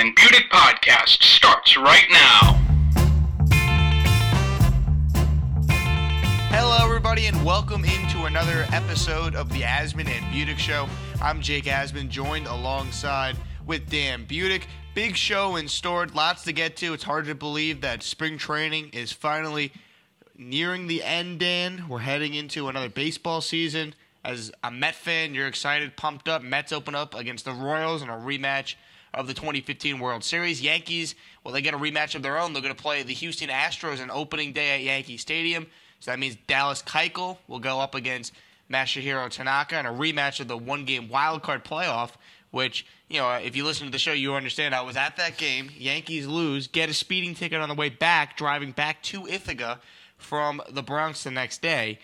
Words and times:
and 0.00 0.16
Budick 0.16 0.48
podcast 0.48 1.22
starts 1.22 1.76
right 1.76 2.06
now. 2.10 2.58
Hello, 6.48 6.78
everybody, 6.82 7.26
and 7.26 7.44
welcome 7.44 7.84
into 7.84 8.24
another 8.24 8.64
episode 8.72 9.34
of 9.34 9.52
the 9.52 9.60
Asman 9.60 10.08
and 10.08 10.24
Budick 10.32 10.56
Show. 10.56 10.88
I'm 11.20 11.42
Jake 11.42 11.64
Asman, 11.64 12.08
joined 12.08 12.46
alongside 12.46 13.36
with 13.66 13.90
Dan 13.90 14.24
Budick. 14.24 14.62
Big 14.94 15.16
show 15.16 15.56
in 15.56 15.68
store, 15.68 16.06
lots 16.06 16.44
to 16.44 16.52
get 16.52 16.78
to. 16.78 16.94
It's 16.94 17.04
hard 17.04 17.26
to 17.26 17.34
believe 17.34 17.82
that 17.82 18.02
spring 18.02 18.38
training 18.38 18.88
is 18.94 19.12
finally 19.12 19.70
nearing 20.34 20.86
the 20.86 21.04
end, 21.04 21.40
Dan. 21.40 21.84
We're 21.90 21.98
heading 21.98 22.32
into 22.32 22.68
another 22.68 22.88
baseball 22.88 23.42
season. 23.42 23.94
As 24.24 24.50
a 24.64 24.70
Met 24.70 24.94
fan, 24.94 25.34
you're 25.34 25.46
excited, 25.46 25.98
pumped 25.98 26.26
up. 26.26 26.42
Mets 26.42 26.72
open 26.72 26.94
up 26.94 27.14
against 27.14 27.44
the 27.44 27.52
Royals 27.52 28.00
in 28.00 28.08
a 28.08 28.14
rematch 28.16 28.76
of 29.12 29.26
the 29.26 29.34
2015 29.34 29.98
World 29.98 30.24
Series. 30.24 30.62
Yankees, 30.62 31.14
well, 31.44 31.52
they 31.52 31.62
get 31.62 31.74
a 31.74 31.78
rematch 31.78 32.14
of 32.14 32.22
their 32.22 32.38
own. 32.38 32.52
They're 32.52 32.62
going 32.62 32.74
to 32.74 32.82
play 32.82 33.02
the 33.02 33.14
Houston 33.14 33.48
Astros 33.48 34.00
on 34.00 34.10
opening 34.10 34.52
day 34.52 34.74
at 34.74 34.82
Yankee 34.82 35.16
Stadium. 35.16 35.66
So 36.00 36.10
that 36.10 36.18
means 36.18 36.36
Dallas 36.46 36.82
Keuchel 36.82 37.38
will 37.48 37.58
go 37.58 37.80
up 37.80 37.94
against 37.94 38.32
Masahiro 38.70 39.28
Tanaka 39.28 39.78
in 39.78 39.86
a 39.86 39.92
rematch 39.92 40.40
of 40.40 40.48
the 40.48 40.56
one-game 40.56 41.08
wild 41.08 41.42
card 41.42 41.64
playoff. 41.64 42.12
Which 42.50 42.84
you 43.10 43.18
know, 43.18 43.30
if 43.32 43.56
you 43.56 43.64
listen 43.64 43.86
to 43.86 43.92
the 43.92 43.98
show, 43.98 44.12
you 44.12 44.34
understand. 44.34 44.74
I 44.74 44.82
was 44.82 44.96
at 44.96 45.16
that 45.16 45.36
game. 45.36 45.70
Yankees 45.76 46.26
lose, 46.26 46.68
get 46.68 46.88
a 46.88 46.94
speeding 46.94 47.34
ticket 47.34 47.60
on 47.60 47.68
the 47.68 47.74
way 47.74 47.88
back, 47.88 48.36
driving 48.36 48.70
back 48.70 49.02
to 49.04 49.26
Ithaca 49.26 49.80
from 50.16 50.62
the 50.70 50.82
Bronx 50.82 51.24
the 51.24 51.30
next 51.30 51.60
day. 51.60 51.98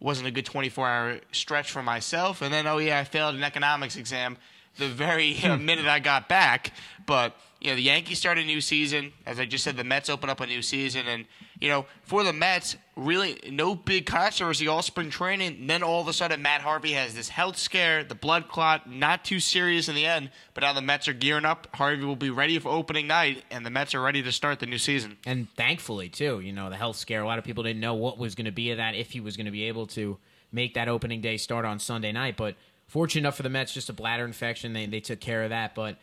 Wasn't 0.00 0.26
a 0.26 0.30
good 0.30 0.46
24-hour 0.46 1.20
stretch 1.32 1.70
for 1.70 1.82
myself. 1.82 2.42
And 2.42 2.52
then, 2.52 2.66
oh 2.66 2.78
yeah, 2.78 2.98
I 2.98 3.04
failed 3.04 3.34
an 3.34 3.42
economics 3.42 3.96
exam 3.96 4.36
the 4.80 4.88
very 4.88 5.40
uh, 5.44 5.56
minute 5.56 5.86
I 5.86 6.00
got 6.00 6.28
back. 6.28 6.72
But 7.06 7.36
you 7.60 7.70
know, 7.70 7.76
the 7.76 7.82
Yankees 7.82 8.18
start 8.18 8.38
a 8.38 8.44
new 8.44 8.60
season. 8.60 9.12
As 9.26 9.38
I 9.38 9.44
just 9.44 9.64
said, 9.64 9.76
the 9.76 9.84
Mets 9.84 10.08
open 10.08 10.30
up 10.30 10.40
a 10.40 10.46
new 10.46 10.62
season, 10.62 11.06
and 11.06 11.26
you 11.60 11.68
know, 11.68 11.84
for 12.02 12.24
the 12.24 12.32
Mets, 12.32 12.76
really 12.96 13.38
no 13.50 13.74
big 13.74 14.06
controversy 14.06 14.66
all 14.66 14.80
spring 14.80 15.10
training. 15.10 15.56
And 15.60 15.70
then 15.70 15.82
all 15.82 16.00
of 16.00 16.08
a 16.08 16.12
sudden, 16.12 16.40
Matt 16.40 16.62
Harvey 16.62 16.92
has 16.92 17.14
this 17.14 17.28
health 17.28 17.58
scare, 17.58 18.02
the 18.02 18.14
blood 18.14 18.48
clot, 18.48 18.90
not 18.90 19.24
too 19.24 19.40
serious 19.40 19.88
in 19.88 19.94
the 19.94 20.06
end. 20.06 20.30
But 20.54 20.62
now 20.62 20.72
the 20.72 20.82
Mets 20.82 21.06
are 21.06 21.12
gearing 21.12 21.44
up. 21.44 21.68
Harvey 21.74 22.04
will 22.04 22.16
be 22.16 22.30
ready 22.30 22.58
for 22.58 22.70
opening 22.70 23.06
night, 23.06 23.44
and 23.50 23.64
the 23.64 23.70
Mets 23.70 23.94
are 23.94 24.00
ready 24.00 24.22
to 24.22 24.32
start 24.32 24.58
the 24.58 24.66
new 24.66 24.78
season. 24.78 25.18
And 25.26 25.48
thankfully, 25.56 26.08
too, 26.08 26.40
you 26.40 26.52
know, 26.52 26.70
the 26.70 26.76
health 26.76 26.96
scare. 26.96 27.22
A 27.22 27.26
lot 27.26 27.38
of 27.38 27.44
people 27.44 27.62
didn't 27.62 27.80
know 27.80 27.94
what 27.94 28.18
was 28.18 28.34
going 28.34 28.46
to 28.46 28.52
be 28.52 28.70
of 28.70 28.78
that, 28.78 28.94
if 28.94 29.10
he 29.10 29.20
was 29.20 29.36
going 29.36 29.46
to 29.46 29.52
be 29.52 29.64
able 29.64 29.86
to 29.88 30.16
make 30.52 30.74
that 30.74 30.88
opening 30.88 31.20
day 31.20 31.36
start 31.36 31.64
on 31.64 31.78
Sunday 31.78 32.12
night. 32.12 32.36
But 32.36 32.56
fortunate 32.90 33.20
enough 33.20 33.36
for 33.36 33.42
the 33.44 33.48
Mets, 33.48 33.72
just 33.72 33.88
a 33.88 33.92
bladder 33.92 34.24
infection. 34.24 34.72
They 34.72 34.86
they 34.86 35.00
took 35.00 35.20
care 35.20 35.44
of 35.44 35.50
that, 35.50 35.74
but 35.74 35.98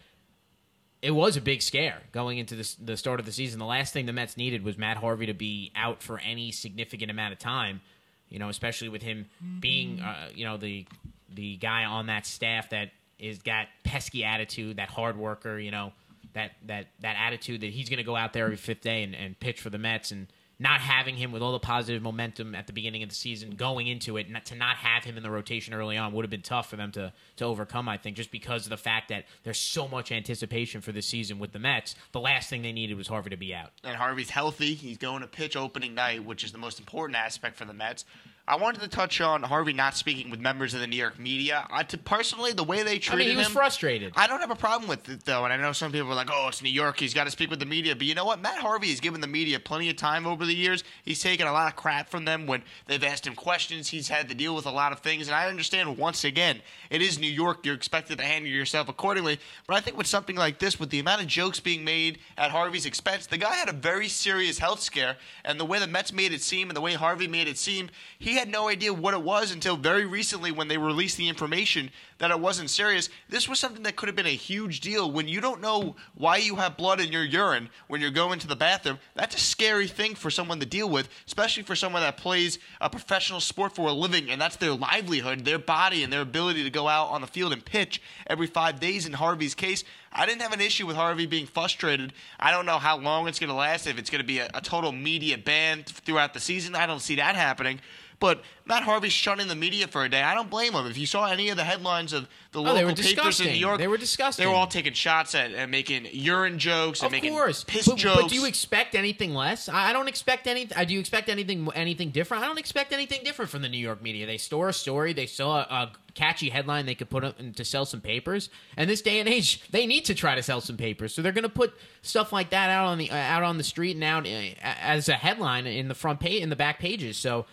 it 1.01 1.11
was 1.11 1.37
a 1.37 1.41
big 1.41 1.61
scare 1.61 2.01
going 2.11 2.39
into 2.39 2.55
the, 2.55 2.75
the 2.81 2.97
start 2.97 3.19
of 3.19 3.25
the 3.25 3.31
season. 3.31 3.59
The 3.59 3.65
last 3.65 3.93
thing 3.93 4.07
the 4.07 4.13
Mets 4.13 4.35
needed 4.35 4.63
was 4.63 4.77
Matt 4.77 4.97
Harvey 4.97 5.27
to 5.27 5.33
be 5.33 5.71
out 5.75 6.01
for 6.01 6.19
any 6.19 6.51
significant 6.51 7.11
amount 7.11 7.33
of 7.33 7.39
time. 7.39 7.81
You 8.29 8.39
know, 8.39 8.49
especially 8.49 8.89
with 8.89 9.03
him 9.03 9.27
being, 9.59 10.01
uh, 10.01 10.29
you 10.33 10.45
know, 10.45 10.57
the 10.57 10.85
the 11.29 11.57
guy 11.57 11.85
on 11.85 12.07
that 12.07 12.25
staff 12.25 12.69
that 12.69 12.91
is 13.19 13.39
got 13.39 13.67
pesky 13.83 14.23
attitude, 14.23 14.77
that 14.77 14.89
hard 14.89 15.17
worker. 15.17 15.59
You 15.59 15.71
know, 15.71 15.93
that 16.33 16.51
that 16.65 16.87
that 17.01 17.15
attitude 17.19 17.61
that 17.61 17.71
he's 17.71 17.89
going 17.89 17.97
to 17.97 18.03
go 18.03 18.15
out 18.15 18.33
there 18.33 18.45
every 18.45 18.57
fifth 18.57 18.81
day 18.81 19.03
and, 19.03 19.15
and 19.15 19.39
pitch 19.39 19.61
for 19.61 19.69
the 19.69 19.77
Mets 19.77 20.11
and 20.11 20.27
not 20.59 20.81
having 20.81 21.15
him 21.15 21.31
with 21.31 21.41
all 21.41 21.51
the 21.51 21.59
positive 21.59 22.01
momentum 22.01 22.55
at 22.55 22.67
the 22.67 22.73
beginning 22.73 23.03
of 23.03 23.09
the 23.09 23.15
season 23.15 23.51
going 23.51 23.87
into 23.87 24.17
it, 24.17 24.29
not, 24.29 24.45
to 24.45 24.55
not 24.55 24.77
have 24.77 25.03
him 25.03 25.17
in 25.17 25.23
the 25.23 25.29
rotation 25.29 25.73
early 25.73 25.97
on 25.97 26.13
would 26.13 26.23
have 26.23 26.31
been 26.31 26.41
tough 26.41 26.69
for 26.69 26.75
them 26.75 26.91
to 26.91 27.13
to 27.35 27.45
overcome. 27.45 27.87
I 27.87 27.97
think 27.97 28.17
just 28.17 28.31
because 28.31 28.65
of 28.65 28.69
the 28.71 28.77
fact 28.77 29.09
that 29.09 29.25
there's 29.43 29.59
so 29.59 29.87
much 29.87 30.11
anticipation 30.11 30.81
for 30.81 30.91
the 30.91 31.01
season 31.01 31.39
with 31.39 31.51
the 31.51 31.59
Mets. 31.59 31.95
The 32.11 32.19
last 32.19 32.49
thing 32.49 32.61
they 32.61 32.71
needed 32.71 32.97
was 32.97 33.07
Harvey 33.07 33.29
to 33.29 33.37
be 33.37 33.53
out. 33.53 33.71
And 33.83 33.95
Harvey's 33.95 34.29
healthy. 34.29 34.73
He's 34.73 34.97
going 34.97 35.21
to 35.21 35.27
pitch 35.27 35.55
opening 35.55 35.93
night, 35.93 36.25
which 36.25 36.43
is 36.43 36.51
the 36.51 36.57
most 36.57 36.79
important 36.79 37.17
aspect 37.17 37.55
for 37.55 37.65
the 37.65 37.73
Mets. 37.73 38.05
I 38.49 38.55
wanted 38.55 38.79
to 38.79 38.87
touch 38.87 39.19
on 39.19 39.43
Harvey 39.43 39.73
not 39.73 39.97
speaking 39.97 40.29
with 40.31 40.39
members 40.39 40.73
of 40.73 40.79
the 40.79 40.87
New 40.87 40.95
York 40.95 41.19
media. 41.19 41.67
I, 41.69 41.83
to, 41.83 41.97
personally, 41.97 42.53
the 42.53 42.63
way 42.63 42.81
they 42.81 42.93
I 42.93 42.97
treated 42.97 43.25
mean, 43.25 43.29
he 43.31 43.35
was 43.35 43.47
him, 43.47 43.51
frustrated. 43.51 44.13
I 44.15 44.25
don't 44.25 44.39
have 44.39 44.51
a 44.51 44.55
problem 44.55 44.87
with 44.87 45.09
it 45.09 45.25
though, 45.25 45.43
and 45.43 45.51
I 45.51 45.57
know 45.57 45.73
some 45.73 45.91
people 45.91 46.09
are 46.09 46.15
like, 46.15 46.29
"Oh, 46.31 46.47
it's 46.47 46.61
New 46.61 46.69
York; 46.69 46.97
he's 46.97 47.13
got 47.13 47.25
to 47.25 47.31
speak 47.31 47.49
with 47.49 47.59
the 47.59 47.65
media." 47.65 47.93
But 47.93 48.05
you 48.05 48.15
know 48.15 48.23
what? 48.23 48.41
Matt 48.41 48.59
Harvey 48.59 48.89
has 48.89 49.01
given 49.01 49.19
the 49.19 49.27
media 49.27 49.59
plenty 49.59 49.89
of 49.89 49.97
time 49.97 50.25
over 50.25 50.45
the 50.45 50.55
years. 50.55 50.85
He's 51.03 51.21
taken 51.21 51.45
a 51.45 51.51
lot 51.51 51.67
of 51.67 51.75
crap 51.75 52.07
from 52.07 52.23
them 52.23 52.47
when 52.47 52.63
they've 52.85 53.03
asked 53.03 53.27
him 53.27 53.35
questions. 53.35 53.89
He's 53.89 54.07
had 54.07 54.29
to 54.29 54.35
deal 54.35 54.55
with 54.55 54.65
a 54.65 54.71
lot 54.71 54.93
of 54.93 54.99
things, 54.99 55.27
and 55.27 55.35
I 55.35 55.47
understand. 55.47 55.97
Once 55.97 56.23
again, 56.23 56.61
it 56.89 57.01
is 57.01 57.19
New 57.19 57.29
York; 57.29 57.65
you're 57.65 57.75
expected 57.75 58.17
to 58.19 58.23
handle 58.23 58.49
yourself 58.49 58.87
accordingly. 58.87 59.41
But 59.67 59.75
I 59.75 59.81
think 59.81 59.97
with 59.97 60.07
something 60.07 60.37
like 60.37 60.59
this, 60.59 60.79
with 60.79 60.89
the 60.89 60.99
amount 60.99 61.21
of 61.21 61.27
jokes 61.27 61.59
being 61.59 61.83
made 61.83 62.19
at 62.37 62.51
Harvey's 62.51 62.85
expense, 62.85 63.25
the 63.25 63.37
guy 63.37 63.55
had 63.55 63.67
a 63.67 63.73
very 63.73 64.07
serious 64.07 64.59
health 64.59 64.79
scare, 64.79 65.17
and 65.43 65.59
the 65.59 65.65
way 65.65 65.79
the 65.79 65.87
Mets 65.87 66.13
made 66.13 66.31
it 66.31 66.41
seem, 66.41 66.69
and 66.69 66.77
the 66.77 66.81
way 66.81 66.93
Harvey 66.93 67.27
made 67.27 67.49
it 67.49 67.57
seem, 67.57 67.89
he 68.17 68.36
had 68.37 68.49
no 68.49 68.69
idea 68.69 68.93
what 68.93 69.13
it 69.13 69.21
was 69.21 69.51
until 69.51 69.75
very 69.75 70.05
recently 70.05 70.51
when 70.51 70.67
they 70.67 70.77
released 70.77 71.17
the 71.17 71.27
information 71.27 71.91
that 72.19 72.31
it 72.31 72.39
wasn't 72.39 72.69
serious. 72.69 73.09
This 73.29 73.47
was 73.47 73.59
something 73.59 73.83
that 73.83 73.95
could 73.95 74.07
have 74.07 74.15
been 74.15 74.25
a 74.25 74.29
huge 74.29 74.79
deal. 74.79 75.11
When 75.11 75.27
you 75.27 75.41
don't 75.41 75.61
know 75.61 75.95
why 76.15 76.37
you 76.37 76.55
have 76.55 76.77
blood 76.77 76.99
in 76.99 77.11
your 77.11 77.23
urine 77.23 77.69
when 77.87 78.01
you're 78.01 78.09
going 78.09 78.39
to 78.39 78.47
the 78.47 78.55
bathroom, 78.55 78.99
that's 79.15 79.35
a 79.35 79.39
scary 79.39 79.87
thing 79.87 80.15
for 80.15 80.31
someone 80.31 80.59
to 80.59 80.65
deal 80.65 80.89
with, 80.89 81.09
especially 81.27 81.63
for 81.63 81.75
someone 81.75 82.01
that 82.01 82.17
plays 82.17 82.59
a 82.81 82.89
professional 82.89 83.39
sport 83.39 83.75
for 83.75 83.87
a 83.87 83.93
living 83.93 84.29
and 84.29 84.41
that's 84.41 84.55
their 84.55 84.73
livelihood, 84.73 85.45
their 85.45 85.59
body, 85.59 86.03
and 86.03 86.11
their 86.11 86.21
ability 86.21 86.63
to 86.63 86.69
go 86.69 86.87
out 86.87 87.09
on 87.09 87.21
the 87.21 87.27
field 87.27 87.53
and 87.53 87.63
pitch 87.63 88.01
every 88.27 88.47
five 88.47 88.79
days. 88.79 89.05
In 89.05 89.13
Harvey's 89.13 89.55
case, 89.55 89.83
I 90.11 90.25
didn't 90.25 90.41
have 90.41 90.53
an 90.53 90.61
issue 90.61 90.87
with 90.87 90.95
Harvey 90.95 91.25
being 91.25 91.45
frustrated. 91.45 92.13
I 92.39 92.51
don't 92.51 92.65
know 92.65 92.79
how 92.79 92.97
long 92.97 93.27
it's 93.27 93.39
going 93.39 93.49
to 93.49 93.55
last, 93.55 93.87
if 93.87 93.99
it's 93.99 94.09
going 94.09 94.21
to 94.21 94.27
be 94.27 94.39
a, 94.39 94.49
a 94.53 94.61
total 94.61 94.91
media 94.91 95.37
ban 95.37 95.83
throughout 95.83 96.33
the 96.33 96.39
season. 96.39 96.75
I 96.75 96.85
don't 96.85 97.01
see 97.01 97.15
that 97.15 97.35
happening. 97.35 97.79
But 98.19 98.41
Matt 98.65 98.81
Harvey's 98.81 99.13
shunning 99.13 99.47
the 99.47 99.55
media 99.55 99.87
for 99.87 100.03
a 100.03 100.09
day. 100.09 100.23
I 100.23 100.33
don't 100.33 100.49
blame 100.49 100.73
him. 100.73 100.87
If 100.87 100.97
you 100.97 101.05
saw 101.05 101.27
any 101.27 101.49
of 101.49 101.57
the 101.57 101.63
headlines 101.63 102.13
of 102.13 102.27
the 102.51 102.59
Oh, 102.59 102.63
local 102.63 102.95
papers 102.95 103.39
in. 103.39 103.47
New 103.47 103.53
York, 103.53 103.77
They 103.77 103.87
were 103.87 103.97
disgusting. 103.97 104.43
They 104.43 104.49
were 104.49 104.55
all 104.55 104.65
taking 104.65 104.93
shots 104.93 105.35
at 105.35 105.51
and 105.53 105.69
making 105.69 106.07
urine 106.11 106.57
jokes 106.57 107.01
and 107.01 107.05
Of 107.07 107.11
making 107.11 107.33
course, 107.33 107.63
piss 107.63 107.87
but, 107.87 107.97
jokes. 107.97 108.21
but 108.23 108.29
do 108.29 108.35
you 108.35 108.45
expect 108.45 108.95
anything 108.95 109.35
less? 109.35 109.69
I 109.69 109.89
I 109.89 109.93
don't 109.93 110.07
expect 110.07 110.47
any. 110.47 110.67
uh, 110.75 110.83
Do 110.83 110.95
you 110.95 110.99
expect 110.99 111.29
anything 111.29 111.69
anything 111.75 112.09
different? 112.09 112.43
I 112.43 112.47
don't 112.47 112.57
expect 112.57 112.91
anything 112.91 113.21
different 113.23 113.51
from 113.51 113.61
the 113.61 113.69
New 113.69 113.77
York 113.77 114.01
media. 114.01 114.25
They 114.25 114.37
store 114.39 114.69
a 114.69 114.73
story. 114.73 115.13
They 115.13 115.27
saw 115.27 115.59
a, 115.59 115.61
a 115.61 115.91
catchy 116.15 116.49
headline 116.49 116.87
they 116.87 116.95
could 116.95 117.11
put 117.11 117.23
up 117.23 117.37
to 117.55 117.63
sell 117.63 117.85
some 117.85 118.01
papers. 118.01 118.49
And 118.75 118.89
this 118.89 119.03
day 119.03 119.19
and 119.19 119.29
age, 119.29 119.61
they 119.69 119.85
need 119.85 120.05
to 120.05 120.15
try 120.15 120.33
to 120.33 120.41
sell 120.41 120.59
some 120.61 120.75
papers. 120.77 121.13
So 121.13 121.21
they're 121.21 121.31
going 121.31 121.43
to 121.43 121.49
put 121.49 121.75
stuff 122.01 122.33
like 122.33 122.49
that 122.49 122.71
out 122.71 122.87
on 122.87 122.97
the 122.97 123.11
uh, 123.11 123.15
out 123.15 123.43
on 123.43 123.57
the 123.59 123.63
street 123.63 123.95
and 123.95 124.03
out 124.03 124.25
uh, 124.25 124.39
as 124.63 125.07
a 125.07 125.13
headline 125.13 125.67
in 125.67 125.87
the 125.87 125.95
front 125.95 126.19
page 126.19 126.41
in 126.41 126.49
the 126.49 126.55
back 126.55 126.79
pages. 126.79 127.15
So. 127.17 127.45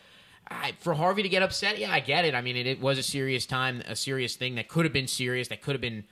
I, 0.51 0.73
for 0.81 0.95
Harvey 0.95 1.23
to 1.23 1.29
get 1.29 1.43
upset, 1.43 1.79
yeah, 1.79 1.93
I 1.93 2.01
get 2.01 2.25
it. 2.25 2.35
I 2.35 2.41
mean, 2.41 2.57
it, 2.57 2.67
it 2.67 2.81
was 2.81 2.99
a 2.99 3.03
serious 3.03 3.47
time, 3.47 3.83
a 3.87 3.97
serious 3.97 4.37
thing 4.37 4.57
that 4.57 4.69
could 4.69 4.85
have 4.85 4.93
been 4.93 5.07
serious, 5.07 5.49
that 5.49 5.63
could 5.63 5.75
have 5.75 5.81
been 5.81 6.05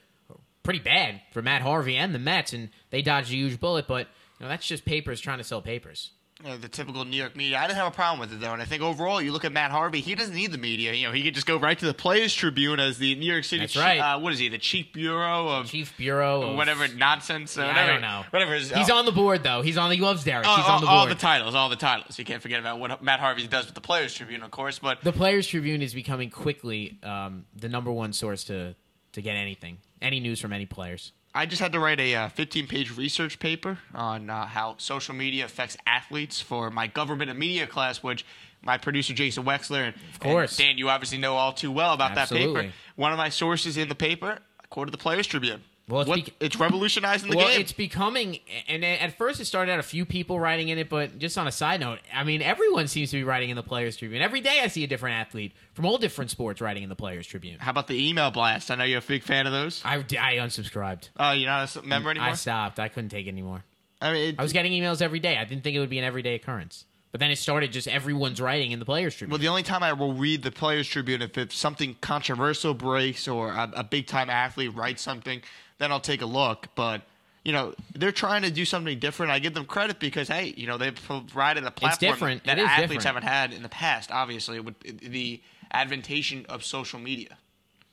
pretty 0.62 0.78
bad 0.78 1.20
for 1.32 1.42
Matt 1.42 1.62
Harvey 1.62 1.96
and 1.96 2.14
the 2.14 2.18
Mets, 2.18 2.52
and 2.52 2.70
they 2.90 3.02
dodged 3.02 3.30
a 3.30 3.36
huge 3.36 3.60
bullet. 3.60 3.86
But 3.86 4.08
you 4.38 4.44
know, 4.44 4.48
that's 4.48 4.66
just 4.66 4.84
papers 4.84 5.20
trying 5.20 5.38
to 5.38 5.44
sell 5.44 5.60
papers. 5.60 6.12
You 6.42 6.48
know, 6.50 6.56
the 6.56 6.68
typical 6.68 7.04
New 7.04 7.16
York 7.16 7.36
media. 7.36 7.58
I 7.58 7.66
didn't 7.66 7.76
have 7.76 7.86
a 7.86 7.94
problem 7.94 8.18
with 8.20 8.32
it 8.32 8.40
though, 8.40 8.52
and 8.52 8.60
I 8.60 8.64
think 8.64 8.82
overall, 8.82 9.22
you 9.22 9.32
look 9.32 9.44
at 9.44 9.52
Matt 9.52 9.70
Harvey, 9.70 10.00
he 10.00 10.14
doesn't 10.14 10.34
need 10.34 10.50
the 10.52 10.58
media. 10.58 10.92
You 10.92 11.06
know, 11.06 11.12
he 11.12 11.22
could 11.22 11.34
just 11.34 11.46
go 11.46 11.56
right 11.56 11.78
to 11.78 11.86
the 11.86 11.94
Players 11.94 12.34
Tribune 12.34 12.80
as 12.80 12.98
the 12.98 13.14
New 13.14 13.30
York 13.30 13.44
City. 13.44 13.60
That's 13.60 13.72
chief- 13.74 13.82
right. 13.82 13.98
Uh, 13.98 14.18
what 14.18 14.32
is 14.32 14.38
he? 14.38 14.48
The 14.48 14.58
chief 14.58 14.92
bureau 14.92 15.48
of 15.48 15.66
Chief 15.66 15.96
Bureau, 15.96 16.42
of, 16.50 16.56
whatever 16.56 16.88
nonsense. 16.88 17.56
Uh, 17.56 17.62
Yeah, 17.62 17.66
whatever, 17.68 17.82
I 17.90 17.92
don't 17.92 18.00
know. 18.02 18.22
Whatever. 18.30 18.54
His, 18.54 18.70
He's 18.70 18.90
uh, 18.90 18.94
on 18.96 19.04
the 19.04 19.12
board 19.12 19.42
though. 19.42 19.62
He's 19.62 19.76
on. 19.78 19.90
He 19.92 20.00
loves 20.00 20.24
Derek. 20.24 20.46
all, 20.46 20.56
He's 20.56 20.66
on 20.66 20.80
the 20.80 20.86
all- 20.86 20.98
all 20.98 21.06
board. 21.06 21.16
the 21.16 21.20
titles, 21.20 21.54
all 21.54 21.68
the 21.68 21.76
titles. 21.76 22.18
You 22.18 22.24
can't 22.24 22.42
forget 22.42 22.60
about 22.60 22.78
what 22.80 23.02
Matt 23.02 23.20
Harvey 23.20 23.46
does 23.46 23.66
with 23.66 23.74
the 23.74 23.80
Players 23.80 24.14
Tribune, 24.14 24.42
of 24.42 24.50
course. 24.50 24.78
But 24.78 25.02
the 25.02 25.12
Players 25.12 25.46
Tribune 25.46 25.82
is 25.82 25.94
becoming 25.94 26.30
quickly 26.30 26.98
um, 27.02 27.44
the 27.54 27.68
number 27.68 27.92
one 27.92 28.12
source 28.12 28.44
to 28.44 28.74
to 29.12 29.22
get 29.22 29.36
anything, 29.36 29.76
any 30.00 30.20
news 30.20 30.40
from 30.40 30.52
any 30.52 30.64
players. 30.66 31.12
I 31.34 31.46
just 31.46 31.62
had 31.62 31.72
to 31.72 31.80
write 31.80 31.98
a 31.98 32.14
uh, 32.14 32.28
15 32.28 32.66
page 32.66 32.96
research 32.96 33.38
paper 33.38 33.78
on 33.94 34.28
uh, 34.28 34.46
how 34.46 34.74
social 34.78 35.14
media 35.14 35.46
affects 35.46 35.76
athletes 35.86 36.40
for 36.40 36.70
my 36.70 36.86
government 36.86 37.30
and 37.30 37.38
media 37.38 37.66
class, 37.66 38.02
which 38.02 38.24
my 38.62 38.76
producer 38.78 39.14
Jason 39.14 39.44
Wexler 39.44 39.86
and, 39.86 39.94
of 40.12 40.20
course. 40.20 40.56
Dan, 40.56 40.78
you 40.78 40.88
obviously 40.88 41.18
know 41.18 41.34
all 41.36 41.52
too 41.52 41.72
well 41.72 41.94
about 41.94 42.14
that 42.16 42.28
paper. 42.28 42.72
One 42.96 43.12
of 43.12 43.18
my 43.18 43.30
sources 43.30 43.76
in 43.76 43.88
the 43.88 43.94
paper 43.94 44.38
quoted 44.68 44.92
the 44.92 44.98
Players 44.98 45.26
Tribune. 45.26 45.62
Well, 45.88 46.02
it's 46.02 46.08
What- 46.08 46.30
it's 46.40 46.56
revolutionizing 46.56 47.28
the 47.30 47.36
well, 47.36 47.48
game. 47.48 47.60
it's 47.60 47.72
becoming, 47.72 48.38
and 48.68 48.84
at 48.84 49.18
first 49.18 49.40
it 49.40 49.46
started 49.46 49.72
out 49.72 49.78
a 49.80 49.82
few 49.82 50.06
people 50.06 50.38
writing 50.38 50.68
in 50.68 50.78
it, 50.78 50.88
but 50.88 51.18
just 51.18 51.36
on 51.36 51.48
a 51.48 51.52
side 51.52 51.80
note, 51.80 51.98
I 52.14 52.22
mean, 52.24 52.40
everyone 52.40 52.86
seems 52.86 53.10
to 53.10 53.16
be 53.16 53.24
writing 53.24 53.50
in 53.50 53.56
the 53.56 53.64
Players 53.64 53.96
Tribune. 53.96 54.22
Every 54.22 54.40
day 54.40 54.60
I 54.62 54.68
see 54.68 54.84
a 54.84 54.86
different 54.86 55.16
athlete 55.16 55.52
from 55.74 55.84
all 55.84 55.98
different 55.98 56.30
sports 56.30 56.60
writing 56.60 56.84
in 56.84 56.88
the 56.88 56.94
Players 56.96 57.26
Tribune. 57.26 57.58
How 57.58 57.72
about 57.72 57.88
the 57.88 58.08
email 58.08 58.30
blast? 58.30 58.70
I 58.70 58.76
know 58.76 58.84
you're 58.84 59.00
a 59.00 59.02
big 59.02 59.24
fan 59.24 59.46
of 59.46 59.52
those. 59.52 59.82
I, 59.84 59.96
I 59.96 60.36
unsubscribed. 60.36 61.08
Oh, 61.18 61.32
you're 61.32 61.50
not 61.50 61.74
a 61.76 61.82
member 61.82 62.10
anymore. 62.10 62.28
I 62.30 62.34
stopped. 62.34 62.78
I 62.78 62.88
couldn't 62.88 63.10
take 63.10 63.26
it 63.26 63.30
anymore. 63.30 63.64
I 64.00 64.12
mean, 64.12 64.28
it- 64.30 64.36
I 64.38 64.42
was 64.42 64.52
getting 64.52 64.72
emails 64.72 65.02
every 65.02 65.20
day. 65.20 65.36
I 65.36 65.44
didn't 65.44 65.64
think 65.64 65.74
it 65.76 65.80
would 65.80 65.90
be 65.90 65.98
an 65.98 66.04
everyday 66.04 66.36
occurrence. 66.36 66.84
But 67.10 67.20
then 67.20 67.30
it 67.30 67.36
started 67.36 67.72
just 67.72 67.88
everyone's 67.88 68.40
writing 68.40 68.70
in 68.72 68.78
the 68.78 68.86
Players 68.86 69.14
Tribune. 69.14 69.32
Well, 69.32 69.38
the 69.38 69.48
only 69.48 69.62
time 69.62 69.82
I 69.82 69.92
will 69.92 70.14
read 70.14 70.42
the 70.42 70.50
Players 70.50 70.88
Tribune 70.88 71.20
if 71.20 71.36
it's 71.36 71.54
something 71.54 71.96
controversial 72.00 72.72
breaks 72.72 73.28
or 73.28 73.50
a, 73.50 73.70
a 73.76 73.84
big 73.84 74.06
time 74.06 74.30
athlete 74.30 74.74
writes 74.74 75.02
something, 75.02 75.42
then 75.82 75.92
I'll 75.92 76.00
take 76.00 76.22
a 76.22 76.26
look. 76.26 76.68
But 76.74 77.02
you 77.44 77.52
know, 77.52 77.74
they're 77.94 78.12
trying 78.12 78.42
to 78.42 78.50
do 78.50 78.64
something 78.64 78.98
different. 79.00 79.32
I 79.32 79.38
give 79.40 79.52
them 79.54 79.64
credit 79.64 79.98
because 79.98 80.28
hey, 80.28 80.54
you 80.56 80.66
know, 80.66 80.78
they've 80.78 80.94
provided 80.94 81.64
a 81.64 81.70
platform 81.70 82.12
different. 82.12 82.44
that 82.44 82.58
athletes 82.58 82.80
different. 82.80 83.04
haven't 83.04 83.22
had 83.24 83.52
in 83.52 83.62
the 83.62 83.68
past. 83.68 84.10
Obviously, 84.12 84.60
with 84.60 84.78
the 85.00 85.40
adventation 85.72 86.46
of 86.48 86.62
social 86.64 87.00
media, 87.00 87.36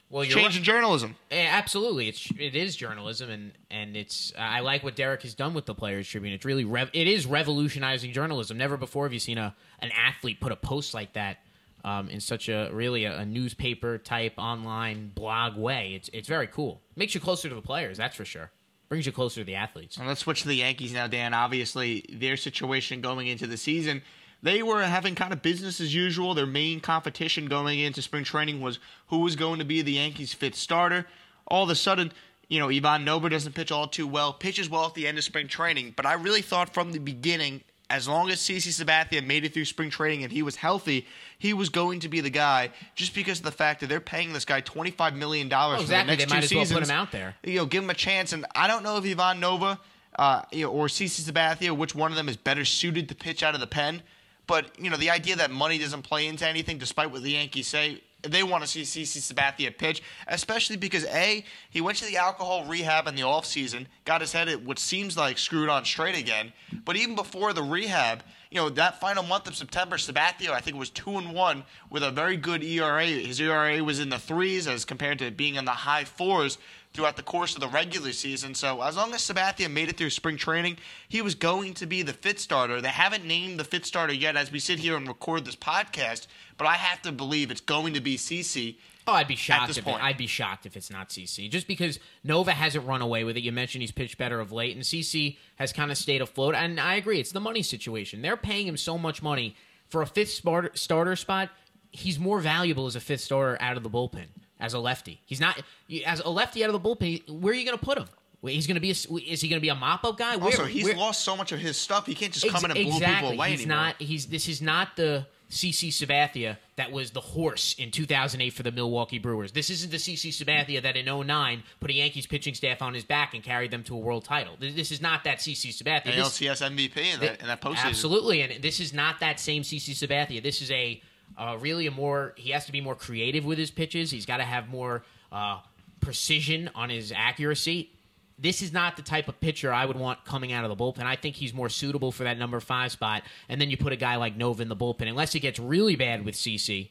Well, 0.09 0.23
you're 0.23 0.37
change 0.37 0.55
right. 0.57 0.63
journalism. 0.63 1.15
Eh, 1.31 1.47
Absolutely, 1.49 2.07
it's 2.09 2.29
it 2.37 2.55
is 2.55 2.75
journalism, 2.75 3.29
and 3.29 3.51
and 3.71 3.95
it's 3.97 4.31
I 4.37 4.59
like 4.59 4.83
what 4.83 4.95
Derek 4.95 5.23
has 5.23 5.33
done 5.33 5.53
with 5.53 5.65
the 5.65 5.73
Players 5.73 6.07
Tribune. 6.07 6.33
It's 6.33 6.45
really 6.45 6.65
rev- 6.65 6.91
it 6.93 7.07
is 7.07 7.25
revolutionizing 7.25 8.13
journalism. 8.13 8.57
Never 8.57 8.77
before 8.77 9.05
have 9.05 9.13
you 9.13 9.19
seen 9.19 9.37
a 9.37 9.55
an 9.79 9.91
athlete 9.91 10.39
put 10.39 10.51
a 10.51 10.55
post 10.57 10.93
like 10.93 11.13
that 11.13 11.39
um, 11.83 12.09
in 12.09 12.19
such 12.19 12.49
a 12.49 12.69
really 12.71 13.05
a, 13.05 13.19
a 13.19 13.25
newspaper 13.25 13.97
type 13.97 14.33
online 14.37 15.11
blog 15.13 15.57
way. 15.57 15.93
It's 15.95 16.09
it's 16.13 16.27
very 16.27 16.47
cool. 16.47 16.81
Makes 16.95 17.15
you 17.15 17.21
closer 17.21 17.49
to 17.49 17.55
the 17.55 17.61
players, 17.61 17.97
that's 17.97 18.15
for 18.15 18.25
sure. 18.25 18.51
Brings 18.89 19.05
you 19.05 19.11
closer 19.11 19.41
to 19.41 19.45
the 19.45 19.55
athletes. 19.55 19.97
And 19.97 20.07
let's 20.07 20.21
switch 20.21 20.41
to 20.41 20.47
the 20.47 20.55
Yankees 20.55 20.93
now, 20.93 21.07
Dan. 21.07 21.33
Obviously, 21.33 22.05
their 22.11 22.37
situation 22.37 23.01
going 23.01 23.27
into 23.27 23.45
the 23.45 23.57
season, 23.57 24.01
they 24.41 24.63
were 24.63 24.81
having 24.81 25.15
kind 25.15 25.31
of 25.31 25.41
business 25.41 25.79
as 25.79 25.93
usual. 25.93 26.33
Their 26.33 26.47
main 26.47 26.79
competition 26.79 27.47
going 27.47 27.79
into 27.79 28.01
spring 28.01 28.23
training 28.23 28.61
was 28.61 28.79
who 29.07 29.19
was 29.19 29.35
going 29.35 29.59
to 29.59 29.65
be 29.65 29.81
the 29.81 29.93
Yankees' 29.93 30.33
fifth 30.33 30.55
starter. 30.55 31.05
All 31.47 31.63
of 31.63 31.69
a 31.69 31.75
sudden, 31.75 32.11
you 32.47 32.59
know, 32.59 32.69
Ivan 32.69 33.05
Nova 33.05 33.29
doesn't 33.29 33.53
pitch 33.53 33.71
all 33.71 33.87
too 33.87 34.07
well, 34.07 34.33
pitches 34.33 34.69
well 34.69 34.85
at 34.85 34.95
the 34.95 35.07
end 35.07 35.17
of 35.17 35.23
spring 35.23 35.47
training. 35.47 35.93
But 35.95 36.07
I 36.07 36.13
really 36.13 36.41
thought 36.41 36.73
from 36.73 36.91
the 36.91 36.99
beginning, 36.99 37.61
as 37.89 38.07
long 38.07 38.29
as 38.29 38.39
CC 38.39 38.69
Sabathia 38.69 39.25
made 39.25 39.45
it 39.45 39.53
through 39.53 39.65
spring 39.65 39.89
training 39.89 40.23
and 40.23 40.31
he 40.31 40.41
was 40.43 40.55
healthy, 40.57 41.07
he 41.37 41.53
was 41.53 41.69
going 41.69 41.99
to 42.01 42.09
be 42.09 42.21
the 42.21 42.29
guy 42.29 42.69
just 42.95 43.15
because 43.15 43.39
of 43.39 43.45
the 43.45 43.51
fact 43.51 43.79
that 43.79 43.87
they're 43.87 43.99
paying 43.99 44.31
this 44.33 44.45
guy 44.45 44.61
$25 44.61 45.15
million 45.15 45.49
Oh, 45.51 45.75
for 45.75 45.81
exactly. 45.81 46.15
the 46.15 46.21
next 46.21 46.29
They 46.29 46.35
might 46.35 46.41
two 46.41 46.45
as 46.45 46.53
well 46.55 46.65
seasons 46.65 46.79
put 46.79 46.89
him 46.89 46.95
out 47.01 47.11
there. 47.11 47.35
you 47.43 47.55
know, 47.55 47.65
give 47.65 47.83
him 47.83 47.89
a 47.89 47.93
chance. 47.95 48.31
And 48.33 48.45
I 48.55 48.67
don't 48.67 48.83
know 48.83 48.97
if 48.97 49.05
Ivan 49.05 49.39
Nova 49.39 49.79
uh, 50.17 50.41
you 50.51 50.65
know, 50.65 50.71
or 50.71 50.87
CC 50.87 51.21
Sabathia, 51.31 51.75
which 51.75 51.95
one 51.95 52.11
of 52.11 52.17
them 52.17 52.27
is 52.29 52.35
better 52.37 52.65
suited 52.65 53.07
to 53.09 53.15
pitch 53.15 53.41
out 53.41 53.53
of 53.55 53.61
the 53.61 53.67
pen. 53.67 54.01
But 54.47 54.71
you 54.79 54.89
know, 54.89 54.97
the 54.97 55.09
idea 55.11 55.35
that 55.37 55.49
money 55.51 55.77
doesn't 55.77 56.01
play 56.01 56.27
into 56.27 56.47
anything, 56.47 56.77
despite 56.77 57.11
what 57.11 57.23
the 57.23 57.31
Yankees 57.31 57.67
say, 57.67 58.01
they 58.21 58.43
want 58.43 58.63
to 58.63 58.69
see 58.69 58.81
CC 58.81 59.33
Sabathia 59.33 59.75
pitch, 59.75 60.01
especially 60.27 60.77
because 60.77 61.05
a 61.05 61.43
he 61.69 61.81
went 61.81 61.97
to 61.99 62.05
the 62.05 62.17
alcohol 62.17 62.65
rehab 62.65 63.07
in 63.07 63.15
the 63.15 63.21
offseason, 63.21 63.85
got 64.05 64.21
his 64.21 64.33
head, 64.33 64.65
which 64.65 64.79
seems 64.79 65.15
like 65.15 65.37
screwed 65.37 65.69
on 65.69 65.85
straight 65.85 66.17
again. 66.17 66.51
But 66.85 66.97
even 66.97 67.15
before 67.15 67.53
the 67.53 67.63
rehab, 67.63 68.23
you 68.51 68.59
know, 68.59 68.69
that 68.69 68.99
final 68.99 69.23
month 69.23 69.47
of 69.47 69.55
September, 69.55 69.97
Sabathia, 69.97 70.49
I 70.49 70.59
think 70.59 70.75
was 70.75 70.89
two 70.89 71.17
and 71.17 71.33
one 71.33 71.63
with 71.89 72.03
a 72.03 72.11
very 72.11 72.35
good 72.35 72.63
ERA. 72.63 73.05
His 73.05 73.39
ERA 73.39 73.83
was 73.83 73.99
in 73.99 74.09
the 74.09 74.19
threes 74.19 74.67
as 74.67 74.85
compared 74.85 75.19
to 75.19 75.31
being 75.31 75.55
in 75.55 75.65
the 75.65 75.71
high 75.71 76.03
fours 76.03 76.57
throughout 76.93 77.15
the 77.15 77.23
course 77.23 77.53
of 77.53 77.61
the 77.61 77.67
regular 77.67 78.11
season. 78.11 78.55
So 78.55 78.81
as 78.81 78.97
long 78.97 79.13
as 79.13 79.21
Sabathia 79.21 79.71
made 79.71 79.89
it 79.89 79.97
through 79.97 80.09
spring 80.09 80.37
training, 80.37 80.77
he 81.07 81.21
was 81.21 81.35
going 81.35 81.73
to 81.75 81.85
be 81.85 82.01
the 82.01 82.13
fifth 82.13 82.39
starter. 82.39 82.81
They 82.81 82.89
haven't 82.89 83.25
named 83.25 83.59
the 83.59 83.63
fifth 83.63 83.85
starter 83.85 84.13
yet 84.13 84.35
as 84.35 84.51
we 84.51 84.59
sit 84.59 84.79
here 84.79 84.97
and 84.97 85.07
record 85.07 85.45
this 85.45 85.55
podcast, 85.55 86.27
but 86.57 86.65
I 86.65 86.75
have 86.75 87.01
to 87.03 87.11
believe 87.11 87.51
it's 87.51 87.61
going 87.61 87.93
to 87.93 88.01
be 88.01 88.17
CC. 88.17 88.77
Oh, 89.07 89.13
I'd 89.13 89.27
be 89.27 89.35
shocked 89.35 89.67
this 89.67 89.77
if 89.77 89.85
point. 89.85 89.97
it, 89.97 90.03
I'd 90.03 90.17
be 90.17 90.27
shocked 90.27 90.65
if 90.65 90.75
it's 90.75 90.91
not 90.91 91.09
CC. 91.09 91.49
Just 91.49 91.67
because 91.67 91.99
Nova 92.23 92.51
hasn't 92.51 92.85
run 92.85 93.01
away 93.01 93.23
with 93.23 93.37
it. 93.37 93.41
You 93.41 93.51
mentioned 93.51 93.81
he's 93.81 93.91
pitched 93.91 94.17
better 94.17 94.39
of 94.39 94.51
late, 94.51 94.75
and 94.75 94.83
CC 94.83 95.37
has 95.55 95.71
kind 95.73 95.91
of 95.91 95.97
stayed 95.97 96.21
afloat. 96.21 96.53
And 96.55 96.79
I 96.79 96.95
agree, 96.95 97.19
it's 97.19 97.31
the 97.31 97.39
money 97.39 97.63
situation. 97.63 98.21
They're 98.21 98.37
paying 98.37 98.67
him 98.67 98.77
so 98.77 98.97
much 98.97 99.23
money 99.23 99.55
for 99.87 100.01
a 100.01 100.07
fifth 100.07 100.41
starter 100.75 101.15
spot. 101.15 101.49
He's 101.91 102.19
more 102.19 102.39
valuable 102.39 102.85
as 102.85 102.95
a 102.95 102.99
fifth 102.99 103.21
starter 103.21 103.57
out 103.59 103.77
of 103.77 103.83
the 103.83 103.89
bullpen 103.89 104.27
as 104.59 104.73
a 104.73 104.79
lefty. 104.79 105.21
He's 105.25 105.39
not 105.39 105.61
as 106.05 106.19
a 106.19 106.29
lefty 106.29 106.63
out 106.63 106.69
of 106.73 106.81
the 106.81 106.89
bullpen. 106.89 107.29
Where 107.29 107.53
are 107.53 107.55
you 107.55 107.65
going 107.65 107.77
to 107.77 107.83
put 107.85 107.97
him? 107.97 108.05
He's 108.41 108.67
going 108.67 108.75
to 108.75 108.81
be. 108.81 108.89
A, 108.91 108.93
is 108.93 109.41
he 109.41 109.49
going 109.49 109.59
to 109.59 109.61
be 109.61 109.67
a 109.69 109.75
mop 109.75 110.05
up 110.05 110.17
guy? 110.17 110.37
Where- 110.37 110.45
Also, 110.45 110.63
he's 110.65 110.85
where- 110.85 110.95
lost 110.95 111.21
so 111.23 111.35
much 111.35 111.51
of 111.51 111.59
his 111.59 111.75
stuff. 111.77 112.05
He 112.05 112.15
can't 112.15 112.31
just 112.33 112.47
come 112.47 112.63
in 112.65 112.71
and 112.71 112.79
Ex- 112.79 112.87
blow 112.87 112.95
exactly. 112.97 113.15
people 113.29 113.33
away 113.37 113.51
he's 113.51 113.59
anymore. 113.61 113.77
not. 113.77 113.95
He's 114.01 114.25
this 114.27 114.47
is 114.47 114.61
not 114.61 114.95
the 114.95 115.25
CC 115.49 115.89
Sabathia 115.89 116.55
that 116.77 116.91
was 116.91 117.11
the 117.11 117.19
horse 117.19 117.73
in 117.79 117.91
2008 117.91 118.51
for 118.51 118.63
the 118.63 118.71
Milwaukee 118.71 119.17
Brewers. 119.17 119.51
This 119.51 119.69
isn't 119.71 119.91
the 119.91 119.97
CC 119.97 120.29
Sabathia 120.29 120.81
that 120.83 120.95
in 120.95 121.05
09 121.07 121.63
put 121.81 121.89
a 121.89 121.93
Yankees 121.93 122.27
pitching 122.27 122.53
staff 122.53 122.81
on 122.81 122.93
his 122.93 123.03
back 123.03 123.33
and 123.33 123.43
carried 123.43 123.71
them 123.71 123.83
to 123.85 123.95
a 123.95 123.97
world 123.97 124.23
title. 124.23 124.55
This 124.59 124.91
is 124.91 125.01
not 125.01 125.23
that 125.25 125.39
CC 125.39 125.71
Sabathia. 125.73 126.05
An 126.05 126.15
This- 126.17 126.39
LCS 126.39 126.61
MVP 126.61 127.13
in 127.15 127.19
that, 127.19 127.41
in 127.41 127.47
that 127.47 127.61
postseason. 127.61 127.85
Absolutely, 127.85 128.41
and 128.41 128.61
this 128.63 128.79
is 128.79 128.93
not 128.93 129.19
that 129.19 129.39
same 129.39 129.63
CC 129.63 129.91
Sabathia. 129.93 130.41
This 130.41 130.61
is 130.61 130.69
a 130.71 131.01
uh, 131.39 131.57
really 131.59 131.87
a 131.87 131.91
more. 131.91 132.33
He 132.35 132.51
has 132.51 132.65
to 132.65 132.71
be 132.71 132.81
more 132.81 132.95
creative 132.95 133.45
with 133.45 133.57
his 133.57 133.71
pitches. 133.71 134.11
He's 134.11 134.25
got 134.25 134.37
to 134.37 134.43
have 134.43 134.67
more 134.67 135.03
uh, 135.31 135.59
precision 136.01 136.69
on 136.75 136.89
his 136.89 137.13
accuracy. 137.15 137.91
This 138.37 138.61
is 138.61 138.71
not 138.71 138.95
the 138.95 139.01
type 139.01 139.27
of 139.27 139.39
pitcher 139.41 139.73
I 139.73 139.85
would 139.85 139.97
want 139.97 140.23
coming 140.25 140.51
out 140.51 140.63
of 140.63 140.69
the 140.69 140.81
bullpen. 140.81 141.03
I 141.03 141.15
think 141.15 141.35
he's 141.35 141.53
more 141.53 141.69
suitable 141.69 142.11
for 142.11 142.23
that 142.23 142.37
number 142.37 142.59
five 142.59 142.91
spot. 142.91 143.23
And 143.49 143.59
then 143.59 143.69
you 143.69 143.77
put 143.77 143.91
a 143.91 143.97
guy 143.97 144.17
like 144.17 144.37
Nova 144.37 144.61
in 144.61 144.69
the 144.69 144.75
bullpen, 144.75 145.07
unless 145.09 145.33
it 145.35 145.39
gets 145.39 145.59
really 145.59 145.95
bad 145.95 146.23
with 146.23 146.35
CC, 146.35 146.89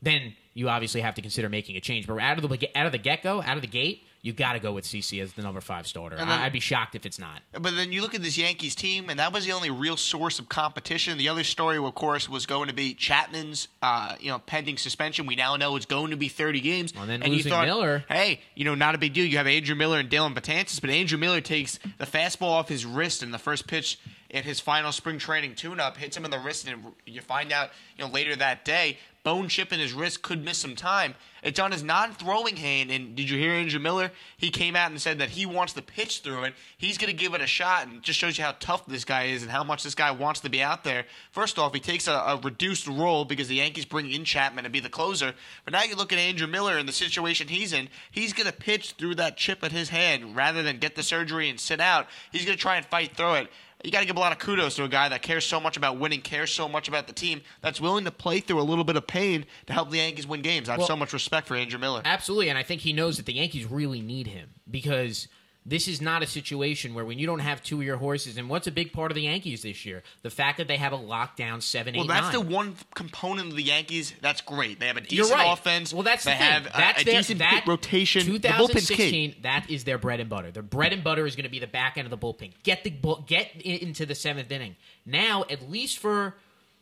then 0.00 0.34
you 0.54 0.68
obviously 0.68 1.00
have 1.00 1.14
to 1.14 1.22
consider 1.22 1.48
making 1.48 1.76
a 1.76 1.80
change. 1.80 2.06
But 2.06 2.18
out 2.18 2.42
of 2.42 2.48
the 2.48 2.70
out 2.74 2.86
of 2.86 2.92
the 2.92 2.98
get 2.98 3.22
go, 3.22 3.42
out 3.42 3.56
of 3.56 3.62
the 3.62 3.68
gate, 3.68 4.04
you 4.26 4.32
got 4.32 4.54
to 4.54 4.58
go 4.58 4.72
with 4.72 4.84
CC 4.84 5.22
as 5.22 5.34
the 5.34 5.42
number 5.42 5.60
five 5.60 5.86
starter. 5.86 6.16
Then- 6.16 6.28
I'd 6.28 6.52
be 6.52 6.58
shocked 6.58 6.96
if 6.96 7.06
it's 7.06 7.18
not. 7.20 7.42
But 7.52 7.76
then 7.76 7.92
you 7.92 8.02
look 8.02 8.12
at 8.12 8.22
this 8.22 8.36
Yankees 8.36 8.74
team, 8.74 9.08
and 9.08 9.20
that 9.20 9.32
was 9.32 9.46
the 9.46 9.52
only 9.52 9.70
real 9.70 9.96
source 9.96 10.40
of 10.40 10.48
competition. 10.48 11.16
The 11.16 11.28
other 11.28 11.44
story, 11.44 11.78
of 11.78 11.94
course, 11.94 12.28
was 12.28 12.44
going 12.44 12.66
to 12.66 12.74
be 12.74 12.92
Chapman's, 12.92 13.68
uh, 13.82 14.16
you 14.18 14.32
know, 14.32 14.40
pending 14.40 14.78
suspension. 14.78 15.26
We 15.26 15.36
now 15.36 15.54
know 15.54 15.76
it's 15.76 15.86
going 15.86 16.10
to 16.10 16.16
be 16.16 16.26
30 16.28 16.60
games. 16.60 16.92
Well, 16.92 17.06
then 17.06 17.22
and 17.22 17.30
you 17.32 17.36
losing 17.36 17.52
thought, 17.52 17.66
Miller- 17.66 18.04
hey, 18.08 18.40
you 18.56 18.64
know, 18.64 18.74
not 18.74 18.96
a 18.96 18.98
big 18.98 19.12
deal. 19.14 19.24
You 19.24 19.36
have 19.36 19.46
Andrew 19.46 19.76
Miller 19.76 20.00
and 20.00 20.10
Dellin 20.10 20.34
Betances, 20.34 20.80
but 20.80 20.90
Andrew 20.90 21.18
Miller 21.18 21.40
takes 21.40 21.78
the 21.98 22.06
fastball 22.06 22.50
off 22.50 22.68
his 22.68 22.84
wrist 22.84 23.22
in 23.22 23.30
the 23.30 23.38
first 23.38 23.68
pitch 23.68 24.00
in 24.28 24.42
his 24.42 24.58
final 24.58 24.90
spring 24.90 25.18
training 25.18 25.54
tune-up, 25.54 25.96
hits 25.96 26.16
him 26.16 26.24
in 26.24 26.32
the 26.32 26.38
wrist, 26.40 26.66
and 26.66 26.82
you 27.06 27.20
find 27.20 27.52
out, 27.52 27.70
you 27.96 28.04
know, 28.04 28.10
later 28.10 28.34
that 28.34 28.64
day, 28.64 28.98
bone 29.22 29.48
chip 29.48 29.72
in 29.72 29.78
his 29.78 29.92
wrist 29.92 30.22
could 30.22 30.44
miss 30.44 30.58
some 30.58 30.74
time. 30.74 31.14
It's 31.46 31.60
on 31.60 31.70
his 31.70 31.84
non-throwing 31.84 32.56
hand, 32.56 32.90
and 32.90 33.14
did 33.14 33.30
you 33.30 33.38
hear 33.38 33.52
Andrew 33.52 33.78
Miller? 33.78 34.10
He 34.36 34.50
came 34.50 34.74
out 34.74 34.90
and 34.90 35.00
said 35.00 35.20
that 35.20 35.30
he 35.30 35.46
wants 35.46 35.74
to 35.74 35.82
pitch 35.82 36.18
through 36.18 36.42
it. 36.42 36.54
He's 36.76 36.98
going 36.98 37.08
to 37.08 37.16
give 37.16 37.34
it 37.34 37.40
a 37.40 37.46
shot, 37.46 37.86
and 37.86 37.98
it 37.98 38.02
just 38.02 38.18
shows 38.18 38.36
you 38.36 38.42
how 38.42 38.56
tough 38.58 38.84
this 38.86 39.04
guy 39.04 39.26
is 39.26 39.42
and 39.42 39.50
how 39.52 39.62
much 39.62 39.84
this 39.84 39.94
guy 39.94 40.10
wants 40.10 40.40
to 40.40 40.50
be 40.50 40.60
out 40.60 40.82
there. 40.82 41.04
First 41.30 41.56
off, 41.56 41.72
he 41.72 41.78
takes 41.78 42.08
a, 42.08 42.14
a 42.14 42.40
reduced 42.42 42.88
role 42.88 43.24
because 43.24 43.46
the 43.46 43.54
Yankees 43.54 43.84
bring 43.84 44.10
in 44.10 44.24
Chapman 44.24 44.64
to 44.64 44.70
be 44.70 44.80
the 44.80 44.88
closer. 44.88 45.34
But 45.64 45.72
now 45.72 45.84
you 45.84 45.94
look 45.94 46.12
at 46.12 46.18
Andrew 46.18 46.48
Miller 46.48 46.78
and 46.78 46.88
the 46.88 46.92
situation 46.92 47.46
he's 47.46 47.72
in. 47.72 47.90
He's 48.10 48.32
going 48.32 48.48
to 48.48 48.52
pitch 48.52 48.96
through 48.98 49.14
that 49.14 49.36
chip 49.36 49.62
at 49.62 49.70
his 49.70 49.90
hand 49.90 50.34
rather 50.34 50.64
than 50.64 50.78
get 50.78 50.96
the 50.96 51.04
surgery 51.04 51.48
and 51.48 51.60
sit 51.60 51.80
out. 51.80 52.08
He's 52.32 52.44
going 52.44 52.58
to 52.58 52.60
try 52.60 52.74
and 52.74 52.84
fight 52.84 53.16
through 53.16 53.34
it 53.34 53.50
you 53.84 53.90
got 53.90 54.00
to 54.00 54.06
give 54.06 54.16
a 54.16 54.20
lot 54.20 54.32
of 54.32 54.38
kudos 54.38 54.76
to 54.76 54.84
a 54.84 54.88
guy 54.88 55.08
that 55.08 55.22
cares 55.22 55.44
so 55.44 55.60
much 55.60 55.76
about 55.76 55.98
winning, 55.98 56.20
cares 56.20 56.50
so 56.52 56.68
much 56.68 56.88
about 56.88 57.06
the 57.06 57.12
team, 57.12 57.42
that's 57.60 57.80
willing 57.80 58.04
to 58.04 58.10
play 58.10 58.40
through 58.40 58.60
a 58.60 58.62
little 58.62 58.84
bit 58.84 58.96
of 58.96 59.06
pain 59.06 59.44
to 59.66 59.72
help 59.72 59.90
the 59.90 59.98
Yankees 59.98 60.26
win 60.26 60.42
games. 60.42 60.68
I 60.68 60.72
have 60.72 60.78
Well- 60.80 60.88
so 60.88 60.96
much 60.96 61.12
respect 61.12 61.46
for 61.46 61.56
Andrew 61.56 61.78
Miller. 61.78 62.02
Absolutely, 62.04 62.48
and 62.48 62.58
I 62.58 62.62
think 62.62 62.80
he 62.82 62.92
knows 62.92 63.16
that 63.18 63.26
the 63.26 63.34
Yankees 63.34 63.66
really 63.66 64.00
need 64.00 64.26
him 64.28 64.50
because 64.70 65.28
this 65.68 65.88
is 65.88 66.00
not 66.00 66.22
a 66.22 66.26
situation 66.26 66.94
where 66.94 67.04
when 67.04 67.18
you 67.18 67.26
don't 67.26 67.40
have 67.40 67.60
two 67.60 67.78
of 67.78 67.82
your 67.82 67.96
horses, 67.96 68.36
and 68.36 68.48
what's 68.48 68.68
a 68.68 68.70
big 68.70 68.92
part 68.92 69.10
of 69.10 69.16
the 69.16 69.22
Yankees 69.22 69.62
this 69.62 69.84
year? 69.84 70.04
The 70.22 70.30
fact 70.30 70.58
that 70.58 70.68
they 70.68 70.76
have 70.76 70.92
a 70.92 70.98
lockdown 70.98 71.60
seven, 71.60 71.94
Well, 71.94 72.04
eight, 72.04 72.08
that's 72.08 72.32
nine. 72.32 72.46
the 72.46 72.54
one 72.54 72.76
component 72.94 73.50
of 73.50 73.56
the 73.56 73.64
Yankees 73.64 74.14
that's 74.20 74.40
great. 74.40 74.78
They 74.78 74.86
have 74.86 74.96
a 74.96 75.00
decent 75.00 75.32
right. 75.36 75.52
offense. 75.52 75.92
Well, 75.92 76.04
that's 76.04 76.22
they 76.22 76.30
the 76.32 76.38
thing. 76.38 76.46
have 76.46 76.66
a, 76.66 76.70
that's 76.76 77.02
a 77.02 77.04
their, 77.04 77.16
decent 77.16 77.38
that 77.40 77.64
rotation. 77.66 78.30
The 78.30 78.38
bullpen's 78.38 78.86
2016, 78.86 79.36
that 79.42 79.68
is 79.68 79.82
their 79.82 79.98
bread 79.98 80.20
and 80.20 80.30
butter. 80.30 80.52
Their 80.52 80.62
bread 80.62 80.92
and 80.92 81.02
butter 81.02 81.26
is 81.26 81.34
going 81.34 81.44
to 81.44 81.50
be 81.50 81.58
the 81.58 81.66
back 81.66 81.98
end 81.98 82.06
of 82.06 82.10
the 82.10 82.18
bullpen. 82.18 82.52
Get 82.62 82.84
the 82.84 82.90
get 83.26 83.60
into 83.60 84.06
the 84.06 84.14
seventh 84.14 84.52
inning. 84.52 84.76
Now, 85.04 85.44
at 85.50 85.68
least 85.68 85.98
for 85.98 86.36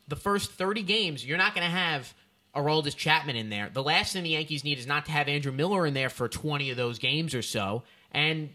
the 0.08 0.16
first 0.16 0.52
30 0.52 0.82
games, 0.82 1.24
you're 1.24 1.38
not 1.38 1.54
going 1.54 1.66
to 1.66 1.74
have 1.74 2.12
Aroldis 2.54 2.94
Chapman 2.94 3.36
in 3.36 3.48
there. 3.48 3.70
The 3.72 3.82
last 3.82 4.12
thing 4.12 4.24
the 4.24 4.30
Yankees 4.30 4.62
need 4.62 4.78
is 4.78 4.86
not 4.86 5.06
to 5.06 5.12
have 5.12 5.26
Andrew 5.26 5.52
Miller 5.52 5.86
in 5.86 5.94
there 5.94 6.10
for 6.10 6.28
20 6.28 6.70
of 6.70 6.76
those 6.76 6.98
games 6.98 7.34
or 7.34 7.40
so, 7.40 7.82
and 8.12 8.50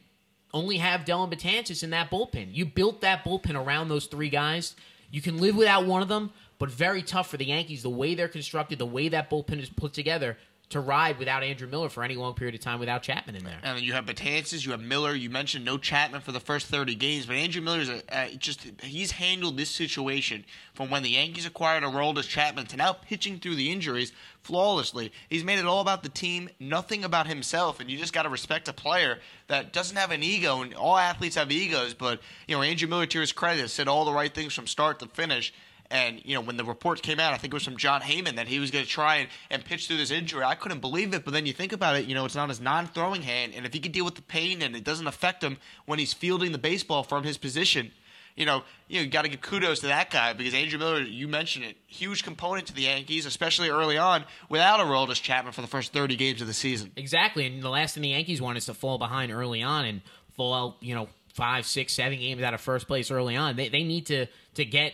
only 0.53 0.77
have 0.77 1.05
Dellin 1.05 1.31
Betances 1.31 1.83
in 1.83 1.91
that 1.91 2.09
bullpen. 2.09 2.49
You 2.53 2.65
built 2.65 3.01
that 3.01 3.23
bullpen 3.23 3.55
around 3.55 3.89
those 3.89 4.05
three 4.05 4.29
guys. 4.29 4.75
You 5.11 5.21
can 5.21 5.37
live 5.37 5.55
without 5.55 5.85
one 5.85 6.01
of 6.01 6.07
them, 6.07 6.31
but 6.57 6.69
very 6.69 7.01
tough 7.01 7.29
for 7.29 7.37
the 7.37 7.45
Yankees 7.45 7.83
the 7.83 7.89
way 7.89 8.15
they're 8.15 8.27
constructed, 8.27 8.79
the 8.79 8.85
way 8.85 9.09
that 9.09 9.29
bullpen 9.29 9.59
is 9.59 9.69
put 9.69 9.93
together 9.93 10.37
to 10.69 10.79
ride 10.79 11.17
without 11.17 11.43
Andrew 11.43 11.67
Miller 11.67 11.89
for 11.89 12.03
any 12.03 12.15
long 12.15 12.33
period 12.33 12.55
of 12.55 12.61
time 12.61 12.79
without 12.79 13.01
Chapman 13.01 13.35
in 13.35 13.43
there. 13.43 13.59
And 13.63 13.79
you 13.79 13.93
have 13.93 14.05
Betances, 14.05 14.65
you 14.65 14.71
have 14.71 14.81
Miller. 14.81 15.15
You 15.15 15.29
mentioned 15.29 15.65
no 15.65 15.77
Chapman 15.77 16.21
for 16.21 16.31
the 16.31 16.39
first 16.39 16.67
30 16.67 16.95
games, 16.95 17.25
but 17.25 17.35
Andrew 17.35 17.61
Miller's 17.61 17.89
a, 17.89 18.35
just 18.37 18.67
he's 18.83 19.11
handled 19.11 19.57
this 19.57 19.69
situation 19.69 20.45
from 20.73 20.89
when 20.89 21.03
the 21.03 21.11
Yankees 21.11 21.45
acquired 21.45 21.83
a 21.83 21.87
role 21.87 22.09
Aroldis 22.09 22.27
Chapman 22.27 22.65
to 22.67 22.77
now 22.77 22.93
pitching 22.93 23.39
through 23.39 23.55
the 23.55 23.71
injuries 23.71 24.11
flawlessly. 24.41 25.11
He's 25.29 25.43
made 25.43 25.59
it 25.59 25.65
all 25.65 25.81
about 25.81 26.03
the 26.03 26.09
team, 26.09 26.49
nothing 26.59 27.03
about 27.03 27.27
himself, 27.27 27.79
and 27.79 27.89
you 27.89 27.97
just 27.97 28.13
got 28.13 28.23
to 28.23 28.29
respect 28.29 28.67
a 28.67 28.73
player 28.73 29.19
that 29.47 29.73
doesn't 29.73 29.97
have 29.97 30.11
an 30.11 30.23
ego. 30.23 30.61
And 30.61 30.73
all 30.73 30.97
athletes 30.97 31.35
have 31.35 31.51
egos, 31.51 31.93
but 31.93 32.19
you 32.47 32.55
know 32.55 32.61
Andrew 32.61 32.87
Miller, 32.87 33.05
to 33.07 33.19
his 33.19 33.31
credit, 33.31 33.61
has 33.61 33.73
said 33.73 33.87
all 33.87 34.05
the 34.05 34.13
right 34.13 34.33
things 34.33 34.53
from 34.53 34.67
start 34.67 34.99
to 34.99 35.07
finish. 35.07 35.53
And, 35.91 36.21
you 36.23 36.35
know, 36.35 36.41
when 36.41 36.55
the 36.55 36.63
reports 36.63 37.01
came 37.01 37.19
out, 37.19 37.33
I 37.33 37.37
think 37.37 37.51
it 37.51 37.55
was 37.55 37.63
from 37.63 37.77
Jon 37.77 38.01
Heyman 38.01 38.35
that 38.35 38.47
he 38.47 38.59
was 38.59 38.69
going 38.69 38.85
to 38.85 38.89
try 38.89 39.15
and, 39.15 39.29
and 39.49 39.65
pitch 39.65 39.87
through 39.87 39.97
this 39.97 40.11
injury. 40.11 40.43
I 40.43 40.53
couldn't 40.53 40.81
believe 40.81 41.13
it. 41.15 41.25
But 41.25 41.33
then 41.33 41.47
you 41.47 41.53
think 41.53 41.73
about 41.73 41.95
it, 41.95 42.05
you 42.05 42.13
know, 42.13 42.25
it's 42.25 42.35
not 42.35 42.49
his 42.49 42.61
non 42.61 42.87
throwing 42.87 43.23
hand. 43.23 43.53
And 43.55 43.65
if 43.65 43.73
he 43.73 43.79
can 43.79 43.91
deal 43.91 44.05
with 44.05 44.15
the 44.15 44.21
pain 44.21 44.61
and 44.61 44.75
it 44.75 44.83
doesn't 44.83 45.07
affect 45.07 45.43
him 45.43 45.57
when 45.85 45.97
he's 45.97 46.13
fielding 46.13 46.51
the 46.51 46.59
baseball 46.59 47.01
from 47.01 47.23
his 47.23 47.39
position, 47.39 47.91
you 48.35 48.45
know, 48.45 48.63
you, 48.87 49.01
know, 49.01 49.09
got 49.09 49.23
to 49.23 49.29
give 49.29 49.41
kudos 49.41 49.81
to 49.81 49.87
that 49.87 50.11
guy 50.11 50.33
because 50.33 50.53
Andrew 50.53 50.79
Miller, 50.79 51.01
you 51.01 51.27
mentioned 51.27 51.65
it, 51.65 51.75
huge 51.87 52.23
component 52.23 52.67
to 52.67 52.73
the 52.73 52.83
Yankees, 52.83 53.25
especially 53.25 53.69
early 53.69 53.97
on, 53.97 54.23
without 54.47 54.79
a 54.79 54.83
Aroldis 54.83 55.21
Chapman 55.21 55.53
for 55.53 55.61
the 55.61 55.67
first 55.67 55.91
30 55.91 56.15
games 56.15 56.39
of 56.39 56.47
the 56.47 56.53
season. 56.53 56.91
Exactly. 56.95 57.45
And 57.45 57.61
the 57.61 57.69
last 57.69 57.95
thing 57.95 58.03
the 58.03 58.09
Yankees 58.09 58.41
want 58.41 58.57
is 58.57 58.65
to 58.67 58.73
fall 58.73 58.97
behind 58.97 59.31
early 59.31 59.61
on 59.61 59.85
and 59.85 60.01
fall 60.35 60.53
out, 60.53 60.77
you 60.79 60.95
know, 60.95 61.09
five, 61.33 61.65
six, 61.65 61.93
seven 61.93 62.19
games 62.19 62.41
out 62.41 62.53
of 62.53 62.61
first 62.61 62.87
place 62.87 63.11
early 63.11 63.35
on. 63.35 63.55
They, 63.55 63.69
they 63.69 63.83
need 63.83 64.05
to, 64.07 64.27
to 64.55 64.65
get 64.65 64.93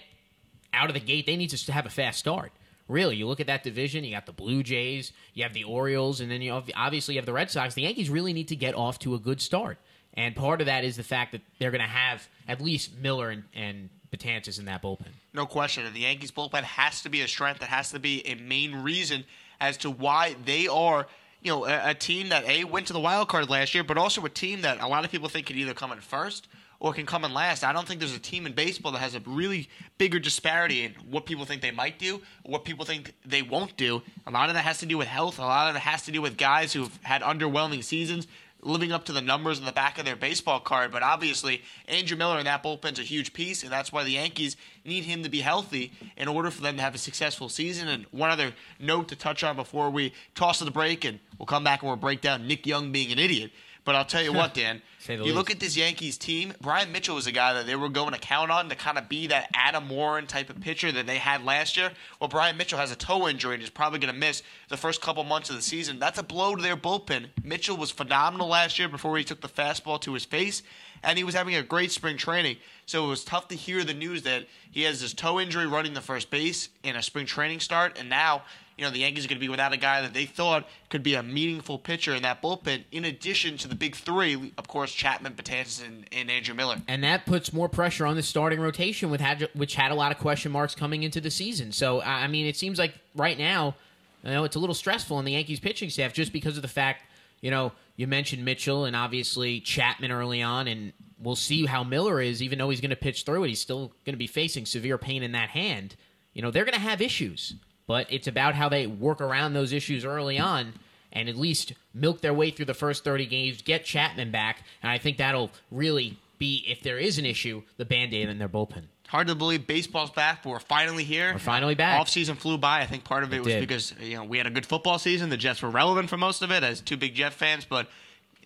out 0.76 0.90
of 0.90 0.94
the 0.94 1.00
gate, 1.00 1.26
they 1.26 1.36
need 1.36 1.50
to 1.50 1.72
have 1.72 1.86
a 1.86 1.90
fast 1.90 2.20
start. 2.20 2.52
Really, 2.88 3.16
you 3.16 3.28
look 3.28 3.40
at 3.40 3.48
that 3.48 3.64
division. 3.64 4.04
You 4.04 4.12
got 4.12 4.28
the 4.28 4.32
Blue 4.32 4.62
Jays, 4.62 5.12
you 5.34 5.42
have 5.44 5.54
the 5.54 5.64
Orioles, 5.64 6.22
and 6.22 6.30
then 6.30 6.42
you 6.42 6.52
obviously 6.76 7.16
you 7.16 7.20
have 7.20 7.26
the 7.26 7.34
Red 7.34 7.50
Sox. 7.50 7.74
The 7.74 7.82
Yankees 7.82 8.12
really 8.12 8.32
need 8.32 8.50
to 8.50 8.56
get 8.56 8.76
off 8.76 9.00
to 9.00 9.16
a 9.16 9.20
good 9.20 9.42
start, 9.42 9.80
and 10.14 10.36
part 10.36 10.62
of 10.62 10.68
that 10.68 10.84
is 10.84 10.96
the 10.96 11.04
fact 11.04 11.32
that 11.32 11.42
they're 11.58 11.72
going 11.72 11.82
to 11.82 11.88
have 11.88 12.28
at 12.48 12.62
least 12.62 12.96
Miller 13.00 13.32
and, 13.32 13.44
and 13.56 13.90
Betances 14.16 14.60
in 14.60 14.66
that 14.66 14.84
bullpen. 14.84 15.08
No 15.34 15.48
question. 15.48 15.86
And 15.86 15.96
the 15.96 16.02
Yankees 16.02 16.32
bullpen 16.32 16.62
has 16.62 17.02
to 17.02 17.10
be 17.10 17.22
a 17.22 17.28
strength. 17.28 17.62
That 17.62 17.70
has 17.70 17.92
to 17.92 18.00
be 18.00 18.26
a 18.28 18.36
main 18.36 18.84
reason 18.84 19.26
as 19.60 19.78
to 19.78 19.90
why 19.90 20.36
they 20.46 20.68
are, 20.68 21.08
you 21.42 21.52
know, 21.52 21.66
a, 21.66 21.90
a 21.90 21.94
team 21.96 22.30
that 22.30 22.48
a 22.48 22.66
went 22.66 22.88
to 22.88 22.94
the 22.94 23.00
wild 23.00 23.30
card 23.30 23.50
last 23.50 23.74
year, 23.74 23.84
but 23.84 23.98
also 23.98 24.24
a 24.26 24.30
team 24.30 24.62
that 24.62 24.80
a 24.80 24.88
lot 24.88 25.06
of 25.06 25.12
people 25.12 25.28
think 25.28 25.48
could 25.48 25.56
either 25.56 25.74
come 25.74 25.92
in 25.92 26.00
first 26.02 26.48
or 26.80 26.94
can 26.94 27.06
come 27.06 27.26
in 27.26 27.34
last. 27.34 27.64
I 27.64 27.74
don't 27.74 27.88
think 27.88 28.00
there's 28.00 28.16
a 28.16 28.20
team 28.20 28.46
in 28.46 28.54
baseball 28.54 28.92
that 28.94 29.00
has 29.00 29.16
a 29.16 29.20
really 29.22 29.70
bigger 29.98 30.20
disparity 30.20 30.84
in 30.84 30.94
what 31.10 31.26
people 31.26 31.46
think 31.46 31.62
they 31.62 31.72
might 31.72 32.00
do, 32.00 32.22
what 32.44 32.66
people 32.66 32.86
think 32.86 33.14
they 33.26 33.42
won't 33.42 33.78
do. 33.78 34.02
A 34.28 34.32
lot 34.32 34.50
of 34.50 34.56
that 34.56 34.64
has 34.64 34.80
to 34.80 34.86
do 34.86 34.98
with 34.98 35.08
health. 35.08 35.40
A 35.40 35.42
lot 35.42 35.70
of 35.70 35.76
it 35.76 35.80
has 35.80 36.04
to 36.04 36.12
do 36.12 36.22
with 36.22 36.38
guys 36.38 36.74
who've 36.74 37.00
had 37.04 37.22
underwhelming 37.22 37.84
seasons, 37.84 38.28
living 38.62 38.92
up 38.92 39.06
to 39.06 39.14
the 39.14 39.22
numbers 39.22 39.60
in 39.60 39.66
the 39.66 39.72
back 39.72 40.00
of 40.00 40.06
their 40.06 40.16
baseball 40.16 40.60
card. 40.60 40.92
But 40.92 41.04
obviously, 41.04 41.62
Andrew 41.88 42.18
Miller 42.18 42.40
in 42.40 42.46
that 42.46 42.64
bullpen's 42.64 43.00
a 43.00 43.04
huge 43.04 43.32
piece, 43.32 43.64
and 43.64 43.72
that's 43.72 43.92
why 43.92 44.04
the 44.04 44.12
Yankees 44.12 44.58
need 44.84 45.04
him 45.04 45.24
to 45.24 45.30
be 45.30 45.42
healthy 45.42 45.92
in 46.18 46.28
order 46.28 46.50
for 46.50 46.62
them 46.62 46.76
to 46.78 46.82
have 46.82 46.96
a 46.96 47.00
successful 47.00 47.48
season. 47.48 47.88
And 47.88 48.06
one 48.12 48.32
other 48.32 48.54
note 48.80 49.08
to 49.10 49.16
touch 49.16 49.44
on 49.44 49.56
before 49.56 49.90
we 49.90 50.14
toss 50.34 50.60
to 50.60 50.66
the 50.66 50.72
break, 50.72 51.06
and 51.06 51.20
we'll 51.38 51.46
come 51.46 51.64
back 51.64 51.82
and 51.82 51.90
we'll 51.90 51.98
break 51.98 52.22
down 52.22 52.48
Nick 52.48 52.66
Young 52.66 52.92
being 52.92 53.12
an 53.12 53.20
idiot. 53.20 53.52
But 53.86 53.96
I'll 53.96 54.04
tell 54.06 54.24
you 54.24 54.34
what, 54.34 54.54
Dan. 54.56 54.82
you 55.08 55.18
least. 55.18 55.36
look 55.36 55.52
at 55.52 55.60
this 55.60 55.78
Yankees 55.78 56.18
team. 56.18 56.54
Bryan 56.60 56.92
Mitchell 56.92 57.16
was 57.16 57.28
a 57.28 57.32
guy 57.32 57.54
that 57.54 57.68
they 57.68 57.76
were 57.76 57.88
going 57.88 58.14
to 58.14 58.20
count 58.20 58.50
on 58.52 58.68
to 58.70 58.76
kind 58.76 58.98
of 58.98 59.08
be 59.08 59.28
that 59.28 59.50
Adam 59.54 59.88
Warren 59.88 60.26
type 60.26 60.50
of 60.50 60.60
pitcher 60.60 60.92
that 60.92 61.06
they 61.06 61.18
had 61.18 61.46
last 61.46 61.78
year. 61.78 61.92
Well, 62.20 62.28
Bryan 62.28 62.58
Mitchell 62.58 62.80
has 62.80 62.92
a 62.92 62.96
toe 62.96 63.28
injury 63.30 63.54
and 63.54 63.64
is 63.64 63.70
probably 63.70 64.00
going 64.00 64.14
to 64.14 64.20
miss 64.20 64.42
the 64.70 64.78
first 64.78 65.02
couple 65.02 65.24
months 65.24 65.52
of 65.52 65.56
the 65.56 65.62
season. 65.62 66.00
That's 66.00 66.18
a 66.18 66.24
blow 66.24 66.56
to 66.56 66.62
their 66.62 66.76
bullpen. 66.76 67.28
Mitchell 67.44 67.78
was 67.78 67.92
phenomenal 67.92 68.48
last 68.48 68.80
year 68.80 68.90
before 68.90 69.16
he 69.18 69.24
took 69.24 69.42
the 69.42 69.48
fastball 69.48 70.02
to 70.02 70.14
his 70.14 70.26
face, 70.26 70.64
and 71.04 71.18
he 71.20 71.24
was 71.24 71.36
having 71.36 71.54
a 71.56 71.62
great 71.62 71.92
spring 71.92 72.18
training. 72.18 72.58
So 72.88 73.06
it 73.06 73.10
was 73.10 73.24
tough 73.24 73.48
to 73.50 73.56
hear 73.56 73.84
the 73.84 73.94
news 73.94 74.24
that 74.24 74.48
he 74.72 74.82
has 74.84 75.02
this 75.02 75.14
toe 75.14 75.40
injury 75.40 75.68
running 75.68 75.94
the 75.94 76.02
first 76.02 76.32
base 76.32 76.70
in 76.82 76.96
a 76.96 77.04
spring 77.04 77.28
training 77.28 77.60
start, 77.60 78.00
and 78.00 78.10
now 78.10 78.42
you 78.78 78.84
know, 78.84 78.92
the 78.92 79.00
Yankees 79.00 79.26
are 79.26 79.30
going 79.30 79.38
to 79.38 79.46
be 79.46 79.50
without 79.50 79.72
a 79.72 79.78
guy 79.78 80.02
that 80.02 80.14
they 80.14 80.26
thought 80.26 80.68
could 80.90 81.02
be 81.02 81.16
a 81.16 81.24
meaningful 81.24 81.80
pitcher 81.80 82.14
in 82.14 82.24
that 82.24 82.42
bullpen, 82.42 82.84
in 82.92 83.06
addition 83.06 83.58
to 83.58 83.68
the 83.68 83.76
big 83.76 83.96
three, 83.96 84.54
of 84.58 84.68
course, 84.68 84.92
Chapman, 84.92 85.34
Betances, 85.34 85.86
and, 85.86 86.06
and 86.12 86.30
Andrew 86.30 86.54
Miller. 86.54 86.78
And 86.88 87.04
that 87.04 87.26
puts 87.26 87.54
more 87.54 87.70
pressure 87.70 88.06
on 88.06 88.16
the 88.16 88.24
starting 88.24 88.60
rotation, 88.60 89.10
with 89.10 89.22
had, 89.22 89.50
which 89.54 89.76
had 89.76 89.92
a 89.92 89.96
lot 89.96 90.12
of 90.12 90.18
question 90.18 90.52
marks 90.52 90.76
coming 90.76 91.04
into 91.04 91.22
the 91.22 91.32
season. 91.32 91.72
So, 91.72 92.02
I 92.02 92.28
mean, 92.28 92.46
it 92.46 92.58
seems 92.58 92.78
like 92.78 92.96
right 93.16 93.38
now, 93.38 93.76
you 94.24 94.32
know, 94.32 94.44
it's 94.44 94.56
a 94.56 94.60
little 94.60 94.76
stressful 94.76 95.20
in 95.20 95.26
the 95.26 95.34
Yankees 95.34 95.60
pitching 95.60 95.90
staff 95.90 96.12
just 96.12 96.34
because 96.34 96.58
of 96.58 96.62
the 96.62 96.68
fact, 96.68 97.04
you 97.42 97.52
know, 97.52 97.72
you 97.96 98.08
mentioned 98.08 98.44
Mitchell 98.44 98.84
and 98.86 98.96
obviously 98.96 99.62
Chapman 99.62 100.12
early 100.12 100.42
on, 100.42 100.68
and 100.68 100.92
we'll 101.18 101.36
see 101.38 101.66
how 101.66 101.84
Miller 101.84 102.20
is, 102.20 102.44
even 102.44 102.60
though 102.60 102.70
he's 102.70 102.82
going 102.82 102.90
to 102.90 102.96
pitch 102.98 103.24
through 103.24 103.46
it. 103.46 103.50
He's 103.50 103.62
still 103.62 103.94
going 104.04 104.14
to 104.14 104.18
be 104.18 104.28
facing 104.28 104.66
severe 104.66 104.98
pain 104.98 105.24
in 105.24 105.32
that 105.32 105.50
hand. 105.50 105.96
You 106.34 106.42
know, 106.42 106.52
they're 106.52 106.66
going 106.66 106.74
to 106.74 106.82
have 106.82 107.02
issues 107.02 107.54
but 107.88 108.12
it's 108.12 108.28
about 108.28 108.56
how 108.56 108.70
they 108.70 108.88
work 108.88 109.22
around 109.22 109.54
those 109.54 109.74
issues 109.74 110.06
early 110.06 110.40
on 110.40 110.74
and 111.12 111.30
at 111.30 111.36
least 111.36 111.74
milk 111.94 112.22
their 112.22 112.34
way 112.34 112.52
through 112.52 112.66
the 112.66 112.74
first 112.74 113.04
30 113.04 113.26
games, 113.26 113.62
get 113.62 113.86
Chapman 113.86 114.32
back, 114.32 114.64
and 114.84 114.92
I 114.92 114.98
think 114.98 115.18
that'll 115.18 115.52
really 115.72 116.18
be, 116.38 116.66
if 116.68 116.82
there 116.82 116.98
is 116.98 117.18
an 117.18 117.26
issue, 117.26 117.64
the 117.78 117.86
band 117.86 118.14
aid 118.14 118.28
in 118.28 118.38
their 118.38 118.50
bullpen. 118.50 118.84
Hard 119.08 119.28
to 119.28 119.36
believe 119.36 119.68
baseball's 119.68 120.10
back, 120.10 120.44
but 120.44 120.50
we're 120.50 120.60
finally 120.60 121.04
here. 121.04 121.32
We're 121.34 121.40
finally 121.40 121.76
back. 121.76 122.02
Off 122.02 122.10
season 122.10 122.36
flew 122.36 122.58
by. 122.58 122.82
I 122.82 122.86
think 122.86 123.04
part 123.04 123.24
of 123.24 123.32
it, 123.32 123.38
it 123.38 123.44
was 123.44 123.54
did. 123.54 123.60
because 123.62 123.94
you 124.02 124.16
know 124.16 124.24
we 124.24 124.38
had 124.40 124.48
a 124.48 124.50
good 124.50 124.66
football 124.66 124.98
season. 124.98 125.30
The 125.30 125.38
Jets 125.38 125.62
were 125.62 125.70
relevant 125.70 126.10
for 126.10 126.18
most 126.18 126.42
of 126.42 126.52
it 126.52 126.64
as 126.64 126.82
two 126.82 126.98
big 126.98 127.14
Jet 127.14 127.32
fans, 127.32 127.66
but 127.66 127.88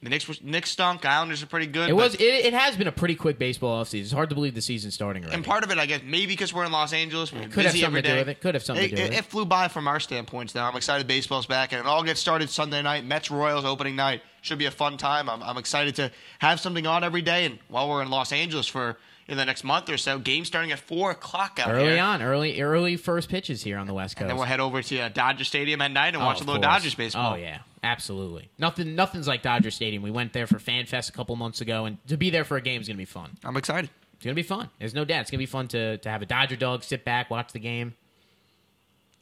the 0.02 0.10
Knicks, 0.10 0.42
Knicks 0.42 0.72
stunk. 0.72 1.06
Islanders 1.06 1.44
are 1.44 1.48
pretty 1.48 1.66
good. 1.66 1.90
It 1.90 1.94
was. 1.94 2.16
It, 2.16 2.22
it, 2.22 2.54
has 2.54 2.78
been 2.78 2.88
a 2.88 2.92
pretty 2.92 3.16
quick 3.16 3.38
baseball 3.38 3.84
offseason. 3.84 4.02
It's 4.04 4.12
hard 4.14 4.30
to 4.30 4.36
believe 4.36 4.56
the 4.56 4.62
season's 4.62 4.94
starting 4.94 5.24
already. 5.24 5.36
And 5.36 5.46
part 5.46 5.66
of 5.66 5.72
it, 5.72 5.78
I 5.78 5.86
guess, 5.86 6.02
maybe 6.06 6.28
because 6.28 6.54
we're 6.54 6.64
in 6.64 6.72
Los 6.72 6.94
Angeles, 6.94 7.34
we're 7.34 7.48
could 7.50 7.66
have 7.66 7.76
something 7.76 8.02
to 8.02 8.10
do 8.10 8.16
with 8.16 8.30
it. 8.30 8.40
Could 8.40 8.56
have 8.56 8.64
something 8.64 8.86
it, 8.86 8.90
to 8.92 8.96
do 8.96 9.02
with 9.02 9.12
it, 9.12 9.16
it. 9.16 9.20
it 9.20 9.26
flew 9.26 9.46
by 9.46 9.68
from 9.68 9.90
our 9.90 10.00
standpoints. 10.00 10.56
Now 10.56 10.70
I'm 10.70 10.78
excited 10.78 11.06
baseball's 11.06 11.46
back, 11.46 11.74
and 11.74 11.82
it 11.82 11.86
all 11.86 12.04
gets 12.04 12.22
started 12.22 12.50
Sunday 12.50 12.82
night. 12.82 13.04
Mets 13.06 13.30
Royals 13.30 13.66
opening 13.66 13.98
night 13.98 14.22
should 14.42 14.58
be 14.58 14.66
a 14.66 14.72
fun 14.72 14.96
time. 14.96 15.30
I'm, 15.30 15.44
I'm 15.44 15.58
excited 15.58 15.96
to 15.96 16.12
have 16.40 16.62
something 16.62 16.88
on 16.88 17.04
every 17.04 17.22
day, 17.22 17.46
and 17.46 17.60
while 17.68 17.90
we're 17.90 18.02
in 18.02 18.10
Los 18.10 18.32
Angeles 18.32 18.68
for 18.68 18.98
in 19.30 19.38
the 19.38 19.46
next 19.46 19.64
month 19.64 19.90
or 19.90 19.98
so, 19.98 20.20
game 20.20 20.44
starting 20.44 20.72
at 20.72 20.80
four 20.80 21.12
o'clock 21.12 21.60
out 21.62 21.70
early 21.72 21.94
here. 21.94 22.04
on, 22.04 22.22
early 22.22 22.62
early 22.62 22.98
first 22.98 23.30
pitches 23.30 23.64
here 23.64 23.78
on 23.78 23.88
the 23.88 23.94
West 23.94 24.16
Coast. 24.16 24.22
And 24.24 24.30
then 24.30 24.36
we'll 24.38 24.46
head 24.46 24.60
over 24.60 24.82
to 24.82 25.00
uh, 25.00 25.10
Dodger 25.10 25.44
Stadium 25.44 25.82
at 25.82 25.92
night 25.92 26.14
and 26.16 26.18
Oh, 26.18 26.26
watch 26.26 26.38
a 26.38 26.44
little 26.44 26.56
course. 26.56 26.66
Dodgers 26.66 26.96
baseball. 26.96 27.34
Oh 27.34 27.36
yeah, 27.38 27.60
absolutely. 27.84 28.50
Nothing, 28.58 28.96
nothing's 28.96 29.28
like 29.28 29.42
Dodger 29.42 29.72
Stadium. 29.72 30.04
We 30.04 30.12
went 30.12 30.34
there 30.34 30.48
for 30.48 30.60
Fan 30.60 30.86
Fest 30.86 31.10
a 31.10 31.14
couple 31.14 31.36
months 31.36 31.62
ago, 31.62 31.86
and 31.86 31.98
to 32.08 32.18
be 32.18 32.30
there 32.30 32.44
for 32.44 32.58
a 32.58 32.62
game 32.62 32.82
is 32.82 32.88
gonna 32.88 32.98
be 32.98 33.06
fun. 33.06 33.32
I'm 33.44 33.56
excited. 33.56 33.90
It's 34.16 34.26
gonna 34.26 34.36
be 34.36 34.44
fun. 34.44 34.70
There's 34.80 34.94
no 34.94 35.06
doubt. 35.06 35.22
It's 35.22 35.32
gonna 35.32 35.40
be 35.40 35.46
fun 35.46 35.68
to 35.70 35.98
to 36.00 36.10
have 36.10 36.22
a 36.22 36.26
Dodger 36.26 36.56
dog, 36.58 36.84
sit 36.84 37.06
back, 37.06 37.30
watch 37.30 37.54
the 37.54 37.60
game, 37.60 37.94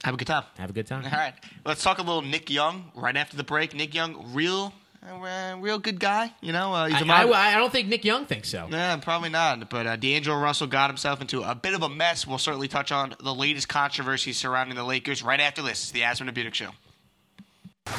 Have 0.04 0.14
a 0.14 0.16
good 0.16 0.26
time. 0.26 0.44
have 0.58 0.70
a 0.70 0.72
good 0.72 0.86
time. 0.86 1.04
All 1.04 1.10
right, 1.10 1.34
let's 1.64 1.82
talk 1.82 1.98
a 1.98 2.02
little 2.02 2.22
Nick 2.22 2.50
Young 2.50 2.90
right 2.94 3.16
after 3.16 3.36
the 3.36 3.44
break. 3.44 3.74
Nick 3.74 3.94
Young, 3.94 4.32
real, 4.32 4.72
uh, 5.06 5.56
real 5.60 5.78
good 5.78 6.00
guy. 6.00 6.32
You 6.40 6.52
know, 6.52 6.72
uh, 6.74 6.86
he's 6.86 6.96
a 7.00 7.04
I, 7.04 7.24
mod- 7.24 7.32
I, 7.32 7.54
I 7.54 7.58
don't 7.58 7.72
think 7.72 7.88
Nick 7.88 8.04
Young 8.04 8.26
thinks 8.26 8.48
so. 8.48 8.66
Nah, 8.68 8.96
probably 8.98 9.28
not. 9.30 9.68
But 9.70 9.86
uh, 9.86 9.96
D'Angelo 9.96 10.38
Russell 10.38 10.66
got 10.66 10.90
himself 10.90 11.20
into 11.20 11.42
a 11.42 11.54
bit 11.54 11.74
of 11.74 11.82
a 11.82 11.88
mess. 11.88 12.26
We'll 12.26 12.38
certainly 12.38 12.68
touch 12.68 12.92
on 12.92 13.14
the 13.22 13.34
latest 13.34 13.68
controversies 13.68 14.36
surrounding 14.36 14.76
the 14.76 14.84
Lakers 14.84 15.22
right 15.22 15.40
after 15.40 15.62
this. 15.62 15.82
It's 15.84 15.90
the 15.92 16.00
Asman 16.00 16.28
and 16.28 16.36
Budick 16.36 16.54
Show. 16.54 16.70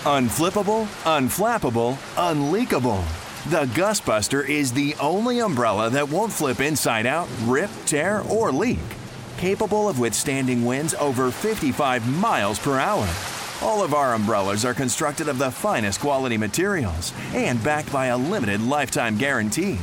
Unflippable, 0.05 0.85
unflappable, 1.03 1.97
unleakable. 2.17 3.03
The 3.47 3.65
GustBuster 3.73 4.47
is 4.47 4.71
the 4.71 4.93
only 5.01 5.39
umbrella 5.39 5.89
that 5.89 6.07
won't 6.07 6.31
flip 6.31 6.59
inside 6.59 7.05
out, 7.05 7.27
rip, 7.43 7.71
tear, 7.85 8.21
or 8.29 8.51
leak. 8.51 8.79
Capable 9.37 9.89
of 9.89 9.97
withstanding 9.97 10.65
winds 10.65 10.93
over 10.95 11.31
55 11.31 12.07
miles 12.19 12.59
per 12.59 12.77
hour. 12.77 13.07
All 13.61 13.83
of 13.83 13.93
our 13.93 14.13
umbrellas 14.13 14.63
are 14.63 14.73
constructed 14.73 15.27
of 15.27 15.37
the 15.37 15.51
finest 15.51 15.99
quality 15.99 16.37
materials 16.37 17.13
and 17.33 17.61
backed 17.63 17.91
by 17.91 18.07
a 18.07 18.17
limited 18.17 18.61
lifetime 18.61 19.17
guarantee. 19.17 19.75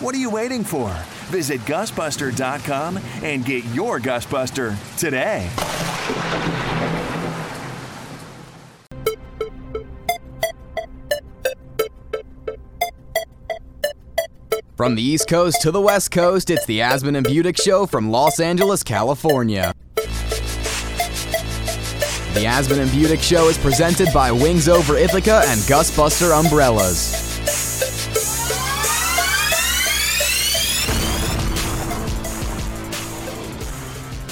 What 0.00 0.14
are 0.14 0.18
you 0.18 0.30
waiting 0.30 0.64
for? 0.64 0.90
Visit 1.26 1.60
gustbuster.com 1.62 2.98
and 3.22 3.44
get 3.44 3.64
your 3.66 4.00
GustBuster 4.00 4.76
today. 4.96 5.48
From 14.76 14.94
the 14.94 15.02
East 15.02 15.26
Coast 15.28 15.60
to 15.62 15.72
the 15.72 15.80
West 15.80 16.12
Coast, 16.12 16.50
it's 16.50 16.64
the 16.66 16.78
Asman 16.78 17.16
and 17.16 17.26
Budick 17.26 17.60
Show 17.60 17.84
from 17.84 18.10
Los 18.10 18.38
Angeles, 18.38 18.84
California. 18.84 19.74
The 22.38 22.44
Asman 22.44 22.78
and 22.78 22.90
Budick 22.90 23.20
Show 23.20 23.48
is 23.48 23.58
presented 23.58 24.10
by 24.14 24.30
Wings 24.30 24.68
Over 24.68 24.96
Ithaca 24.96 25.42
and 25.46 25.58
GustBuster 25.62 26.30
Umbrellas. 26.38 27.10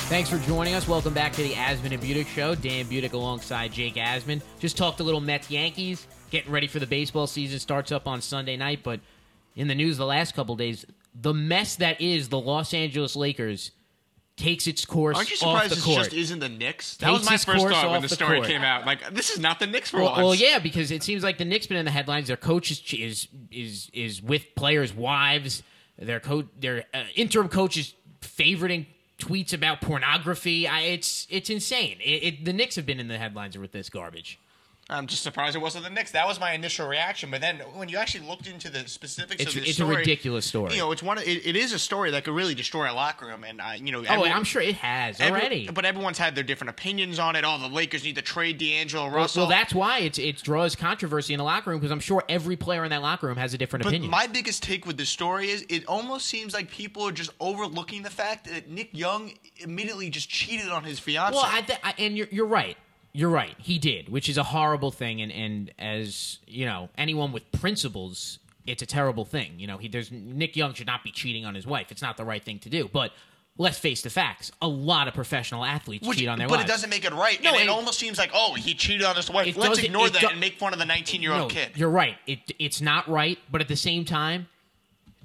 Thanks 0.08 0.30
for 0.30 0.38
joining 0.38 0.74
us. 0.74 0.86
Welcome 0.86 1.14
back 1.14 1.32
to 1.32 1.42
the 1.42 1.54
Asman 1.54 1.90
and 1.90 2.00
Budick 2.00 2.28
Show. 2.28 2.54
Dan 2.54 2.84
Budick 2.84 3.12
alongside 3.12 3.72
Jake 3.72 3.96
Asman. 3.96 4.40
Just 4.60 4.76
talked 4.76 5.00
a 5.00 5.02
little 5.02 5.20
Mets 5.20 5.50
Yankees. 5.50 6.06
Getting 6.30 6.52
ready 6.52 6.68
for 6.68 6.78
the 6.78 6.86
baseball 6.86 7.26
season 7.26 7.58
starts 7.58 7.90
up 7.90 8.06
on 8.06 8.20
Sunday 8.20 8.56
night, 8.56 8.84
but 8.84 9.00
in 9.56 9.66
the 9.66 9.74
news 9.74 9.96
the 9.96 10.06
last 10.06 10.36
couple 10.36 10.54
days, 10.54 10.86
the 11.12 11.34
mess 11.34 11.74
that 11.74 12.00
is 12.00 12.28
the 12.28 12.38
Los 12.38 12.72
Angeles 12.72 13.16
Lakers 13.16 13.72
takes 14.36 14.66
its 14.66 14.84
course 14.84 15.16
Aren't 15.16 15.30
you 15.30 15.34
off 15.36 15.38
surprised 15.40 15.70
the 15.70 15.74
this 15.76 15.84
court. 15.84 16.04
just 16.04 16.12
isn't 16.14 16.38
the 16.40 16.48
Knicks? 16.48 16.96
That 16.98 17.06
Takes 17.06 17.18
was 17.20 17.30
my 17.30 17.36
first 17.38 17.66
thought 17.68 17.90
when 17.90 18.02
the 18.02 18.08
the 18.08 18.14
story 18.14 18.36
court. 18.38 18.48
came 18.48 18.62
out. 18.62 18.84
Like, 18.84 19.14
this 19.14 19.30
is 19.30 19.38
not 19.38 19.58
the 19.58 19.66
Knicks 19.66 19.90
for 19.90 19.96
Well, 19.98 20.06
once. 20.10 20.18
well, 20.18 20.34
yeah, 20.34 20.58
because 20.58 20.90
it 20.90 21.02
seems 21.02 21.22
like 21.22 21.38
the 21.38 21.44
Knicks 21.44 21.66
been 21.66 21.78
in 21.78 21.84
the 21.86 21.90
headlines. 21.90 22.28
Their 22.28 22.36
coach 22.36 22.70
is 22.70 22.82
is 22.92 23.28
is, 23.50 23.90
is 23.94 24.22
with 24.22 24.54
players' 24.54 24.92
wives. 24.92 25.62
Their 25.98 26.20
coach, 26.20 26.46
their 26.60 26.84
uh, 26.92 27.04
interim 27.14 27.48
coach 27.48 27.78
is 27.78 27.94
favoriting 28.20 28.86
tweets 29.18 29.54
about 29.54 29.80
pornography. 29.80 30.68
I, 30.68 30.80
it's 30.82 31.26
it's 31.30 31.48
insane. 31.48 31.96
It, 32.04 32.22
it, 32.22 32.44
the 32.44 32.52
Knicks 32.52 32.76
have 32.76 32.84
been 32.84 33.00
in 33.00 33.08
the 33.08 33.16
headlines 33.18 33.56
with 33.56 33.72
this 33.72 33.88
garbage. 33.88 34.38
I'm 34.88 35.08
just 35.08 35.24
surprised 35.24 35.56
it 35.56 35.58
wasn't 35.58 35.82
the 35.82 35.90
Knicks. 35.90 36.12
That 36.12 36.28
was 36.28 36.38
my 36.38 36.52
initial 36.52 36.86
reaction. 36.86 37.28
But 37.32 37.40
then 37.40 37.58
when 37.74 37.88
you 37.88 37.98
actually 37.98 38.24
looked 38.24 38.46
into 38.46 38.70
the 38.70 38.86
specifics 38.86 39.40
It's- 39.42 39.56
of 39.56 39.64
the 39.64 39.68
it's 39.68 39.80
a 39.80 39.84
ridiculous 39.84 40.46
story. 40.46 40.74
You 40.74 40.78
know, 40.78 40.92
it's 40.92 41.02
one. 41.02 41.18
Of, 41.18 41.24
it, 41.24 41.44
it 41.44 41.56
is 41.56 41.72
a 41.72 41.78
story 41.80 42.12
that 42.12 42.22
could 42.22 42.34
really 42.34 42.54
destroy 42.54 42.88
a 42.88 42.94
locker 42.94 43.26
room, 43.26 43.42
and 43.42 43.60
uh, 43.60 43.70
you 43.76 43.90
know, 43.90 44.02
Oh, 44.02 44.12
everyone- 44.12 44.30
I'm 44.32 44.44
sure 44.44 44.62
it 44.62 44.76
has 44.76 45.18
every- 45.20 45.40
already. 45.40 45.68
but 45.72 45.84
everyone's 45.84 46.18
had 46.18 46.36
their 46.36 46.44
different 46.44 46.70
opinions 46.70 47.18
on 47.18 47.34
it. 47.34 47.44
Oh, 47.44 47.58
the 47.58 47.66
Lakers 47.66 48.04
need 48.04 48.14
to 48.14 48.22
trade 48.22 48.58
D'Angelo 48.58 49.08
Russell. 49.08 49.42
well, 49.42 49.50
that's 49.50 49.74
why 49.74 49.98
it's 49.98 50.18
it 50.20 50.40
draws 50.44 50.76
controversy 50.76 51.34
in 51.34 51.38
the 51.38 51.44
locker 51.44 51.70
room 51.70 51.80
because 51.80 51.90
I'm 51.90 51.98
sure 51.98 52.22
every 52.28 52.54
player 52.56 52.84
in 52.84 52.90
that 52.90 53.02
locker 53.02 53.26
room 53.26 53.38
has 53.38 53.54
a 53.54 53.58
different 53.58 53.82
But 53.82 53.88
opinion. 53.88 54.08
my 54.12 54.28
biggest 54.28 54.62
take 54.62 54.86
with 54.86 54.96
this 54.98 55.08
story 55.08 55.50
is 55.50 55.64
it 55.68 55.84
almost 55.88 56.26
seems 56.26 56.54
like 56.54 56.70
people 56.70 57.02
are 57.08 57.12
just 57.12 57.30
overlooking 57.40 58.02
the 58.04 58.10
fact 58.10 58.46
that 58.48 58.68
Nick 58.70 58.90
Young 58.92 59.32
immediately 59.58 60.10
just 60.10 60.28
cheated 60.28 60.68
on 60.68 60.84
his 60.84 61.00
fiance. 61.00 61.34
Well, 61.34 61.44
I 61.44 61.62
th- 61.62 61.80
I, 61.82 61.94
and 61.98 62.16
you're 62.16 62.28
you're 62.30 62.46
right. 62.46 62.76
You're 63.16 63.30
right. 63.30 63.54
He 63.58 63.78
did, 63.78 64.10
which 64.10 64.28
is 64.28 64.36
a 64.36 64.42
horrible 64.42 64.90
thing. 64.90 65.22
And 65.22 65.32
and 65.32 65.72
as 65.78 66.38
you 66.46 66.66
know, 66.66 66.90
anyone 66.98 67.32
with 67.32 67.50
principles, 67.52 68.38
it's 68.66 68.82
a 68.82 68.86
terrible 68.86 69.24
thing. 69.24 69.52
You 69.58 69.66
know, 69.66 69.78
he 69.78 69.88
there's 69.88 70.12
Nick 70.12 70.54
Young 70.54 70.74
should 70.74 70.86
not 70.86 71.02
be 71.02 71.10
cheating 71.10 71.44
on 71.46 71.54
his 71.54 71.66
wife. 71.66 71.90
It's 71.90 72.02
not 72.02 72.16
the 72.18 72.24
right 72.24 72.44
thing 72.44 72.58
to 72.60 72.68
do. 72.68 72.90
But 72.92 73.12
let's 73.56 73.78
face 73.78 74.02
the 74.02 74.10
facts. 74.10 74.52
A 74.60 74.68
lot 74.68 75.08
of 75.08 75.14
professional 75.14 75.64
athletes 75.64 76.06
Which- 76.06 76.18
cheat 76.18 76.28
on 76.28 76.36
their 76.36 76.46
wife. 76.46 76.50
but 76.52 76.58
wives. 76.58 76.68
it 76.70 76.72
doesn't 76.74 76.90
make 76.90 77.06
it 77.06 77.14
right. 77.14 77.42
No, 77.42 77.50
and 77.52 77.56
it 77.58 77.60
and- 77.62 77.70
almost 77.70 77.98
seems 77.98 78.18
like, 78.18 78.30
oh, 78.34 78.52
he 78.52 78.74
cheated 78.74 79.04
on 79.06 79.16
his 79.16 79.30
wife. 79.30 79.56
Let's 79.56 79.78
ignore 79.78 80.10
that 80.10 80.20
do- 80.20 80.28
and 80.28 80.38
make 80.38 80.58
fun 80.58 80.74
of 80.74 80.78
the 80.78 80.84
19 80.84 81.22
year 81.22 81.32
old 81.32 81.40
no, 81.40 81.48
kid. 81.48 81.70
You're 81.74 81.88
right. 81.88 82.16
It 82.26 82.52
it's 82.58 82.82
not 82.82 83.08
right, 83.08 83.38
but 83.50 83.62
at 83.62 83.68
the 83.68 83.76
same 83.76 84.04
time, 84.04 84.48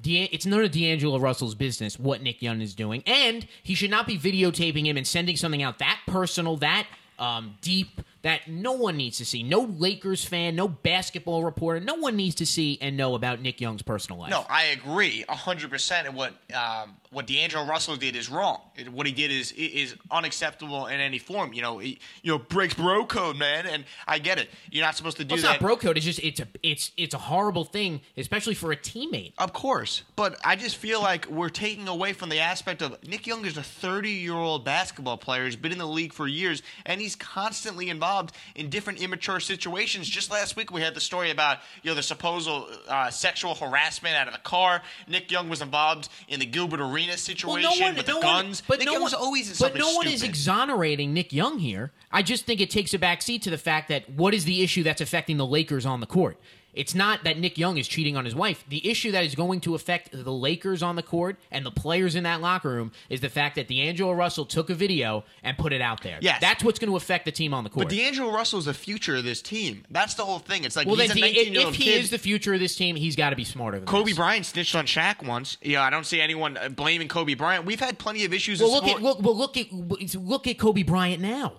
De- 0.02 0.24
it's 0.32 0.46
none 0.46 0.64
of 0.64 0.72
D'Angelo 0.72 1.20
Russell's 1.20 1.56
business 1.56 2.00
what 2.00 2.22
Nick 2.24 2.42
Young 2.42 2.62
is 2.62 2.74
doing, 2.74 3.04
and 3.06 3.46
he 3.62 3.76
should 3.76 3.92
not 3.92 4.08
be 4.08 4.18
videotaping 4.18 4.86
him 4.86 4.96
and 4.98 5.06
sending 5.06 5.36
something 5.36 5.62
out 5.62 5.78
that 5.80 6.00
personal, 6.08 6.56
that 6.58 6.88
um, 7.22 7.56
deep, 7.62 8.02
that 8.24 8.48
no 8.48 8.74
one 8.74 8.98
needs 8.98 9.18
to 9.18 9.26
see. 9.26 9.42
No 9.44 9.62
Lakers 9.62 10.24
fan, 10.24 10.56
no 10.56 10.68
basketball 10.68 11.44
reporter, 11.44 11.80
no 11.80 11.96
one 11.96 12.16
needs 12.16 12.36
to 12.36 12.46
see 12.46 12.78
and 12.82 12.96
know 12.96 13.16
about 13.16 13.42
Nick 13.42 13.60
Young's 13.60 13.82
personal 13.82 14.20
life. 14.20 14.30
No, 14.30 14.46
I 14.50 14.66
agree 14.66 15.26
hundred 15.28 15.72
percent. 15.72 16.08
And 16.08 16.16
what 16.16 16.34
um, 16.54 16.96
what 17.12 17.26
D'Angelo 17.28 17.66
Russell 17.66 17.96
did 17.96 18.16
is 18.16 18.30
wrong. 18.30 18.62
What 18.92 19.08
he 19.08 19.12
did 19.12 19.32
is 19.32 19.52
is 19.54 19.96
unacceptable 20.12 20.88
in 20.88 21.00
any 21.00 21.18
form. 21.18 21.54
You 21.54 21.62
know, 21.62 21.80
he, 21.80 22.00
you 22.22 22.32
know 22.32 22.38
breaks 22.38 22.74
bro 22.76 23.06
code, 23.06 23.38
man. 23.38 23.66
And 23.66 23.86
I 24.08 24.20
get 24.20 24.38
it. 24.38 24.50
You're 24.70 24.86
not 24.86 24.96
supposed 24.96 25.18
to 25.18 25.24
do 25.24 25.34
Well, 25.34 25.40
it's 25.40 25.48
that. 25.48 25.54
not 25.54 25.60
bro 25.62 25.78
code. 25.78 25.98
It's 25.98 26.06
just 26.06 26.20
it's 26.20 26.40
a 26.40 26.48
it's 26.62 26.92
it's 26.98 27.16
a 27.16 27.20
horrible 27.20 27.64
thing, 27.66 28.02
especially 28.18 28.54
for 28.54 28.72
a 28.72 28.78
teammate. 28.78 29.34
Of 29.38 29.54
course, 29.54 30.04
but 30.16 30.38
I 30.46 30.56
just 30.56 30.78
feel 30.78 31.02
like 31.02 31.28
we're 31.28 31.50
taking 31.50 31.88
away 31.88 32.14
from 32.14 32.30
the 32.30 32.40
aspect 32.40 32.82
of 32.82 32.98
Nick 33.08 33.26
Young 33.26 33.46
is 33.46 33.58
a 33.58 33.64
30 33.64 34.10
year 34.12 34.34
old 34.34 34.64
basketball 34.64 35.18
player. 35.18 35.46
He's 35.46 35.56
been 35.56 35.72
in 35.72 35.78
the 35.80 35.88
league 35.88 36.14
for 36.14 36.28
years, 36.28 36.62
and 36.86 37.02
he's 37.02 37.16
constantly 37.16 37.90
involved 37.90 38.11
in 38.56 38.70
different 38.70 39.02
immature 39.02 39.40
situations. 39.40 40.08
Just 40.08 40.32
last 40.32 40.56
week, 40.56 40.72
we 40.72 40.82
had 40.82 40.94
the 40.94 41.02
story 41.02 41.32
about 41.32 41.60
you 41.84 41.92
know 41.92 41.96
the 41.96 42.04
supposed 42.04 42.50
uh, 42.88 43.10
sexual 43.10 43.56
harassment 43.56 44.16
out 44.16 44.28
of 44.28 44.34
the 44.34 44.40
car. 44.40 44.82
Nick 45.08 45.32
Young 45.32 45.50
was 45.50 45.62
involved 45.62 46.10
in 46.28 46.40
the 46.40 46.46
Gilbert 46.46 46.82
Arenas 46.82 47.22
situation 47.22 47.96
with 47.96 48.06
the 48.06 48.20
guns. 48.22 48.62
but 48.68 48.80
Nick 48.80 48.88
no 48.88 48.94
Young's 48.94 49.14
one, 49.14 49.22
always 49.22 49.48
in 49.48 49.54
but 49.54 49.58
something 49.58 49.82
no 49.82 49.94
one 49.96 50.08
is 50.08 50.24
exonerating 50.24 51.14
Nick 51.14 51.32
Young 51.34 51.60
here. 51.60 51.92
I 52.12 52.22
just 52.22 52.46
think 52.46 52.62
it 52.62 52.70
takes 52.70 52.94
a 52.94 53.00
backseat 53.00 53.42
to 53.44 53.50
the 53.50 53.58
fact 53.58 53.90
that 53.90 54.10
what 54.10 54.34
is 54.34 54.46
the 54.46 54.62
issue 54.64 54.84
that's 54.84 55.02
affecting 55.02 55.38
the 55.38 55.46
Lakers 55.46 55.86
on 55.86 56.00
the 56.00 56.08
court? 56.08 56.38
It's 56.74 56.96
not 56.96 57.24
that 57.24 57.38
Nick 57.38 57.58
Young 57.58 57.78
is 57.78 57.88
cheating 57.88 58.16
on 58.16 58.26
his 58.26 58.36
wife. 58.36 58.64
The 58.70 58.90
issue 58.90 59.12
that 59.12 59.26
is 59.26 59.36
going 59.36 59.62
to 59.62 59.76
affect 59.76 60.12
the 60.12 60.32
Lakers 60.32 60.82
on 60.82 60.96
the 60.96 61.04
court 61.04 61.38
and 61.52 61.66
the 61.66 61.72
players 61.72 62.16
in 62.16 62.24
that 62.24 62.42
locker 62.42 62.70
room 62.70 62.92
is 63.10 63.22
the 63.22 63.30
fact 63.30 63.56
that 63.56 63.68
D'Angelo 63.68 64.14
Russell 64.14 64.46
took 64.46 64.70
a 64.70 64.74
video 64.74 65.24
and 65.44 65.58
put 65.58 65.74
it 65.74 65.82
out 65.82 66.02
there. 66.04 66.18
Yes. 66.22 66.40
That's 66.42 66.64
what's 66.64 66.80
going 66.80 66.90
to 66.90 66.96
affect 66.96 67.26
the 67.26 67.32
team 67.32 67.54
on 67.54 67.64
the 67.64 67.70
court. 67.70 67.88
But 67.88 67.96
D'Angelo 67.96 68.32
Russell 68.34 68.60
is 68.60 68.66
the 68.66 68.74
future 68.74 69.18
of 69.18 69.24
this 69.24 69.42
team. 69.42 69.84
That's 69.90 70.14
the 70.14 70.26
whole 70.26 70.40
thing. 70.40 70.64
It's 70.64 70.76
like 70.76 70.88
well, 70.88 70.96
he's 70.96 71.10
then, 71.10 71.18
a 71.18 71.34
D- 71.34 71.34
19 71.34 71.54
year 71.54 71.68
if 71.68 71.76
he 71.76 71.84
kid. 71.86 72.04
is 72.04 72.10
the 72.10 72.18
future 72.18 72.54
of 72.54 72.60
this 72.60 72.76
team, 72.76 72.96
he's 72.96 73.16
got 73.16 73.32
to 73.32 73.36
be 73.36 73.44
smarter 73.44 73.78
than 73.78 73.88
Kobe 73.88 74.12
this. 74.12 74.18
Bryant 74.18 74.46
snitched 74.46 74.76
on 74.76 74.86
Shaq 74.86 75.26
once. 75.26 75.58
Yeah, 75.62 75.84
I 75.84 75.90
don't 75.90 76.06
see 76.06 76.22
anyone 76.22 76.58
uh, 76.58 76.70
blaming 76.70 77.08
Kobe 77.08 77.34
Bryant. 77.34 77.66
We've 77.66 77.80
had 77.80 78.00
plenty 78.00 78.26
of 78.26 78.34
issues. 78.34 78.62
Well, 78.62 78.72
look 78.72 78.86
sport. 78.86 78.98
at 78.98 79.04
look, 79.04 79.22
well, 79.22 79.36
look 79.36 79.58
at 79.58 79.72
look 79.72 80.48
at 80.48 80.58
Kobe 80.58 80.84
Bryant 80.84 81.22
now. 81.22 81.54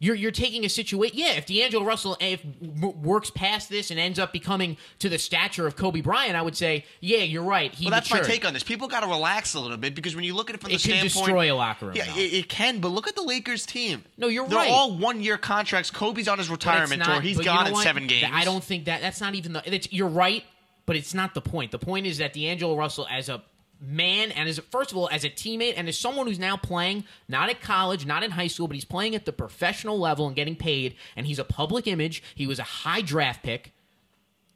You're 0.00 0.14
you're 0.14 0.30
taking 0.30 0.64
a 0.64 0.68
situation. 0.68 1.18
Yeah, 1.18 1.32
if 1.32 1.46
D'Angelo 1.46 1.84
Russell 1.84 2.16
eh, 2.20 2.34
if 2.34 2.42
w- 2.60 2.96
works 2.98 3.30
past 3.30 3.68
this 3.68 3.90
and 3.90 3.98
ends 3.98 4.18
up 4.20 4.32
becoming 4.32 4.76
to 5.00 5.08
the 5.08 5.18
stature 5.18 5.66
of 5.66 5.74
Kobe 5.74 6.00
Bryant, 6.02 6.36
I 6.36 6.42
would 6.42 6.56
say, 6.56 6.84
yeah, 7.00 7.18
you're 7.18 7.42
right. 7.42 7.74
He 7.74 7.86
Well, 7.86 7.90
that's 7.90 8.08
my 8.10 8.20
take 8.20 8.46
on 8.46 8.54
this. 8.54 8.62
People 8.62 8.86
got 8.86 9.00
to 9.00 9.08
relax 9.08 9.54
a 9.54 9.60
little 9.60 9.76
bit 9.76 9.96
because 9.96 10.14
when 10.14 10.24
you 10.24 10.34
look 10.34 10.50
at 10.50 10.54
it 10.56 10.60
from 10.60 10.70
It 10.70 10.80
the 10.80 10.88
can 10.88 10.98
standpoint, 11.08 11.26
destroy 11.26 11.52
a 11.52 11.56
locker 11.56 11.86
room, 11.86 11.96
Yeah, 11.96 12.04
it, 12.16 12.32
it 12.32 12.48
can. 12.48 12.78
But 12.78 12.88
look 12.88 13.08
at 13.08 13.16
the 13.16 13.22
Lakers 13.22 13.66
team. 13.66 14.04
No, 14.16 14.28
you're 14.28 14.46
They're 14.46 14.58
right. 14.58 14.70
all 14.70 14.96
one-year 14.96 15.36
contracts. 15.38 15.90
Kobe's 15.90 16.28
on 16.28 16.38
his 16.38 16.48
retirement 16.48 17.00
not- 17.00 17.06
tour. 17.14 17.20
He's 17.20 17.36
but 17.36 17.44
you 17.44 17.50
gone 17.50 17.70
know 17.72 17.76
in 17.78 17.82
seven 17.82 18.06
games. 18.06 18.30
I 18.32 18.44
don't 18.44 18.62
think 18.62 18.84
that 18.84 19.00
that's 19.00 19.20
not 19.20 19.34
even 19.34 19.52
the. 19.52 19.74
It's, 19.74 19.92
you're 19.92 20.06
right, 20.06 20.44
but 20.86 20.94
it's 20.94 21.12
not 21.12 21.34
the 21.34 21.40
point. 21.40 21.72
The 21.72 21.78
point 21.80 22.06
is 22.06 22.18
that 22.18 22.34
D'Angelo 22.34 22.76
Russell, 22.76 23.06
as 23.10 23.28
a 23.28 23.42
man 23.80 24.30
and 24.32 24.48
as 24.48 24.58
a, 24.58 24.62
first 24.62 24.90
of 24.90 24.96
all 24.96 25.08
as 25.12 25.24
a 25.24 25.30
teammate 25.30 25.74
and 25.76 25.88
as 25.88 25.96
someone 25.98 26.26
who's 26.26 26.38
now 26.38 26.56
playing 26.56 27.04
not 27.28 27.48
at 27.48 27.60
college 27.60 28.04
not 28.04 28.22
in 28.24 28.32
high 28.32 28.48
school 28.48 28.66
but 28.66 28.74
he's 28.74 28.84
playing 28.84 29.14
at 29.14 29.24
the 29.24 29.32
professional 29.32 29.98
level 29.98 30.26
and 30.26 30.34
getting 30.34 30.56
paid 30.56 30.96
and 31.14 31.26
he's 31.26 31.38
a 31.38 31.44
public 31.44 31.86
image 31.86 32.22
he 32.34 32.46
was 32.46 32.58
a 32.58 32.64
high 32.64 33.00
draft 33.00 33.42
pick 33.42 33.72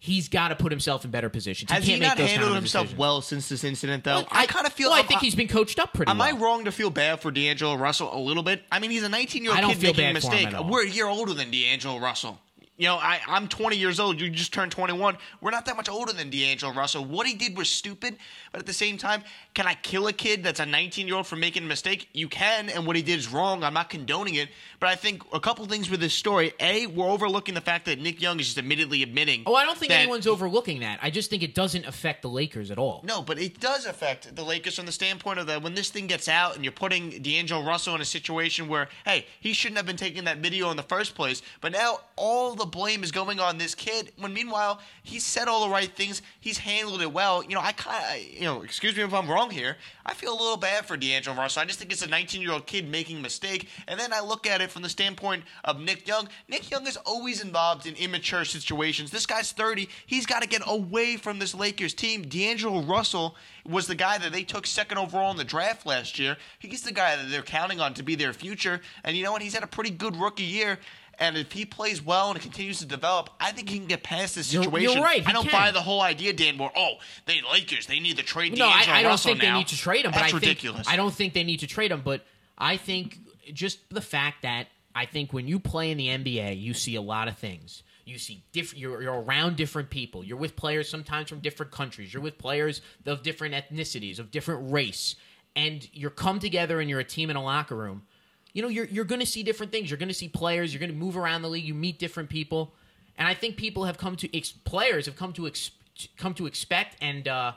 he's 0.01 0.29
got 0.29 0.49
to 0.49 0.57
put 0.57 0.73
himself 0.73 1.05
in 1.05 1.13
better 1.13 1.29
positions 1.29 1.71
Has 1.71 1.87
he 1.87 1.97
not 2.01 2.19
handled 2.19 2.57
himself 2.57 2.87
decisions. 2.87 2.99
well 2.99 3.21
since 3.21 3.49
this 3.49 3.63
incident, 3.63 4.03
though? 4.03 4.17
Well, 4.17 4.29
I, 4.33 4.47
kind 4.47 4.67
of 4.67 4.73
feel. 4.73 4.91
well, 4.91 4.99
I 4.99 5.03
think 5.05 5.21
he's 5.21 5.37
been 5.37 5.47
coached 5.47 5.79
up 5.79 5.93
pretty 5.95 6.11
Am 6.11 6.19
well 6.19 6.27
I 6.27 6.33
wrong 6.33 6.65
to 6.65 6.73
feel 6.73 6.91
bad 6.91 7.21
for 7.21 7.31
D'Angelo 7.31 7.77
Russell 7.77 8.13
a 8.13 8.19
little 8.19 8.43
bit? 8.43 8.65
I 8.73 8.81
mean, 8.81 8.91
he's 8.91 9.05
a 9.05 9.09
19 9.09 9.45
year 9.45 9.53
old 9.53 9.61
kid 9.61 9.81
making 9.81 9.91
a 9.91 10.13
bad 10.13 10.23
for 10.23 10.33
him 10.35 10.43
mistake. 10.51 10.65
We're 10.69 10.83
a 10.83 10.89
year 10.89 11.07
older 11.07 11.35
than 11.35 11.53
D'Angelo 11.53 12.01
Russell. 12.01 12.41
You 12.79 12.89
know, 12.89 12.97
I, 12.97 13.21
I'm 13.29 13.47
20 13.47 13.77
years 13.77 14.01
old. 14.01 14.21
You 14.21 14.29
just 14.29 14.53
turned 14.53 14.73
21. 14.73 15.17
We're 15.41 15.53
not 15.53 15.67
that 15.67 15.77
much 15.77 15.89
older 15.89 16.13
than 16.13 16.31
D'Angelo 16.31 16.73
Russell. 16.73 17.05
What 17.05 17.29
he 17.29 17.35
did 17.35 17.57
was 17.57 17.69
stupid, 17.69 18.17
but 18.53 18.61
at 18.61 18.67
the 18.67 18.73
same 18.73 18.99
time, 18.99 19.23
can 19.55 19.67
I 19.67 19.75
kill 19.75 20.07
a 20.07 20.13
kid 20.13 20.45
that's 20.45 20.61
a 20.61 20.67
19 20.67 21.07
year 21.07 21.17
old 21.17 21.27
for 21.27 21.37
making 21.37 21.65
a 21.65 21.67
mistake? 21.67 22.09
You 22.13 22.29
can, 22.29 22.69
and 22.69 22.87
what 22.87 22.97
he 22.97 23.03
did 23.03 23.19
is 23.19 23.29
wrong. 23.33 23.65
I'm 23.65 23.75
not 23.75 23.91
condoning 23.91 24.35
it, 24.35 24.51
but 24.79 24.89
I 24.89 24.95
think 24.95 25.23
a 25.33 25.41
couple 25.41 25.65
things 25.67 25.91
with 25.91 26.01
this 26.01 26.15
story. 26.15 26.53
A, 26.61 26.87
we're 26.87 27.09
overlooking 27.09 27.55
the 27.55 27.61
fact 27.61 27.87
that 27.87 27.99
Nick 27.99 28.21
Young 28.21 28.39
is 28.39 28.47
just 28.47 28.59
admittedly 28.59 29.03
admitting. 29.03 29.43
oh 29.47 29.55
I 29.55 29.65
don't 29.65 29.77
think 29.79 29.93
anyone's 29.93 30.27
overlooking 30.27 30.81
that 30.81 30.99
I 31.03 31.11
just 31.11 31.31
think 31.31 31.43
it 31.43 31.55
doesn't 31.55 31.87
affect 31.87 32.23
the 32.23 32.29
Lakers 32.29 32.71
at 32.71 32.79
all 32.79 33.03
No, 33.05 33.23
but 33.23 33.39
it 33.39 33.59
does 33.61 33.87
affect 33.87 34.35
the 34.37 34.45
Lakers 34.45 34.77
from 34.77 34.87
the 34.87 34.93
standpoint 34.93 35.39
of 35.39 35.47
that 35.47 35.63
when 35.63 35.75
this 35.75 35.91
thing 35.91 36.07
gets 36.07 36.29
out 36.29 36.55
and 36.55 36.65
you're 36.65 36.73
putting 36.73 37.23
D'Angelo 37.23 37.65
Russell 37.65 37.95
in 37.95 38.01
a 38.01 38.05
situation 38.05 38.69
where, 38.69 38.89
hey, 39.05 39.27
he 39.41 39.53
shouldn't 39.53 39.79
have 39.79 39.87
been 39.87 39.97
taking 39.97 40.25
that 40.25 40.39
video 40.39 40.71
in 40.71 40.77
the 40.77 40.83
first 40.83 41.15
place, 41.15 41.43
but 41.61 41.73
now 41.73 42.01
all 42.17 42.55
the 42.55 42.67
blame 42.67 43.03
is 43.03 43.11
going 43.13 43.41
on 43.41 43.59
this 43.59 43.75
kid. 43.75 44.13
When 44.19 44.35
meanwhile 44.35 44.81
he 45.03 45.19
said 45.19 45.49
all 45.49 45.65
the 45.67 45.73
right 45.73 45.91
things, 45.95 46.23
he's 46.41 46.59
handled 46.59 47.03
it 47.03 47.13
well. 47.13 47.43
You 47.43 47.55
know, 47.55 47.61
I 47.61 47.73
kind 47.73 48.05
of, 48.05 48.42
you 48.43 48.49
know, 48.49 48.63
excuse 48.63 48.97
me 48.97 49.05
if 49.05 49.15
I'm 49.15 49.31
wrong 49.31 49.51
here. 49.51 49.77
I 50.05 50.15
feel 50.15 50.33
a 50.33 50.35
little 50.35 50.57
bad 50.57 50.85
for 50.85 50.97
D'Angelo 50.97 51.37
Russell. 51.37 51.63
I 51.63 51.65
just 51.65 51.79
think 51.79 51.93
it's 51.93 52.03
a 52.03 52.09
19 52.09 52.43
year 52.43 52.51
old 52.51 52.67
kid 52.67 52.89
making 52.89 53.19
a 53.19 53.21
mistake, 53.21 53.69
and 53.87 54.01
then 54.01 54.13
I 54.13 54.19
look 54.19 54.49
at 54.49 54.61
it 54.61 54.69
from 54.69 54.83
the 54.83 54.89
standpoint 54.89 55.45
of 55.63 55.79
Nick 55.79 56.09
Young. 56.09 56.29
Nick 56.49 56.69
Young 56.69 56.89
is 56.89 56.97
always 56.97 57.41
involved 57.41 57.87
in 57.87 57.95
immature 57.95 58.45
situations. 58.45 59.13
This 59.13 59.27
guy's 59.27 59.53
30. 59.53 59.89
He's 60.07 60.27
got 60.27 60.43
to 60.43 60.49
get 60.49 60.63
away 60.67 61.17
from 61.17 61.39
this 61.39 61.55
Lakers 61.55 61.95
team. 61.95 62.23
D'Angelo 62.23 62.83
Russell 62.83 63.37
was 63.65 63.87
the 63.87 63.95
guy 63.95 64.19
that 64.19 64.33
they 64.33 64.43
took 64.43 64.67
second 64.67 64.99
overall 64.99 65.31
in 65.31 65.37
the 65.37 65.45
draft 65.45 65.87
last 65.87 66.19
year. 66.19 66.37
He's 66.59 66.83
the 66.83 66.91
guy 66.91 67.15
that 67.15 67.31
they're 67.31 67.43
counting 67.43 67.81
on 67.81 67.95
to 67.95 68.03
be 68.03 68.17
their 68.17 68.33
future. 68.33 68.81
And 69.05 69.17
you 69.17 69.23
know 69.23 69.31
what? 69.31 69.43
He's 69.43 69.55
had 69.55 69.63
a 69.63 69.69
pretty 69.69 69.91
good 69.91 70.17
rookie 70.17 70.43
year. 70.43 70.81
And 71.19 71.37
if 71.37 71.53
he 71.53 71.65
plays 71.65 72.03
well 72.05 72.31
and 72.31 72.41
continues 72.41 72.79
to 72.81 72.87
develop, 72.87 73.31
I 73.39 73.53
think 73.53 73.69
he 73.69 73.79
can 73.79 73.87
get 73.87 74.03
past 74.03 74.35
this 74.35 74.53
You're- 74.53 74.65
situation. 74.65 74.95
you're 74.95 75.03
right, 75.05 75.21
he 75.21 75.27
I 75.27 75.33
don't 75.33 75.47
can. 75.49 75.53
buy 75.53 75.71
the 75.71 75.83
whole 75.83 76.01
idea, 76.01 76.33
Dan. 76.33 76.59
Where 76.59 76.71
oh, 76.75 76.95
they 77.27 77.41
Lakers, 77.53 77.87
they 77.87 78.01
need 78.01 78.17
to 78.17 78.23
trade 78.25 78.57
No, 78.57 78.67
I, 78.67 78.85
I 78.89 79.03
don't 79.03 79.13
Russell 79.13 79.31
think 79.33 79.43
now. 79.43 79.53
they 79.53 79.59
need 79.59 79.69
to 79.69 79.77
trade 79.77 80.05
him. 80.05 80.11
But 80.13 80.21
That's 80.21 80.33
I 80.33 80.37
ridiculous. 80.37 80.87
Think, 80.87 80.93
I 80.93 80.97
don't 80.97 81.15
think 81.15 81.35
they 81.35 81.45
need 81.45 81.61
to 81.61 81.67
trade 81.67 81.93
him. 81.93 82.01
But 82.03 82.25
I 82.57 82.77
think 82.77 83.19
just 83.53 83.79
the 83.91 84.01
fact 84.01 84.43
that 84.43 84.69
I 84.95 85.07
think 85.07 85.33
when 85.33 85.47
you 85.47 85.59
play 85.61 85.91
in 85.91 85.99
the 85.99 86.09
NBA, 86.09 86.61
you 86.61 86.75
see 86.75 86.97
a 86.97 87.03
lot 87.03 87.29
of 87.29 87.37
things. 87.39 87.83
You 88.05 88.19
see 88.19 88.43
different. 88.53 88.81
You're, 88.81 89.01
you're 89.03 89.21
around 89.23 89.57
different 89.57 89.91
people. 89.91 90.25
You're 90.25 90.39
with 90.39 90.57
players 90.57 90.89
sometimes 90.89 91.29
from 91.29 91.39
different 91.41 91.71
countries. 91.73 92.13
You're 92.13 92.23
with 92.23 92.37
players 92.37 92.81
of 93.07 93.23
different 93.23 93.55
ethnicities, 93.55 94.19
of 94.19 94.31
different 94.33 94.73
race, 94.73 95.15
and 95.55 95.89
you're 95.93 96.11
come 96.11 96.41
together 96.41 96.81
and 96.81 96.91
you're 96.91 96.99
a 97.01 97.05
team 97.05 97.31
in 97.31 97.37
a 97.37 97.43
locker 97.43 97.77
room. 97.77 98.03
You 98.53 98.63
know, 98.63 98.69
you're 98.69 98.87
you're 98.87 99.05
going 99.05 99.21
to 99.21 99.27
see 99.27 99.43
different 99.43 99.73
things. 99.73 99.91
You're 99.91 99.99
going 99.99 100.09
to 100.09 100.15
see 100.15 100.29
players. 100.29 100.73
You're 100.73 100.81
going 100.81 100.93
to 100.93 100.97
move 100.97 101.17
around 101.17 101.43
the 101.43 101.49
league. 101.49 101.65
You 101.65 101.75
meet 101.75 101.99
different 101.99 102.29
people, 102.29 102.73
and 103.17 103.27
I 103.27 103.35
think 103.35 103.57
people 103.57 103.85
have 103.85 103.99
come 103.99 104.17
to 104.17 104.37
ex- 104.37 104.53
players 104.53 105.07
have 105.07 105.17
come 105.17 105.33
to 105.35 105.47
ex- 105.47 105.71
come 106.17 106.35
to 106.35 106.47
expect 106.47 106.97
and 107.01 107.29
uh, 107.29 107.53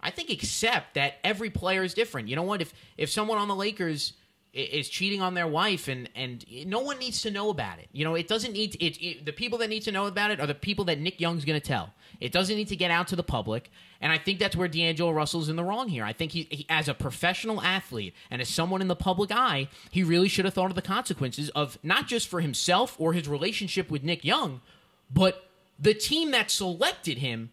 I 0.00 0.10
think 0.10 0.30
accept 0.30 0.94
that 0.94 1.14
every 1.22 1.50
player 1.50 1.82
is 1.82 1.94
different. 1.94 2.28
You 2.28 2.36
know 2.36 2.42
what? 2.42 2.62
If 2.62 2.72
if 2.96 3.10
someone 3.10 3.38
on 3.38 3.48
the 3.48 3.54
Lakers 3.54 4.14
is 4.52 4.88
cheating 4.88 5.22
on 5.22 5.34
their 5.34 5.46
wife 5.46 5.86
and 5.86 6.08
and 6.16 6.44
no 6.66 6.80
one 6.80 6.98
needs 6.98 7.22
to 7.22 7.30
know 7.30 7.50
about 7.50 7.78
it. 7.78 7.88
You 7.92 8.04
know, 8.04 8.14
it 8.16 8.26
doesn't 8.26 8.52
need 8.52 8.72
to, 8.72 8.84
it, 8.84 8.96
it 9.00 9.24
the 9.24 9.32
people 9.32 9.58
that 9.58 9.70
need 9.70 9.82
to 9.82 9.92
know 9.92 10.06
about 10.06 10.30
it 10.30 10.40
are 10.40 10.46
the 10.46 10.54
people 10.54 10.84
that 10.86 10.98
Nick 10.98 11.20
Young's 11.20 11.44
going 11.44 11.60
to 11.60 11.66
tell. 11.66 11.92
It 12.20 12.32
doesn't 12.32 12.56
need 12.56 12.68
to 12.68 12.76
get 12.76 12.90
out 12.90 13.08
to 13.08 13.16
the 13.16 13.22
public, 13.22 13.70
and 14.00 14.12
I 14.12 14.18
think 14.18 14.40
that's 14.40 14.56
where 14.56 14.66
D'Angelo 14.66 15.12
Russell's 15.12 15.48
in 15.48 15.56
the 15.56 15.62
wrong 15.64 15.88
here. 15.88 16.04
I 16.04 16.12
think 16.12 16.32
he, 16.32 16.48
he 16.50 16.66
as 16.68 16.88
a 16.88 16.94
professional 16.94 17.62
athlete 17.62 18.12
and 18.30 18.42
as 18.42 18.48
someone 18.48 18.80
in 18.80 18.88
the 18.88 18.96
public 18.96 19.30
eye, 19.30 19.68
he 19.90 20.02
really 20.02 20.28
should 20.28 20.44
have 20.44 20.54
thought 20.54 20.70
of 20.70 20.76
the 20.76 20.82
consequences 20.82 21.48
of 21.50 21.78
not 21.82 22.08
just 22.08 22.26
for 22.28 22.40
himself 22.40 22.96
or 22.98 23.12
his 23.12 23.28
relationship 23.28 23.90
with 23.90 24.02
Nick 24.02 24.24
Young, 24.24 24.60
but 25.12 25.44
the 25.78 25.94
team 25.94 26.32
that 26.32 26.50
selected 26.50 27.18
him 27.18 27.50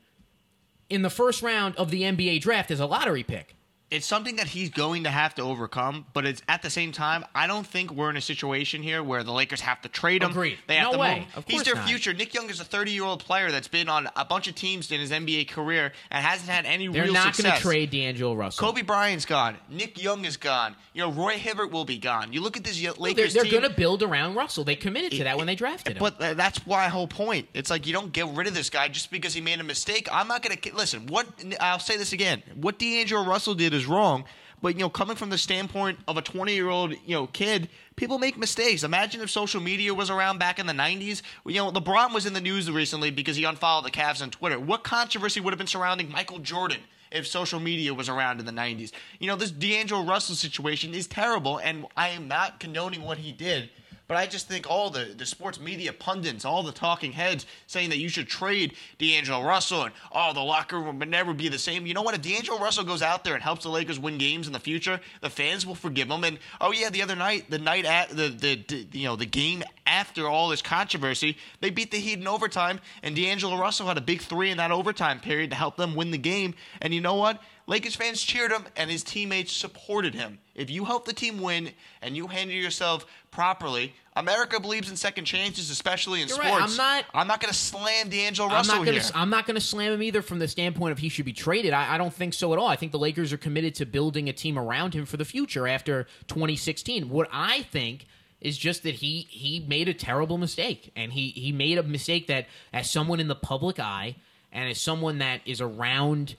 in 0.90 1.02
the 1.04 1.10
first 1.10 1.44
round 1.44 1.76
of 1.76 1.92
the 1.92 2.02
NBA 2.02 2.42
draft 2.42 2.72
as 2.72 2.80
a 2.80 2.86
lottery 2.86 3.24
pick 3.24 3.57
it's 3.89 4.06
something 4.06 4.36
that 4.36 4.47
he's 4.47 4.69
going 4.69 5.06
to 5.06 5.10
have 5.10 5.34
to 5.36 5.41
overcome, 5.41 6.06
but 6.12 6.26
it's 6.26 6.41
at 6.50 6.62
the 6.62 6.69
same 6.69 6.91
time, 6.91 7.23
I 7.34 7.47
don't 7.47 7.65
think 7.65 7.91
we're 7.91 8.10
in 8.10 8.17
a 8.17 8.21
situation 8.21 8.84
here 8.84 9.02
where 9.02 9.23
the 9.23 9.32
Lakers 9.32 9.62
have 9.62 9.82
to 9.84 9.89
trade 9.89 10.23
him. 10.23 10.32
Agreed. 10.32 10.58
They 10.67 10.76
have 10.76 10.88
no 10.88 10.91
to 10.93 10.97
way. 11.00 11.19
move. 11.19 11.38
Of 11.38 11.45
He's 11.47 11.63
their 11.63 11.76
not. 11.76 11.88
future. 11.88 12.13
Nick 12.13 12.34
Young 12.34 12.50
is 12.50 12.60
a 12.60 12.65
30 12.65 12.91
year 12.91 13.06
old 13.06 13.23
player 13.23 13.50
that's 13.50 13.69
been 13.69 13.88
on 13.88 14.10
a 14.17 14.26
bunch 14.26 14.50
of 14.50 14.56
teams 14.56 14.91
in 14.91 15.00
his 15.00 15.12
NBA 15.12 15.47
career 15.50 15.93
and 16.12 16.26
hasn't 16.26 16.50
had 16.50 16.65
any 16.65 16.89
They're 16.89 17.04
real 17.06 17.13
not 17.13 17.38
going 17.38 17.54
to 17.54 17.62
trade 17.62 17.91
D'Angelo 17.91 18.34
Russell. 18.34 18.67
Kobe 18.67 18.82
Bryant's 18.82 19.26
gone. 19.26 19.56
Nick 19.69 20.02
Young 20.02 20.26
is 20.26 20.36
gone. 20.36 20.76
You 20.93 21.04
know, 21.04 21.12
Roy 21.12 21.38
Hibbert 21.38 21.71
will 21.71 21.86
be 21.86 21.97
gone. 21.97 22.34
You 22.34 22.41
look 22.41 22.58
at 22.58 22.65
this 22.65 22.82
Lakers 22.82 23.00
they're, 23.34 23.43
they're 23.43 23.52
team. 23.52 23.62
going 23.62 23.71
to 23.71 23.78
build 23.78 24.04
around 24.04 24.36
Russell. 24.36 24.65
They 24.65 24.76
committed 24.76 25.13
to 25.13 25.23
that 25.23 25.38
when 25.38 25.47
they 25.47 25.56
drafted 25.56 25.95
him. 25.95 26.00
But 26.00 26.19
that's 26.36 26.65
my 26.67 26.89
whole 26.89 27.08
point. 27.08 27.47
It's 27.54 27.69
like 27.69 27.88
you 27.88 27.93
don't 27.93 28.12
get 28.12 28.28
rid 28.30 28.47
of 28.47 28.54
this 28.54 28.69
guy 28.69 28.89
just 28.89 29.12
because 29.12 29.34
he 29.34 29.39
made 29.39 29.60
a 29.62 29.63
mistake. 29.63 30.10
I'm 30.12 30.28
not 30.28 30.43
going 30.43 30.58
to 30.58 30.76
listen. 30.76 31.08
What 31.08 31.28
I'll 31.62 31.80
say 31.80 31.95
this 31.95 32.12
again. 32.12 32.43
What 32.56 32.80
D'Angelo 32.80 33.23
Russell 33.23 33.54
did 33.54 33.77
is 33.78 33.86
wrong. 33.86 34.26
But 34.62 34.76
you 34.76 34.82
know, 34.82 34.90
coming 34.90 35.16
from 35.16 35.30
the 35.30 35.38
standpoint 35.38 36.00
of 36.08 36.18
a 36.18 36.22
20 36.22 36.54
year 36.54 36.70
old 36.70 36.92
you 37.06 37.16
know 37.16 37.28
kid, 37.28 37.70
people 37.96 38.18
make 38.18 38.38
mistakes. 38.38 38.84
Imagine 38.84 39.22
if 39.22 39.30
social 39.30 39.62
media 39.62 39.94
was 39.94 40.10
around 40.10 40.40
back 40.40 40.60
in 40.60 40.66
the 40.66 40.74
90s. 40.74 41.22
You 41.46 41.56
know, 41.56 41.72
LeBron 41.72 42.13
was 42.13 42.26
in 42.26 42.34
the 42.34 42.42
news 42.42 42.70
recently 42.70 43.12
because 43.12 43.36
he 43.36 43.44
unfollowed 43.44 43.86
the 43.86 43.92
Cavs 43.92 44.22
on 44.22 44.32
Twitter. 44.32 44.60
What 44.60 44.84
controversy 44.84 45.40
would 45.40 45.54
have 45.54 45.60
been 45.60 45.68
surrounding 45.68 46.12
Michael 46.12 46.40
Jordan? 46.40 46.82
If 47.10 47.26
social 47.26 47.62
media 47.62 47.94
was 47.94 48.10
around 48.10 48.42
in 48.42 48.46
the 48.46 48.52
90s. 48.52 48.92
You 49.18 49.28
know, 49.28 49.38
this 49.38 49.50
D'Angelo 49.50 50.04
Russell 50.04 50.36
situation 50.36 50.94
is 50.94 51.08
terrible, 51.08 51.58
and 51.58 51.86
I 51.96 52.10
am 52.10 52.28
not 52.28 52.60
condoning 52.60 53.02
what 53.02 53.18
he 53.18 53.32
did. 53.32 53.70
But 54.08 54.17
I 54.17 54.26
just 54.26 54.48
think 54.48 54.70
all 54.70 54.89
the, 54.89 55.13
the 55.17 55.26
sports 55.26 55.60
media 55.60 55.91
pundits, 55.91 56.46
all 56.46 56.63
the 56.63 56.72
talking 56.72 57.12
heads 57.12 57.46
saying 57.67 57.89
that 57.89 57.98
you 57.98 58.08
should 58.08 58.28
trade 58.28 58.74
D'Angelo 59.00 59.43
Russell 59.43 59.84
and 59.84 59.93
oh 60.12 60.34
the 60.34 60.39
locker 60.39 60.80
room 60.80 61.00
would 61.00 61.10
never 61.10 61.34
be 61.34 61.50
the 61.50 61.60
same. 61.60 61.86
You 61.86 61.93
know 61.93 62.02
what? 62.02 62.15
If 62.15 62.22
D'Angelo 62.22 62.60
Russell 62.60 62.86
goes 62.86 63.02
out 63.02 63.24
there 63.24 63.34
and 63.34 63.43
helps 63.43 63.63
the 63.63 63.70
Lakers 63.70 64.00
win 64.00 64.17
games 64.17 64.48
in 64.48 64.54
the 64.54 64.60
future, 64.60 65.00
the 65.22 65.30
fans 65.30 65.65
will 65.65 65.76
forgive 65.76 66.10
him. 66.10 66.24
And 66.24 66.39
oh 66.62 66.72
yeah, 66.72 66.89
the 66.89 67.02
other 67.02 67.15
night, 67.15 67.50
the 67.50 67.60
night 67.60 67.86
at 67.86 68.10
the, 68.10 68.30
the, 68.30 68.63
the 68.67 68.88
you 68.91 69.06
know 69.06 69.15
the 69.15 69.26
game 69.26 69.63
after 69.98 70.28
all 70.28 70.50
this 70.50 70.62
controversy, 70.62 71.38
they 71.62 71.70
beat 71.70 71.92
the 71.92 71.98
Heat 71.98 72.20
in 72.20 72.28
overtime, 72.28 72.80
and 73.04 73.16
D'Angelo 73.16 73.58
Russell 73.58 73.88
had 73.88 73.98
a 73.98 74.02
big 74.02 74.22
three 74.22 74.52
in 74.52 74.58
that 74.58 74.72
overtime 74.72 75.20
period 75.20 75.50
to 75.50 75.56
help 75.56 75.76
them 75.78 75.96
win 75.96 76.12
the 76.12 76.18
game. 76.18 76.54
And 76.82 76.94
you 76.94 77.02
know 77.02 77.16
what? 77.16 77.42
Lakers 77.66 77.96
fans 77.96 78.22
cheered 78.22 78.52
him, 78.52 78.66
and 78.78 78.90
his 78.90 79.04
teammates 79.04 79.52
supported 79.52 80.14
him. 80.16 80.40
If 80.56 80.70
you 80.70 80.86
help 80.86 81.06
the 81.06 81.14
team 81.14 81.42
win 81.42 81.72
and 82.02 82.16
you 82.16 82.28
handle 82.28 82.56
yourself 82.56 83.06
properly, 83.32 83.94
America 84.16 84.60
believes 84.60 84.90
in 84.90 84.96
second 84.96 85.26
chances, 85.26 85.70
especially 85.70 86.22
in 86.22 86.28
You're 86.30 86.38
sports. 86.38 86.52
right. 86.52 86.64
I'm 86.70 86.78
not- 86.78 87.06
I'm 87.14 87.28
not 87.28 87.42
going 87.42 87.52
to 87.52 87.58
slam 87.58 88.10
D'Angelo 88.10 88.48
I'm 88.50 88.56
Russell 88.56 88.76
not 88.78 88.86
gonna. 88.86 89.00
here. 89.00 89.12
I'm 89.14 89.30
not 89.30 89.46
gonna 89.46 89.60
slam 89.60 89.92
him 89.94 90.02
either 90.02 90.22
from 90.22 90.40
the 90.40 90.48
standpoint 90.48 90.94
of 90.94 90.98
he 91.00 91.10
should 91.10 91.26
be 91.26 91.34
traded. 91.34 91.74
I, 91.74 91.96
I 91.96 91.98
don't 91.98 92.14
think 92.14 92.34
so 92.34 92.54
at 92.54 92.60
all. 92.60 92.68
I 92.68 92.76
think 92.78 92.92
the 92.94 93.00
Lakers 93.00 93.34
are 93.34 93.38
committed 93.38 93.76
to 93.76 93.86
building 93.86 94.30
a 94.30 94.34
team 94.34 94.58
around 94.58 94.94
him 94.94 95.06
for 95.06 95.18
the 95.18 95.26
future 95.26 95.68
after 95.68 96.08
2016. 96.28 97.10
What 97.10 97.28
I 97.32 97.64
think 97.64 98.08
is 98.41 98.58
just 98.58 98.84
that 98.84 98.95
he 98.95 99.28
he 99.30 99.65
made 99.67 99.88
a 99.88 99.93
terrible 99.93 100.38
mistake, 100.38 100.91
and 100.95 101.12
he 101.13 101.30
he 101.30 101.52
made 101.52 101.78
a 101.78 101.84
mistake 101.84 102.28
that 102.28 102.47
as 102.71 102.89
someone 102.89 103.19
in 103.19 103.28
the 103.28 103.36
public 103.36 103.80
eye 103.80 104.15
and 104.52 104.69
as 104.69 104.80
someone 104.80 105.19
that 105.19 105.41
is 105.45 105.62
around. 105.62 106.36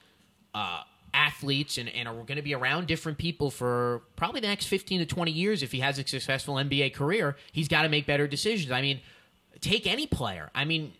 Uh, 0.53 0.81
athletes 1.11 1.79
and, 1.79 1.89
and 1.89 2.07
are 2.07 2.13
going 2.13 2.35
to 2.35 2.43
be 2.43 2.53
around 2.53 2.85
different 2.85 3.17
people 3.17 3.49
for 3.49 4.03
probably 4.15 4.41
the 4.41 4.47
next 4.47 4.67
15 4.67 4.99
to 4.99 5.05
20 5.07 5.31
years 5.31 5.63
if 5.63 5.71
he 5.71 5.79
has 5.79 5.97
a 5.97 6.05
successful 6.05 6.53
NBA 6.53 6.93
career 6.93 7.35
he's 7.51 7.67
got 7.67 7.81
to 7.81 7.89
make 7.89 8.05
better 8.05 8.27
decisions. 8.27 8.71
I 8.71 8.81
mean 8.81 9.01
take 9.59 9.87
any 9.87 10.05
player. 10.05 10.51
I 10.53 10.65
mean 10.65 10.93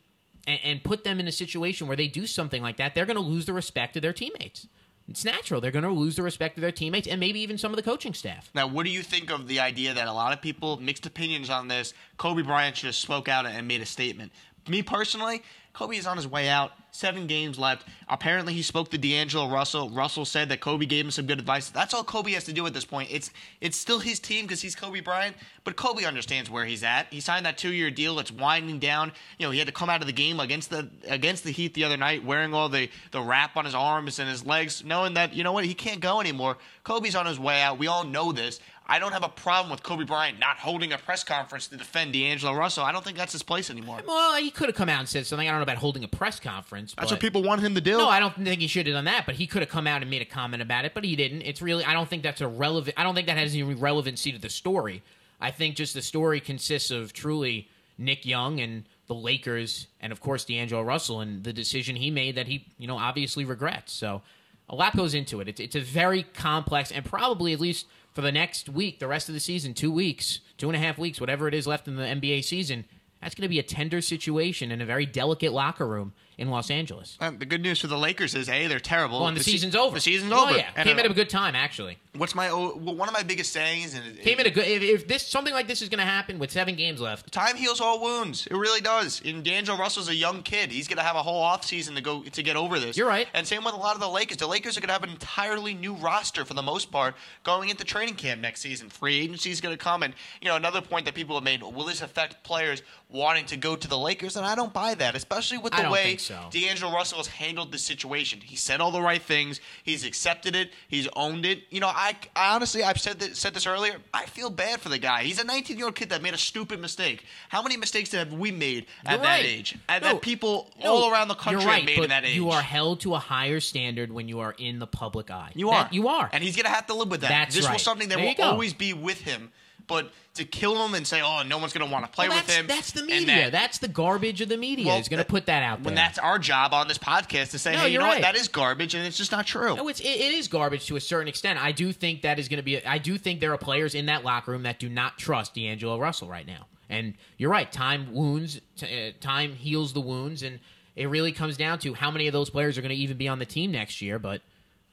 and, 0.47 0.59
and 0.63 0.83
put 0.83 1.03
them 1.03 1.19
in 1.19 1.27
a 1.27 1.31
situation 1.31 1.87
where 1.87 1.95
they 1.95 2.07
do 2.07 2.25
something 2.25 2.63
like 2.63 2.77
that 2.77 2.95
they're 2.95 3.05
going 3.05 3.17
to 3.17 3.21
lose 3.21 3.45
the 3.45 3.53
respect 3.53 3.95
of 3.97 4.01
their 4.01 4.13
teammates 4.13 4.67
it's 5.09 5.25
natural 5.25 5.59
they're 5.59 5.71
going 5.71 5.83
to 5.83 5.89
lose 5.89 6.15
the 6.15 6.23
respect 6.23 6.57
of 6.57 6.61
their 6.61 6.71
teammates 6.71 7.07
and 7.07 7.19
maybe 7.19 7.39
even 7.39 7.57
some 7.57 7.71
of 7.71 7.75
the 7.77 7.83
coaching 7.83 8.13
staff 8.13 8.49
Now, 8.53 8.67
what 8.67 8.85
do 8.85 8.91
you 8.91 9.01
think 9.01 9.31
of 9.31 9.47
the 9.47 9.59
idea 9.59 9.93
that 9.93 10.07
a 10.07 10.13
lot 10.13 10.33
of 10.33 10.41
people 10.41 10.77
mixed 10.81 11.05
opinions 11.05 11.49
on 11.49 11.67
this? 11.67 11.93
Kobe 12.17 12.41
Bryant 12.43 12.77
have 12.79 12.95
spoke 12.95 13.27
out 13.27 13.45
and 13.45 13.67
made 13.67 13.81
a 13.81 13.85
statement. 13.85 14.31
Me 14.67 14.83
personally, 14.83 15.41
Kobe 15.73 15.95
is 15.95 16.07
on 16.07 16.17
his 16.17 16.27
way 16.27 16.49
out. 16.49 16.71
Seven 16.91 17.27
games 17.27 17.59
left. 17.59 17.85
Apparently, 18.07 18.53
he 18.53 18.63
spoke 18.63 18.89
to 18.89 18.97
D'Angelo 18.97 19.47
Russell. 19.47 19.91
Russell 19.91 20.25
said 20.25 20.49
that 20.49 20.59
Kobe 20.59 20.87
gave 20.87 21.05
him 21.05 21.11
some 21.11 21.27
good 21.27 21.37
advice. 21.37 21.69
That's 21.69 21.93
all 21.93 22.03
Kobe 22.03 22.31
has 22.31 22.45
to 22.45 22.53
do 22.53 22.65
at 22.65 22.73
this 22.73 22.83
point. 22.83 23.09
It's 23.11 23.29
it's 23.61 23.77
still 23.77 23.99
his 23.99 24.19
team 24.19 24.45
because 24.45 24.61
he's 24.61 24.75
Kobe 24.75 24.99
Bryant, 24.99 25.35
but 25.63 25.75
Kobe 25.75 26.03
understands 26.03 26.49
where 26.49 26.65
he's 26.65 26.83
at. 26.83 27.05
He 27.11 27.19
signed 27.19 27.45
that 27.45 27.59
two-year 27.59 27.91
deal. 27.91 28.17
It's 28.17 28.31
winding 28.31 28.79
down. 28.79 29.11
You 29.37 29.45
know, 29.45 29.51
he 29.51 29.59
had 29.59 29.67
to 29.67 29.73
come 29.73 29.89
out 29.89 30.01
of 30.01 30.07
the 30.07 30.13
game 30.13 30.39
against 30.39 30.71
the 30.71 30.89
against 31.07 31.43
the 31.43 31.51
Heat 31.51 31.75
the 31.75 31.83
other 31.83 31.97
night, 31.97 32.25
wearing 32.25 32.55
all 32.55 32.69
the 32.69 32.89
the 33.11 33.21
wrap 33.21 33.55
on 33.55 33.65
his 33.65 33.75
arms 33.75 34.17
and 34.17 34.27
his 34.27 34.43
legs, 34.43 34.83
knowing 34.83 35.13
that 35.13 35.33
you 35.33 35.43
know 35.43 35.53
what 35.53 35.65
he 35.65 35.75
can't 35.75 35.99
go 35.99 36.19
anymore. 36.19 36.57
Kobe's 36.83 37.15
on 37.15 37.27
his 37.27 37.39
way 37.39 37.61
out. 37.61 37.77
We 37.77 37.85
all 37.85 38.03
know 38.03 38.31
this. 38.31 38.59
I 38.89 38.97
don't 38.97 39.11
have 39.11 39.23
a 39.23 39.29
problem 39.29 39.69
with 39.69 39.83
Kobe 39.83 40.03
Bryant 40.03 40.39
not 40.39 40.57
holding 40.57 40.91
a 40.93 40.97
press 40.97 41.23
conference 41.23 41.67
to 41.67 41.77
defend 41.77 42.13
D'Angelo 42.13 42.55
Russell. 42.55 42.83
I 42.83 42.91
don't 42.91 43.05
think 43.05 43.17
that's 43.17 43.33
his 43.33 43.43
place 43.43 43.69
anymore. 43.69 44.01
well 44.05 44.35
he 44.37 44.49
could 44.49 44.67
have 44.67 44.75
come 44.75 44.89
out 44.89 44.99
and 44.99 45.07
said 45.07 45.27
something 45.27 45.47
I 45.47 45.51
don't 45.51 45.59
know 45.59 45.63
about 45.63 45.77
holding 45.77 46.03
a 46.03 46.07
press 46.07 46.39
conference 46.39 46.95
That's 46.97 47.11
what 47.11 47.19
people 47.19 47.43
want 47.43 47.61
him 47.61 47.75
to 47.75 47.81
do. 47.81 47.97
No, 47.97 48.09
I 48.09 48.19
don't 48.19 48.35
think 48.35 48.59
he 48.61 48.67
should 48.67 48.87
have 48.87 48.95
done 48.95 49.05
that, 49.05 49.25
but 49.27 49.35
he 49.35 49.45
could 49.45 49.61
have 49.61 49.69
come 49.69 49.85
out 49.85 50.01
and 50.01 50.09
made 50.09 50.23
a 50.23 50.25
comment 50.25 50.63
about 50.63 50.85
it, 50.85 50.93
but 50.95 51.03
he 51.03 51.15
didn't. 51.15 51.43
It's 51.43 51.61
really 51.61 51.85
I 51.85 51.93
don't 51.93 52.09
think 52.09 52.23
that's 52.23 52.41
a 52.41 52.47
relevant 52.47 52.95
I 52.97 53.03
don't 53.03 53.13
think 53.13 53.27
that 53.27 53.37
has 53.37 53.53
any 53.53 53.63
relevancy 53.63 54.31
to 54.31 54.39
the 54.39 54.49
story. 54.49 55.03
I 55.39 55.51
think 55.51 55.75
just 55.75 55.93
the 55.93 56.01
story 56.01 56.39
consists 56.39 56.89
of 56.89 57.13
truly 57.13 57.69
Nick 57.97 58.25
Young 58.25 58.59
and 58.59 58.85
the 59.07 59.15
Lakers 59.15 59.87
and 60.01 60.11
of 60.11 60.19
course 60.19 60.45
D'Angelo 60.45 60.81
Russell 60.81 61.21
and 61.21 61.43
the 61.43 61.53
decision 61.53 61.95
he 61.95 62.09
made 62.09 62.35
that 62.35 62.47
he, 62.47 62.65
you 62.77 62.87
know, 62.87 62.97
obviously 62.97 63.45
regrets. 63.45 63.93
So 63.93 64.23
a 64.67 64.75
lot 64.75 64.95
goes 64.95 65.13
into 65.13 65.41
it. 65.41 65.47
It's, 65.47 65.59
it's 65.59 65.75
a 65.75 65.81
very 65.81 66.23
complex 66.23 66.91
and 66.91 67.03
probably 67.05 67.53
at 67.53 67.59
least 67.59 67.87
for 68.19 68.23
the 68.23 68.31
next 68.33 68.67
week, 68.67 68.99
the 68.99 69.07
rest 69.07 69.29
of 69.29 69.33
the 69.33 69.39
season, 69.39 69.73
two 69.73 69.89
weeks, 69.89 70.41
two 70.57 70.67
and 70.67 70.75
a 70.75 70.79
half 70.79 70.97
weeks, 70.97 71.21
whatever 71.21 71.47
it 71.47 71.53
is 71.53 71.65
left 71.65 71.87
in 71.87 71.95
the 71.95 72.03
NBA 72.03 72.43
season, 72.43 72.83
that's 73.21 73.33
going 73.33 73.43
to 73.43 73.47
be 73.47 73.59
a 73.59 73.63
tender 73.63 74.01
situation 74.01 74.73
in 74.73 74.81
a 74.81 74.85
very 74.85 75.05
delicate 75.05 75.53
locker 75.53 75.87
room 75.87 76.11
in 76.39 76.49
Los 76.49 76.71
Angeles. 76.71 77.17
Uh, 77.19 77.31
the 77.31 77.45
good 77.45 77.61
news 77.61 77.79
for 77.79 77.87
the 77.87 77.97
Lakers 77.97 78.33
is, 78.35 78.49
a 78.49 78.67
they're 78.67 78.79
terrible. 78.79 79.19
Well, 79.19 79.27
and 79.27 79.37
the, 79.37 79.43
se- 79.43 79.51
season's 79.51 79.75
over. 79.75 79.95
The 79.95 80.01
season's 80.01 80.31
oh, 80.31 80.45
over. 80.47 80.57
yeah, 80.57 80.69
And, 80.75 80.87
came 80.87 80.97
uh, 80.97 81.01
at 81.01 81.05
a 81.05 81.13
good 81.13 81.29
time 81.29 81.55
actually. 81.55 81.97
What's 82.15 82.35
my 82.35 82.51
well, 82.51 82.77
one 82.79 83.07
of 83.07 83.13
my 83.13 83.23
biggest 83.23 83.53
sayings? 83.53 83.93
And 83.93 84.05
it, 84.05 84.21
Came 84.21 84.39
at 84.39 84.47
a 84.47 84.51
good. 84.51 84.67
If, 84.67 84.81
if 84.81 85.07
this 85.07 85.25
something 85.27 85.53
like 85.53 85.67
this 85.67 85.81
is 85.81 85.89
going 85.89 85.99
to 85.99 86.05
happen 86.05 86.39
with 86.39 86.51
seven 86.51 86.75
games 86.75 86.99
left, 86.99 87.31
Time 87.31 87.55
heals 87.55 87.79
all 87.79 88.01
wounds. 88.01 88.47
It 88.47 88.55
really 88.55 88.81
does. 88.81 89.21
And 89.23 89.43
D'Angelo 89.43 89.77
Russell's 89.77 90.09
a 90.09 90.15
young 90.15 90.41
kid. 90.41 90.71
He's 90.71 90.87
gonna 90.87 91.03
have 91.03 91.15
a 91.15 91.23
whole 91.23 91.43
offseason 91.43 91.95
to 91.95 92.01
go 92.01 92.23
to 92.23 92.43
get 92.43 92.55
over 92.55 92.79
this. 92.79 92.97
You're 92.97 93.07
right. 93.07 93.27
And 93.33 93.45
same 93.45 93.63
with 93.63 93.73
a 93.73 93.77
lot 93.77 93.95
of 93.95 94.01
the 94.01 94.09
Lakers. 94.09 94.37
The 94.37 94.47
Lakers 94.47 94.77
are 94.77 94.81
gonna 94.81 94.93
have 94.93 95.03
an 95.03 95.09
entirely 95.11 95.73
new 95.73 95.93
roster 95.93 96.45
for 96.45 96.53
the 96.53 96.61
most 96.61 96.91
part 96.91 97.15
going 97.43 97.69
into 97.69 97.83
training 97.83 98.15
camp 98.15 98.41
next 98.41 98.61
season. 98.61 98.89
Free 98.89 99.19
agency 99.19 99.51
is 99.51 99.61
gonna 99.61 99.77
come, 99.77 100.03
and 100.03 100.13
you 100.41 100.47
know 100.47 100.55
another 100.55 100.81
point 100.81 101.05
that 101.05 101.13
people 101.13 101.35
have 101.35 101.43
made: 101.43 101.61
Will 101.61 101.85
this 101.85 102.01
affect 102.01 102.43
players 102.43 102.81
wanting 103.09 103.45
to 103.47 103.57
go 103.57 103.75
to 103.75 103.87
the 103.87 103.97
Lakers? 103.97 104.35
And 104.35 104.45
I 104.45 104.55
don't 104.55 104.73
buy 104.73 104.95
that, 104.95 105.15
especially 105.15 105.57
with 105.57 105.73
I 105.73 105.77
the 105.77 105.83
don't 105.83 105.91
way 105.91 106.03
think 106.03 106.19
so. 106.29 106.49
D'Angelo 106.51 106.93
Russell 106.93 107.17
has 107.17 107.27
handled 107.27 107.71
the 107.71 107.77
situation. 107.77 108.39
He 108.41 108.55
said 108.55 108.81
all 108.81 108.91
the 108.91 109.01
right 109.01 109.21
things. 109.21 109.59
He's 109.83 110.05
accepted 110.05 110.55
it. 110.55 110.71
He's 110.87 111.07
owned 111.15 111.45
it. 111.45 111.63
You 111.69 111.79
know, 111.79 111.87
I, 111.87 112.15
I 112.35 112.55
honestly, 112.55 112.83
I've 112.83 112.99
said 112.99 113.19
this, 113.19 113.37
said 113.39 113.53
this 113.53 113.65
earlier. 113.67 113.97
I 114.13 114.25
feel 114.25 114.49
bad 114.49 114.79
for 114.79 114.89
the 114.89 114.97
guy. 114.99 115.23
He's 115.23 115.39
a 115.39 115.43
19 115.43 115.77
year 115.77 115.87
old 115.87 115.95
kid 115.95 116.09
that 116.09 116.21
made 116.21 116.33
a 116.33 116.37
stupid 116.37 116.79
mistake. 116.79 117.25
How 117.49 117.61
many 117.61 117.77
mistakes 117.77 118.11
have 118.11 118.31
we 118.31 118.51
made 118.51 118.85
at 119.05 119.11
You're 119.13 119.21
that 119.23 119.25
right. 119.27 119.45
age? 119.45 119.77
At 119.89 120.03
No, 120.03 120.13
that 120.13 120.21
people 120.21 120.71
no, 120.83 120.93
all 120.93 121.11
around 121.11 121.27
the 121.27 121.35
country 121.35 121.65
right, 121.65 121.77
have 121.77 121.85
made 121.85 121.99
at 122.03 122.09
that 122.09 122.25
age. 122.25 122.35
You 122.35 122.51
are 122.51 122.61
held 122.61 123.01
to 123.01 123.15
a 123.15 123.19
higher 123.19 123.59
standard 123.59 124.11
when 124.11 124.27
you 124.27 124.39
are 124.39 124.55
in 124.57 124.79
the 124.79 124.87
public 124.87 125.31
eye. 125.31 125.51
You 125.55 125.69
That- 125.71 125.87
are. 125.87 125.89
you 125.91 126.07
are. 126.07 126.29
And 126.31 126.43
he's 126.43 126.55
gonna 126.55 126.69
have 126.69 126.87
to 126.87 126.93
live 126.93 127.09
with 127.09 127.21
that. 127.21 127.29
That's 127.29 127.55
this 127.55 127.65
right. 127.65 127.73
was 127.73 127.81
something 127.81 128.09
that 128.09 128.17
There 128.19 128.35
will 128.37 128.45
always 128.45 128.73
be 128.73 128.93
with 128.93 129.21
him. 129.21 129.51
But 129.89 130.11
to 130.35 130.45
kill 130.45 130.85
him 130.85 130.93
and 130.93 131.05
say, 131.05 131.19
"Oh, 131.21 131.43
no 131.43 131.57
one's 131.57 131.73
gonna 131.73 131.91
want 131.91 132.05
to 132.05 132.11
play 132.11 132.29
Well, 132.29 132.37
with 132.37 132.49
him," 132.55 132.67
that's 132.67 132.91
the 132.91 133.03
media. 133.03 133.25
that- 133.25 133.51
that's 133.51 133.79
the 133.79 133.89
garbage 133.89 134.39
of 134.39 134.47
the 134.47 134.55
media. 134.55 134.85
Well, 134.85 134.97
is 134.99 135.09
going 135.09 135.17
to 135.21 135.25
put 135.25 135.47
that 135.47 135.63
out 135.63 135.79
there. 135.79 135.85
when 135.85 135.95
that's 135.95 136.17
our 136.17 136.39
job 136.39 136.73
on 136.73 136.87
this 136.87 136.97
podcast 136.99 137.51
to 137.51 137.59
say, 137.59 137.73
No, 137.73 137.79
"Hey, 137.79 137.89
you 137.89 137.97
know 137.99 138.05
right. 138.05 138.15
what? 138.15 138.21
That 138.21 138.35
is 138.37 138.47
garbage, 138.47 138.93
and 138.95 139.05
it's 139.05 139.17
just 139.17 139.33
not 139.33 139.45
true." 139.45 139.75
No, 139.75 139.87
it's, 139.89 139.99
it, 139.99 140.05
it 140.07 140.33
is 140.33 140.47
garbage 140.47 140.85
to 140.85 140.95
a 140.95 141.01
certain 141.01 141.27
extent. 141.27 141.61
I 141.61 141.73
do 141.73 141.91
think 141.91 142.21
that 142.21 142.39
is 142.39 142.47
going 142.47 142.57
to 142.59 142.63
be. 142.63 142.85
I 142.85 142.99
do 142.99 143.17
think 143.17 143.41
there 143.41 143.51
are 143.51 143.57
players 143.57 143.95
in 143.95 144.05
that 144.05 144.23
locker 144.23 144.51
room 144.51 144.63
that 144.63 144.79
do 144.79 144.87
not 144.87 145.17
trust 145.17 145.55
D'Angelo 145.55 145.99
Russell 145.99 146.29
right 146.29 146.47
now. 146.47 146.67
And 146.89 147.15
you're 147.37 147.51
right. 147.51 147.69
Time 147.71 148.13
wounds. 148.13 148.61
T- 148.77 149.09
uh, 149.09 149.11
time 149.19 149.55
heals 149.55 149.91
the 149.93 150.01
wounds, 150.01 150.43
and 150.43 150.59
it 150.95 151.07
really 151.09 151.31
comes 151.31 151.57
down 151.57 151.79
to 151.79 151.93
how 151.95 152.11
many 152.11 152.27
of 152.27 152.33
those 152.33 152.49
players 152.49 152.77
are 152.77 152.81
going 152.81 152.95
to 152.95 152.95
even 153.01 153.17
be 153.17 153.27
on 153.27 153.39
the 153.39 153.45
team 153.45 153.71
next 153.71 154.01
year. 154.01 154.19
But 154.19 154.41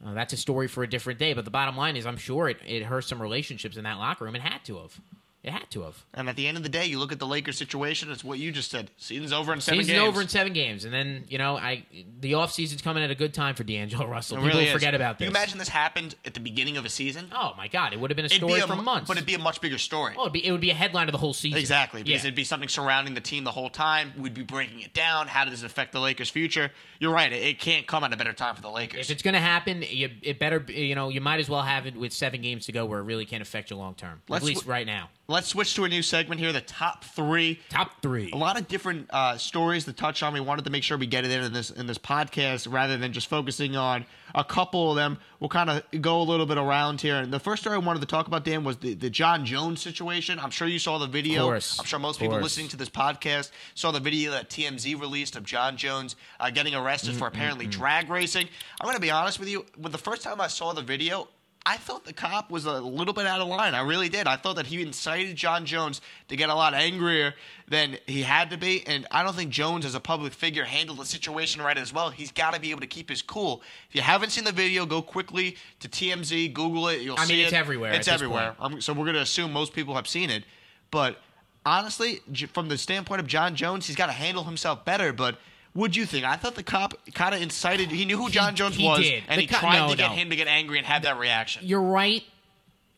Uh, 0.04 0.14
that's 0.14 0.32
a 0.32 0.37
story 0.37 0.68
for 0.68 0.82
a 0.82 0.88
different 0.88 1.18
day. 1.18 1.32
But 1.32 1.44
the 1.44 1.50
bottom 1.50 1.76
line 1.76 1.96
is, 1.96 2.06
I'm 2.06 2.16
sure 2.16 2.48
it, 2.48 2.59
it 2.66 2.82
hurt 2.82 3.02
some 3.02 3.20
relationships 3.20 3.76
in 3.76 3.85
that 3.85 3.98
locker 3.98 4.24
room. 4.24 4.37
It 4.37 4.42
had 4.42 4.64
to 4.66 4.78
have. 4.78 5.00
It 5.46 5.52
had 5.52 5.70
to 5.70 5.82
have. 5.82 6.04
And 6.12 6.28
at 6.28 6.35
the 6.35 6.48
end 6.48 6.56
of 6.56 6.64
the 6.64 6.68
day, 6.68 6.87
you 6.87 6.98
look 6.98 7.12
at 7.12 7.20
the 7.20 7.26
Lakers 7.26 7.56
situation. 7.56 8.11
It's 8.11 8.24
what 8.24 8.40
you 8.40 8.50
just 8.50 8.68
said. 8.68 8.90
Season's 8.96 9.32
over 9.32 9.52
in 9.52 9.61
seven 9.61 9.78
Season's 9.78 9.98
games. 10.00 10.09
over 10.09 10.20
in 10.20 10.26
seven 10.28 10.52
games, 10.52 10.85
and 10.85 10.92
then 10.92 11.24
you 11.28 11.38
know, 11.38 11.56
I 11.56 11.85
the 12.20 12.35
off 12.35 12.50
season's 12.52 12.82
coming 12.82 13.04
at 13.04 13.12
a 13.12 13.14
good 13.14 13.32
time 13.32 13.54
for 13.54 13.62
D'Angelo 13.62 14.06
Russell. 14.11 14.38
It 14.38 14.40
People 14.42 14.59
really 14.59 14.72
forget 14.72 14.96
about 14.96 15.18
this. 15.20 15.26
You 15.26 15.30
imagine 15.30 15.59
this 15.59 15.68
happened 15.68 16.16
at 16.24 16.35
the 16.35 16.40
beginning 16.40 16.76
of 16.78 16.85
a 16.85 16.88
season? 16.88 17.30
Oh 17.32 17.52
my 17.56 17.68
God, 17.68 17.92
it 17.92 18.00
would 18.00 18.11
have 18.11 18.16
been 18.16 18.24
a 18.24 18.26
It'd 18.26 18.38
story 18.38 18.54
be 18.54 18.59
a, 18.61 18.66
for 18.66 18.74
months. 18.74 19.06
but 19.06 19.16
it'd 19.16 19.26
be 19.26 19.35
a 19.35 19.38
much 19.38 19.61
bigger 19.61 19.78
story. 19.78 20.14
oh, 20.18 20.22
it'd 20.22 20.32
be, 20.32 20.44
it 20.44 20.50
would 20.50 20.61
be 20.61 20.70
a 20.70 20.74
headline 20.74 21.06
of 21.06 21.12
the 21.12 21.18
whole 21.18 21.32
season. 21.32 21.61
Exactly, 21.61 22.02
because 22.02 22.22
Yeah. 22.24 22.26
it'd 22.28 22.35
be 22.35 22.42
something 22.42 22.68
surrounding 22.68 23.14
the 23.14 23.20
team 23.20 23.44
the 23.44 23.52
whole 23.52 23.70
time. 23.70 24.14
We'd 24.18 24.35
be 24.35 24.42
breaking 24.42 24.80
it 24.80 24.94
down. 24.94 25.28
How 25.28 25.44
does 25.44 25.52
this 25.61 25.62
affect 25.62 25.92
the 25.92 26.00
Lakers' 26.00 26.28
future? 26.28 26.72
You're 26.98 27.12
right. 27.14 27.32
It, 27.32 27.44
it 27.44 27.61
can't 27.61 27.87
come 27.87 28.02
at 28.02 28.12
a 28.12 28.16
better 28.16 28.32
time 28.32 28.56
for 28.56 28.62
the 28.62 28.70
Lakers. 28.70 28.98
If 29.02 29.11
it's 29.12 29.22
going 29.22 29.35
to 29.35 29.40
happen, 29.40 29.85
you, 29.88 30.11
it 30.22 30.40
better, 30.40 30.64
you 30.68 30.96
know, 30.96 31.09
you 31.09 31.20
might 31.20 31.38
as 31.38 31.48
well 31.48 31.62
have 31.62 31.87
it 31.87 31.94
with 31.94 32.12
seven 32.12 32.42
games 32.42 32.66
to 32.66 32.72
go 32.72 32.85
where 32.85 32.98
it 32.98 33.04
really 33.04 33.26
can't 33.26 33.42
affect 33.42 33.70
you 33.70 33.76
long 33.76 33.94
term. 33.94 34.22
At 34.28 34.42
least 34.42 34.62
w- 34.62 34.72
right 34.72 34.87
now. 34.87 35.09
Let's 35.28 35.48
switch 35.48 35.74
to 35.74 35.84
a 35.84 35.88
new 35.88 36.02
segment 36.02 36.40
here. 36.40 36.52
The 36.52 36.60
top 36.60 37.02
three. 37.02 37.58
Top 37.68 38.00
three. 38.00 38.30
A 38.32 38.36
lot 38.36 38.58
of 38.60 38.68
different 38.68 39.08
uh, 39.10 39.36
stories 39.36 39.84
to 39.86 39.92
touch 39.92 40.22
on. 40.22 40.32
We 40.32 40.38
wanted 40.40 40.64
to 40.66 40.70
make 40.70 40.84
sure 40.84 40.96
we 40.96 41.06
get 41.06 41.24
it 41.24 41.32
in 41.32 41.42
in 41.42 41.52
this 41.52 41.70
in 41.70 41.86
this 41.88 41.98
podcast 41.98 42.72
rather 42.72 42.96
than 42.96 43.12
just 43.12 43.26
focusing 43.28 43.74
on 43.74 44.06
a 44.36 44.44
couple 44.44 44.90
of 44.90 44.96
them. 44.96 45.18
We'll 45.40 45.48
kind 45.48 45.68
of 45.68 45.82
go 46.00 46.20
a 46.20 46.22
little 46.22 46.46
bit 46.46 46.58
around 46.58 47.00
here. 47.00 47.16
And 47.16 47.32
the 47.32 47.40
first 47.40 47.62
story 47.62 47.74
I 47.74 47.78
wanted 47.78 48.00
to 48.00 48.06
talk 48.06 48.28
about, 48.28 48.44
Dan, 48.44 48.62
was 48.62 48.76
the, 48.76 48.94
the 48.94 49.10
Jon 49.10 49.44
Jones 49.44 49.80
situation. 49.82 50.38
I'm 50.38 50.50
sure 50.50 50.68
you 50.68 50.78
saw 50.78 50.98
the 50.98 51.08
video. 51.08 51.42
Course. 51.44 51.78
I'm 51.80 51.86
sure 51.86 51.98
most 51.98 52.20
people 52.20 52.34
course. 52.34 52.44
listening 52.44 52.68
to 52.68 52.76
this 52.76 52.88
podcast 52.88 53.50
saw 53.74 53.90
the 53.90 54.00
video 54.00 54.30
that 54.30 54.48
TMZ 54.48 55.00
released 55.00 55.34
of 55.34 55.42
Jon 55.42 55.76
Jones 55.76 56.14
uh, 56.38 56.50
getting 56.50 56.74
arrested 56.74 57.14
Mm, 57.14 57.18
for 57.18 57.26
apparently 57.26 57.66
drag 57.66 58.10
racing. 58.10 58.48
I'm 58.80 58.84
going 58.86 58.94
to 58.94 59.00
be 59.00 59.10
honest 59.10 59.40
with 59.40 59.48
you. 59.48 59.66
When 59.76 59.90
the 59.92 59.98
first 59.98 60.22
time 60.22 60.40
I 60.40 60.46
saw 60.48 60.72
the 60.72 60.82
video, 60.82 61.28
I 61.68 61.79
thought 61.79 62.05
the 62.05 62.12
cop 62.12 62.48
was 62.48 62.64
a 62.64 62.81
little 62.81 63.12
bit 63.12 63.26
out 63.26 63.40
of 63.40 63.48
line. 63.48 63.74
I 63.74 63.81
really 63.81 64.09
did. 64.09 64.29
I 64.29 64.37
thought 64.37 64.55
that 64.55 64.66
he 64.66 64.81
incited 64.83 65.35
Jon 65.35 65.66
Jones 65.66 66.00
to 66.29 66.37
get 66.37 66.48
a 66.48 66.55
lot 66.55 66.74
angrier 66.74 67.35
than 67.66 67.98
he 68.07 68.22
had 68.22 68.50
to 68.50 68.57
be. 68.57 68.87
And 68.87 69.05
I 69.11 69.24
don't 69.24 69.35
think 69.35 69.50
Jones, 69.50 69.85
as 69.85 69.96
a 69.96 70.00
public 70.00 70.33
figure, 70.33 70.62
handled 70.64 71.00
the 71.00 71.05
situation 71.05 71.61
right 71.61 71.76
as 71.76 71.92
well. 71.92 72.11
He's 72.11 72.31
got 72.31 72.55
to 72.55 72.61
be 72.61 72.70
able 72.70 72.83
to 72.83 72.87
keep 72.87 73.09
his 73.09 73.20
cool. 73.20 73.62
If 73.88 73.96
you 73.96 74.00
haven't 74.00 74.31
seen 74.31 74.44
the 74.44 74.52
video, 74.52 74.87
go 74.87 75.02
quickly 75.02 75.57
to 75.81 75.88
TMZ, 75.88 76.55
Google 76.55 76.87
it. 76.87 77.00
You'll 77.00 77.18
I 77.18 77.24
see 77.24 77.33
mean, 77.35 77.42
it's 77.46 77.52
it. 77.52 77.57
everywhere 77.57 77.92
It's 77.94 78.07
everywhere. 78.07 78.55
so 78.79 78.92
we're 78.92 79.05
going 79.05 79.14
to 79.14 79.22
assume 79.22 79.52
most 79.52 79.72
people 79.72 79.96
have 79.96 80.07
seen 80.07 80.31
it. 80.31 80.44
But 80.92 81.18
honestly, 81.64 82.20
from 82.52 82.68
the 82.68 82.79
standpoint 82.79 83.20
of 83.20 83.26
Jon 83.26 83.57
Jones, 83.57 83.88
he's 83.88 83.96
got 83.96 84.07
to 84.07 84.12
handle 84.12 84.44
himself 84.44 84.85
better. 84.85 85.12
But 85.12 85.38
what'd 85.76 85.94
you 85.96 86.06
think? 86.06 86.24
I 86.24 86.36
thought 86.36 86.54
the 86.54 86.62
cop 86.62 86.94
kind 87.14 87.34
of 87.34 87.42
incited. 87.42 87.90
He 87.90 88.04
knew 88.04 88.16
who 88.16 88.28
Jon 88.30 88.54
Jones 88.56 88.76
he 88.76 88.84
was, 88.84 89.00
did. 89.00 89.22
and 89.28 89.38
The 89.38 89.42
he 89.42 89.46
co- 89.46 89.58
tried 89.58 89.78
no, 89.78 89.90
to 89.90 89.96
get 89.96 90.10
no. 90.10 90.16
him 90.16 90.30
to 90.30 90.36
get 90.36 90.48
angry 90.48 90.78
and 90.78 90.86
have 90.86 91.02
that 91.02 91.18
reaction. 91.18 91.62
You're 91.64 91.82
right. 91.82 92.22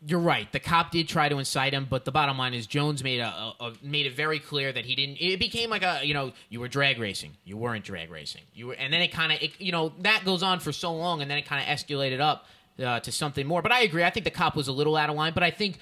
You're 0.06 0.20
right. 0.20 0.50
The 0.52 0.60
cop 0.60 0.92
did 0.92 1.08
try 1.08 1.28
to 1.28 1.38
incite 1.38 1.72
him, 1.74 1.86
but 1.90 2.04
the 2.04 2.12
bottom 2.12 2.38
line 2.38 2.54
is 2.54 2.68
Jones 2.68 3.02
made 3.02 3.18
a, 3.18 3.26
a, 3.26 3.54
a 3.60 3.72
made 3.82 4.06
it 4.06 4.14
very 4.14 4.38
clear 4.38 4.72
that 4.72 4.84
he 4.84 4.94
didn't. 4.94 5.16
It 5.20 5.40
became 5.40 5.70
like 5.70 5.82
a 5.82 6.00
you 6.04 6.14
know 6.14 6.32
you 6.48 6.60
were 6.60 6.68
drag 6.68 7.00
racing, 7.00 7.32
you 7.44 7.56
weren't 7.56 7.84
drag 7.84 8.08
racing, 8.08 8.42
you 8.54 8.68
were, 8.68 8.74
and 8.74 8.92
then 8.92 9.02
it 9.02 9.08
kind 9.08 9.32
of 9.32 9.38
you 9.60 9.72
know 9.72 9.92
that 10.02 10.24
goes 10.24 10.44
on 10.44 10.60
for 10.60 10.70
so 10.70 10.94
long, 10.94 11.20
and 11.20 11.28
then 11.28 11.36
it 11.36 11.46
kind 11.46 11.60
of 11.60 11.68
escalated 11.76 12.20
up 12.20 12.46
uh, 12.80 13.00
to 13.00 13.10
something 13.10 13.44
more. 13.44 13.60
But 13.60 13.72
I 13.72 13.80
agree. 13.80 14.04
I 14.04 14.10
think 14.10 14.22
the 14.22 14.30
cop 14.30 14.54
was 14.54 14.68
a 14.68 14.72
little 14.72 14.96
out 14.96 15.10
of 15.10 15.16
line, 15.16 15.32
but 15.34 15.42
I 15.42 15.50
think. 15.50 15.78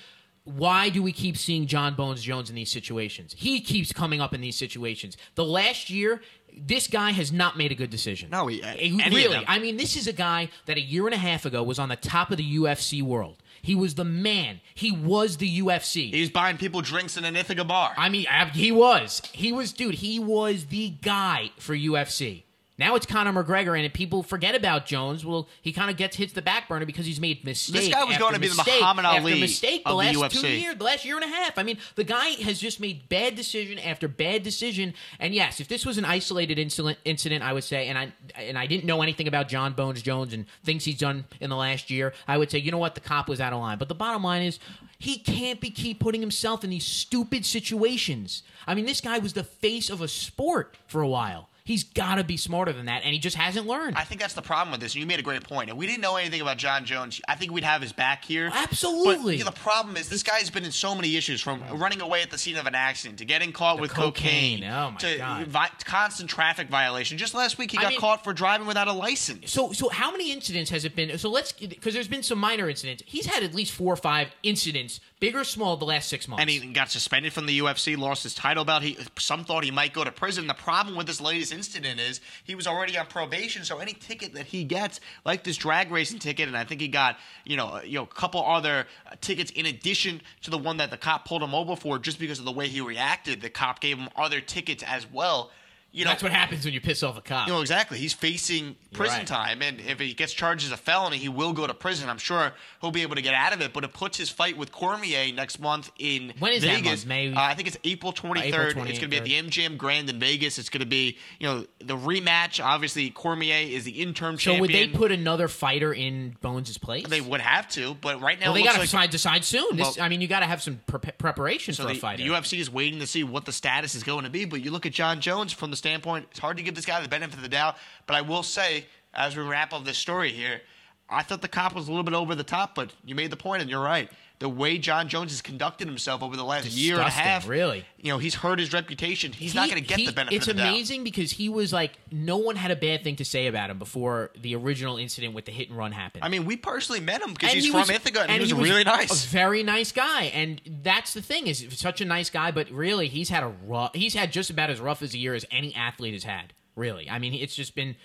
Why 0.47 0.89
do 0.91 1.03
we 1.03 1.11
keep 1.13 1.37
seeing 1.37 1.67
Jon 1.67 1.95
Bones 1.95 2.23
Jones 2.23 2.49
in 2.49 2.57
these 2.57 2.71
situations? 2.71 3.35
He 3.37 3.61
keeps 3.61 3.93
coming 3.93 4.21
up 4.21 4.33
in 4.33 4.41
these 4.41 4.57
situations. 4.57 5.17
The 5.35 5.45
last 5.45 5.91
year, 5.91 6.23
this 6.57 6.87
guy 6.87 7.11
has 7.11 7.33
not 7.33 7.59
made 7.59 7.73
a 7.73 7.75
good 7.75 7.91
decision. 7.91 8.31
No, 8.31 8.47
he- 8.47 8.63
of 8.63 9.13
really. 9.13 9.45
I 9.47 9.59
mean, 9.59 9.77
this 9.77 9.97
is 9.97 10.07
a 10.07 10.13
guy 10.13 10.49
that 10.67 10.77
a 10.77 10.81
year 10.81 11.05
and 11.07 11.15
a 11.15 11.19
half 11.19 11.45
ago 11.45 11.63
was 11.65 11.79
on 11.81 11.89
the 11.89 11.97
top 11.97 12.31
of 12.31 12.37
the 12.37 12.57
UFC 12.59 13.03
world. 13.03 13.43
He 13.61 13.75
was 13.75 13.97
the 13.97 14.05
man. 14.05 14.61
He 14.75 14.93
was 14.93 15.39
the 15.39 15.59
UFC. 15.61 16.13
He 16.15 16.21
was 16.21 16.31
buying 16.31 16.57
people 16.57 16.81
drinks 16.81 17.17
in 17.17 17.25
an 17.25 17.35
Ithaca 17.35 17.65
bar. 17.65 17.93
I 17.97 18.09
mean, 18.09 18.27
he 18.55 18.71
was. 18.71 19.23
He 19.33 19.51
was, 19.51 19.73
dude. 19.73 19.97
He 19.97 20.21
was 20.21 20.67
the 20.67 20.91
guy 21.03 21.51
for 21.59 21.75
UFC. 21.77 22.45
Now 22.79 22.95
it's 22.95 23.07
Conor 23.07 23.33
McGregor, 23.33 23.79
and 23.79 23.93
people 23.95 24.23
forget 24.23 24.55
about 24.55 24.85
Jones. 24.85 25.25
Well, 25.25 25.49
he 25.63 25.73
kind 25.73 25.91
of 25.91 25.97
gets 25.97 26.17
hits 26.17 26.35
the 26.35 26.43
back 26.43 26.69
burner 26.69 26.85
because 26.85 27.07
he's 27.07 27.21
made 27.21 27.43
mistakes. 27.45 27.87
This 27.87 27.95
guy 27.95 28.05
was 28.05 28.19
going 28.19 28.35
to 28.35 28.41
be 28.41 28.49
the 28.49 28.55
Muhammad 28.55 29.07
Ali 29.07 29.41
mistake 29.41 29.85
the 29.85 29.91
of 29.91 29.93
the 29.93 30.19
last 30.19 30.35
two 30.35 30.47
UFC. 30.47 30.61
years, 30.61 30.77
the 30.77 30.85
last 30.85 31.05
year 31.05 31.17
and 31.17 31.25
a 31.25 31.29
half. 31.29 31.59
I 31.59 31.63
mean, 31.63 31.79
the 31.95 32.05
guy 32.05 32.29
has 32.43 32.61
just 32.61 32.79
made 32.79 33.09
bad 33.09 33.35
decision 33.35 33.79
after 33.79 34.09
bad 34.09 34.43
decision. 34.43 34.93
And 35.19 35.35
yes, 35.35 35.59
if 35.59 35.69
this 35.69 35.87
was 35.87 35.97
an 35.97 36.05
isolated 36.05 36.59
incident, 36.59 36.99
incident, 37.07 37.43
I 37.43 37.55
would 37.55 37.65
say, 37.65 37.89
and 37.89 37.97
I 37.97 38.13
and 38.35 38.59
I 38.59 38.67
didn't 38.67 38.85
know 38.85 39.01
anything 39.01 39.27
about 39.27 39.49
Jon 39.49 39.73
Bones 39.73 40.03
Jones 40.03 40.35
and 40.35 40.45
things 40.63 40.85
he's 40.85 40.99
done 40.99 41.25
in 41.41 41.49
the 41.49 41.57
last 41.57 41.91
year, 41.91 42.13
I 42.29 42.37
would 42.37 42.51
say, 42.51 42.59
you 42.59 42.71
know 42.71 42.79
what, 42.79 42.95
the 42.95 43.01
cop 43.01 43.29
was 43.29 43.41
out 43.41 43.55
of 43.55 43.61
line. 43.61 43.79
But 43.79 43.89
the 43.89 43.95
bottom 43.95 44.23
line 44.23 44.43
is, 44.43 44.59
he 44.99 45.19
can't 45.19 45.61
be 45.61 45.71
keep 45.71 45.99
putting 45.99 46.21
himself 46.21 46.63
in 46.63 46.71
these 46.71 46.87
stupid 46.87 47.47
situations. 47.47 48.43
I 48.67 48.75
mean, 48.75 48.85
this 48.85 49.01
guy 49.01 49.19
was 49.19 49.33
the 49.33 49.45
face 49.45 49.89
of 49.89 50.01
a 50.03 50.09
sport 50.09 50.77
for 50.87 51.01
a 51.01 51.09
while. 51.09 51.49
He's 51.67 51.83
got 51.83 52.15
to 52.15 52.23
be 52.25 52.37
smarter 52.37 52.73
than 52.73 52.87
that, 52.87 53.03
and 53.03 53.13
he 53.13 53.19
just 53.19 53.35
hasn't 53.35 53.67
learned. 53.67 53.97
I 53.97 54.05
think 54.05 54.21
that's 54.21 54.35
the 54.35 54.41
problem 54.43 54.71
with 54.71 54.81
this. 54.81 54.95
And 54.95 55.01
you 55.01 55.07
made 55.07 55.19
a 55.19 55.23
great 55.23 55.43
point. 55.43 55.69
If 55.69 55.75
we 55.77 55.85
didn't 55.87 56.01
know 56.01 56.15
anything 56.15 56.41
about 56.41 56.59
Jon 56.59 56.85
Jones, 56.85 57.21
I 57.29 57.35
think 57.35 57.51
we'd 57.51 57.65
have 57.65 57.83
his 57.83 57.93
back 57.93 58.25
here. 58.25 58.51
Absolutely. 58.55 59.39
But 59.39 59.45
know, 59.47 59.51
the 59.51 59.57
problem 59.61 59.97
is 59.97 60.09
this 60.09 60.23
guy's 60.23 60.49
been 60.49 60.65
in 60.65 60.71
so 60.71 60.95
many 60.95 61.17
issues 61.17 61.41
from 61.41 61.61
running 61.73 62.01
away 62.01 62.23
at 62.23 62.31
the 62.31 62.39
scene 62.39 62.57
of 62.57 62.67
an 62.67 62.77
accident 62.77 63.19
to 63.19 63.25
getting 63.25 63.51
caught 63.51 63.81
with 63.81 63.91
cocaine, 63.91 64.61
cocaine. 64.61 64.65
Oh, 64.71 64.91
my 64.93 64.97
to 64.99 65.19
God. 65.19 65.47
vi- 65.49 65.71
constant 65.85 66.31
traffic 66.31 66.69
violation. 66.69 67.19
Just 67.19 67.35
last 67.35 67.59
week, 67.59 67.73
he 67.73 67.79
I 67.79 67.83
got 67.83 67.89
mean- 67.91 68.01
caught 68.01 68.23
for 68.23 68.33
driving 68.33 68.69
without 68.69 68.87
a 68.87 68.93
license. 68.93 69.51
So, 69.51 69.73
so 69.73 69.89
how 69.89 70.13
many 70.13 70.31
incidents 70.31 70.71
has 70.71 70.85
it 70.85 70.95
been? 70.95 71.19
So 71.19 71.29
let's 71.31 71.51
because 71.51 71.95
there's 71.95 72.07
been 72.09 72.23
some 72.23 72.39
minor 72.39 72.71
incidents. 72.71 73.03
He's 73.07 73.27
had 73.27 73.43
at 73.43 73.55
least 73.57 73.73
four 73.73 73.93
or 73.93 73.97
five 73.97 74.29
incidents, 74.45 75.01
big 75.21 75.35
or 75.35 75.45
small, 75.45 75.77
the 75.77 75.85
last 75.85 76.09
six 76.09 76.29
months. 76.29 76.41
And 76.41 76.51
he 76.51 76.59
got 76.73 76.91
suspended 76.91 77.33
from 77.33 77.47
the 77.47 77.59
UFC, 77.59 77.97
lost 77.97 78.23
his 78.23 78.35
title 78.35 78.65
belt. 78.65 78.83
He 78.83 78.99
some 79.19 79.45
thought 79.45 79.65
he 79.65 79.71
might 79.71 79.93
go 79.93 80.05
to 80.05 80.13
prison. 80.13 80.47
The 80.47 80.55
problem 80.55 80.97
with 80.97 81.07
this 81.07 81.21
latest 81.21 81.53
incident 81.53 82.01
is 82.01 82.21
he 82.45 82.55
was 82.55 82.67
already 82.67 82.97
on 82.99 83.07
probation, 83.07 83.65
so 83.65 83.79
any 83.79 83.93
ticket 83.95 84.35
that 84.35 84.47
he 84.47 84.65
gets, 84.65 85.01
like 85.25 85.45
this 85.45 85.57
drag 85.57 85.91
racing 85.91 86.19
ticket, 86.19 86.49
and 86.49 86.57
I 86.57 86.65
think 86.65 86.81
he 86.81 86.89
got 86.89 87.19
you 87.45 87.57
know 87.57 87.81
you 87.85 87.99
know 87.99 88.05
a 88.05 88.15
couple 88.15 88.45
other 88.45 88.87
tickets 89.21 89.51
in 89.53 89.67
addition 89.67 90.21
to 90.43 90.51
the 90.51 90.59
one 90.59 90.77
that 90.79 90.91
the 90.91 90.99
cop 90.99 91.27
pulled 91.27 91.43
him 91.43 91.55
over 91.55 91.77
for, 91.77 91.99
just 91.99 92.19
because 92.19 92.39
of 92.39 92.45
the 92.45 92.53
way 92.53 92.69
he 92.69 92.81
reacted. 92.81 93.41
The 93.41 93.51
cop 93.51 93.81
gave 93.81 93.99
him 93.99 94.09
other 94.17 94.41
tickets 94.41 94.83
as 94.87 95.11
well. 95.11 95.51
You 95.93 96.05
know, 96.05 96.11
That's 96.11 96.23
what 96.23 96.33
happens 96.33 96.63
when 96.67 96.75
you 96.75 96.81
piss 96.83 97.03
off 97.03 97.17
a 97.17 97.23
cop. 97.23 97.47
you 97.49 97.55
know 97.55 97.63
exactly. 97.63 97.97
He's 97.97 98.13
facing 98.13 98.77
prison 98.93 99.21
right. 99.21 99.27
time, 99.27 99.63
and 99.63 99.81
if 99.81 99.99
he 99.99 100.13
gets 100.13 100.35
charged 100.35 100.67
as 100.67 100.71
a 100.73 100.77
felony, 100.77 101.17
he 101.17 101.31
will 101.31 101.55
go 101.55 101.67
to 101.67 101.73
prison. 101.73 102.11
I'm 102.11 102.19
sure 102.19 102.53
he'll 102.83 102.91
be 102.91 103.01
able 103.01 103.15
to 103.15 103.23
get 103.23 103.33
out 103.33 103.55
of 103.55 103.63
it. 103.63 103.73
But 103.73 103.83
it 103.85 103.95
puts 103.95 104.19
his 104.19 104.29
fight 104.29 104.59
with 104.59 104.73
Cormier 104.73 105.33
next 105.33 105.59
month 105.59 105.91
in 105.99 106.35
When 106.39 106.53
is 106.53 106.63
that 106.65 106.77
Vegas. 106.83 107.07
month? 107.07 107.07
May- 107.07 107.33
Uh, 107.33 107.41
I 107.41 107.55
think 107.55 107.69
it's 107.69 107.79
April 107.85 108.13
23rd. 108.13 108.43
April 108.71 108.85
It's 108.87 108.99
going 108.99 109.01
to 109.01 109.09
be 109.09 109.17
at 109.17 109.25
the 109.25 109.33
MGM 109.39 109.79
Grand 109.79 110.11
in 110.11 110.21
Vegas. 110.21 110.59
It's 110.59 110.69
going 110.69 110.81
to 110.83 110.87
be 110.87 111.17
you 111.41 111.47
know 111.47 111.65
the 111.79 111.97
rematch. 111.97 112.63
Obviously, 112.63 113.09
Cormier 113.09 113.67
is 113.67 113.85
the 113.85 114.03
interim 114.03 114.35
so 114.35 114.51
champion. 114.53 114.61
would 114.61 114.71
they 114.73 114.89
put 114.89 115.13
another 115.13 115.49
fighter 115.49 115.95
in 115.95 116.37
Bones' 116.43 116.77
place? 116.77 117.07
They 117.07 117.23
would 117.23 117.41
have 117.41 117.69
to, 117.71 117.95
but 118.03 118.21
right 118.21 118.39
now 118.39 118.49
well, 118.49 118.55
they 118.55 118.65
got 118.65 118.73
to 118.73 118.79
like. 118.81 118.89
decide, 118.89 119.11
decide 119.11 119.45
soon. 119.47 119.77
This, 119.77 119.97
Well- 119.97 120.05
I 120.05 120.11
mean, 120.11 120.21
you 120.21 120.29
got 120.29 120.41
to 120.41 120.47
have 120.47 120.63
some 120.63 120.79
pre- 120.87 121.13
preparation 121.17 121.73
So 121.73 121.85
for 121.85 121.89
the, 121.89 121.95
a 121.97 121.99
fighter. 121.99 122.23
the 122.23 122.29
UFC 122.29 122.59
is 122.59 122.69
waiting 122.71 123.01
to 123.01 123.07
see 123.07 123.25
what 123.25 123.47
the 123.47 123.53
status 123.53 123.95
is 123.95 124.03
going 124.03 124.25
to 124.25 124.31
be. 124.31 124.45
But 124.45 124.61
you 124.63 124.71
look 124.71 124.85
at 124.85 124.93
Jon 124.93 125.23
Jones 125.23 125.55
from 125.55 125.71
the 125.71 125.77
standpoint, 125.87 126.27
it's 126.33 126.41
hard 126.41 126.57
to 126.57 126.65
give 126.65 126.75
this 126.75 126.85
guy 126.85 127.01
the 127.01 127.09
benefit 127.09 127.37
of 127.37 127.43
the 127.43 127.49
doubt. 127.49 127.77
But 128.07 128.17
I 128.17 128.21
will 128.21 128.43
say, 128.43 128.87
as 129.15 129.37
we 129.37 129.45
wrap 129.45 129.73
up 129.73 129.85
this 129.85 129.97
story 129.97 130.33
here, 130.33 130.61
I 131.09 131.23
thought 131.23 131.41
the 131.43 131.49
cop 131.49 131.77
was 131.77 131.87
a 131.87 131.91
little 131.91 132.03
bit 132.03 132.15
over 132.15 132.35
the 132.35 132.43
top. 132.43 132.75
But 132.75 132.93
you 133.05 133.15
made 133.15 133.31
the 133.31 133.37
point, 133.37 133.63
and 133.63 133.71
you're 133.71 133.83
right. 133.83 134.11
The 134.39 134.49
way 134.51 134.77
Jon 134.77 135.09
Jones 135.09 135.31
has 135.33 135.41
conducted 135.41 135.89
himself 135.89 136.23
over 136.23 136.37
the 136.37 136.45
last 136.45 136.67
year 136.67 136.97
and 136.99 137.07
a 137.07 137.11
half, 137.11 137.49
really. 137.49 137.87
you 137.97 138.13
know, 138.13 138.19
he's 138.19 138.35
hurt 138.35 138.59
his 138.59 138.71
reputation. 138.75 139.33
He's 139.33 139.55
not 139.55 139.71
going 139.71 139.81
to 139.83 139.89
get 139.89 139.99
he- 139.99 140.05
the 140.07 140.13
benefit 140.13 140.37
It's 140.37 140.47
of 140.49 140.57
the 140.57 140.63
doubt. 140.63 140.69
amazing 140.75 141.05
because 141.05 141.31
he 141.31 141.49
was 141.49 141.73
like, 141.73 141.93
no 142.13 142.37
one 142.37 142.55
had 142.57 142.71
a 142.71 142.77
bad 142.77 143.03
thing 143.03 143.17
to 143.17 143.25
say 143.25 143.47
about 143.47 143.71
him 143.71 143.79
before 143.79 144.31
the 144.39 144.55
original 144.55 144.99
incident 144.99 145.33
with 145.33 145.47
the 145.47 145.53
hit 145.53 145.71
and 145.71 145.79
run 145.79 145.93
happened. 145.93 146.23
I 146.23 146.29
mean, 146.29 146.45
we 146.45 146.57
personally 146.59 147.01
met 147.01 147.23
him 147.23 147.33
because 147.33 147.53
he's 147.53 147.65
he 147.65 147.71
from 147.71 147.81
was- 147.81 147.91
Ithaca, 147.91 148.27
and, 148.29 148.43
he 148.43 148.53
was 148.53 148.53
really 148.53 148.85
nice. 148.85 149.25
A 149.25 149.29
very 149.29 149.63
nice 149.63 149.91
guy, 149.91 150.25
and 150.25 150.61
that's 150.83 151.15
the 151.15 151.23
thing 151.23 151.47
is 151.47 151.67
such 151.71 152.03
a 152.03 152.05
nice 152.05 152.29
guy. 152.29 152.51
But 152.51 152.71
really, 152.71 153.09
he's 153.09 153.31
had 153.31 153.43
a 153.43 153.55
rough. 153.67 153.95
He's 153.95 154.13
had 154.13 154.33
just 154.33 154.51
about 154.51 154.69
as 154.69 154.81
rough 154.81 155.01
as 155.01 155.15
a 155.15 155.19
year 155.19 155.33
as 155.35 155.47
any 155.51 155.75
athlete 155.75 156.13
has 156.13 156.25
had. 156.25 156.53
Really, 156.75 157.09
I 157.09 157.19
mean, 157.19 157.33
it's 157.33 157.55
just 157.55 157.75
been 157.75 157.97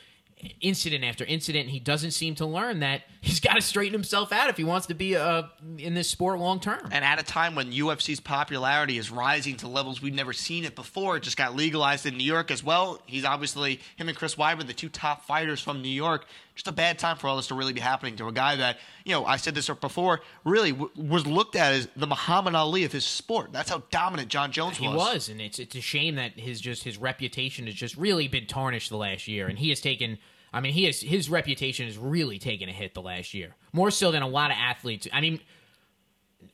incident 0.60 1.04
after 1.04 1.25
incident. 1.25 1.69
He 1.69 1.80
doesn't 1.80 2.12
seem 2.12 2.36
to 2.36 2.45
learn 2.45 2.80
that 2.80 3.04
he's 3.21 3.39
got 3.39 3.54
to 3.54 3.62
straighten 3.62 3.93
himself 3.93 4.32
out 4.32 4.49
if 4.49 4.58
he 4.58 4.63
wants 4.63 4.88
to 4.88 4.93
be 4.93 5.15
uh, 5.15 5.43
in 5.77 5.93
this 5.93 6.10
sport 6.10 6.39
long 6.39 6.60
term. 6.60 6.89
And 6.91 7.06
at 7.06 7.19
a 7.19 7.23
time 7.23 7.56
when 7.56 7.71
UFC's 7.71 8.19
popularity 8.19 8.97
is 8.97 9.12
rising 9.12 9.58
to 9.58 9.67
levels 9.67 10.01
we've 10.01 10.13
never 10.13 10.34
seen 10.34 10.65
it 10.65 10.75
before, 10.75 11.17
it 11.17 11.23
just 11.23 11.38
got 11.38 11.56
legalized 11.56 12.06
in 12.06 12.17
New 12.17 12.23
York 12.23 12.51
as 12.51 12.63
well. 12.63 13.01
He's 13.06 13.25
obviously 13.25 13.80
him 13.95 14.10
and 14.10 14.17
Chris 14.17 14.36
Weidman, 14.36 14.67
the 14.67 14.73
two 14.73 14.89
top 14.89 15.25
fighters 15.25 15.62
from 15.62 15.82
New 15.82 15.89
York. 15.89 16.25
Just 16.56 16.68
a 16.68 16.72
bad 16.72 17.00
time 17.00 17.18
for 17.18 17.28
all 17.28 17.38
this 17.38 17.48
to 17.48 17.56
really 17.56 17.74
be 17.74 17.80
happening 17.80 18.16
to 18.18 18.28
a 18.28 18.32
guy 18.32 18.56
that 18.58 18.78
you 19.06 19.14
know 19.14 19.26
I 19.26 19.38
said 19.38 19.56
this 19.56 19.70
before 19.70 20.22
really 20.44 20.72
w- 20.72 20.92
was 20.96 21.26
looked 21.26 21.56
at 21.56 21.74
as 21.74 21.88
the 21.96 22.08
Muhammad 22.08 22.56
Ali 22.56 22.84
of 22.84 22.92
his 22.92 23.06
sport. 23.06 23.54
That's 23.54 23.70
how 23.70 23.84
dominant 23.90 24.30
Jon 24.30 24.52
Jones 24.52 24.80
was. 24.80 24.92
He 24.92 24.96
was, 24.96 25.30
and 25.30 25.42
it's 25.42 25.60
it's 25.60 25.76
a 25.76 25.82
shame 25.82 26.16
that 26.16 26.40
his 26.40 26.60
just 26.60 26.84
his 26.84 26.98
reputation 26.98 27.66
has 27.68 27.76
just 27.76 27.96
really 27.96 28.28
been 28.28 28.48
tarnished 28.48 28.90
the 28.90 28.98
last 28.98 29.28
year, 29.28 29.48
and 29.48 29.58
he 29.58 29.70
has 29.70 29.80
taken 29.80 30.18
I 30.54 30.60
mean, 30.60 30.74
he 30.74 30.84
has 30.86 31.00
his 31.02 31.30
reputation 31.30 31.86
has 31.86 31.98
really 31.98 32.38
taken 32.38 32.68
a 32.68 32.74
hit 32.74 32.94
the 32.94 33.02
last 33.02 33.34
year, 33.34 33.56
more 33.72 33.90
so 33.90 34.12
than 34.12 34.22
a 34.22 34.28
lot 34.28 34.52
of 34.52 34.58
athletes. 34.60 35.08
I 35.14 35.22
mean, 35.22 35.40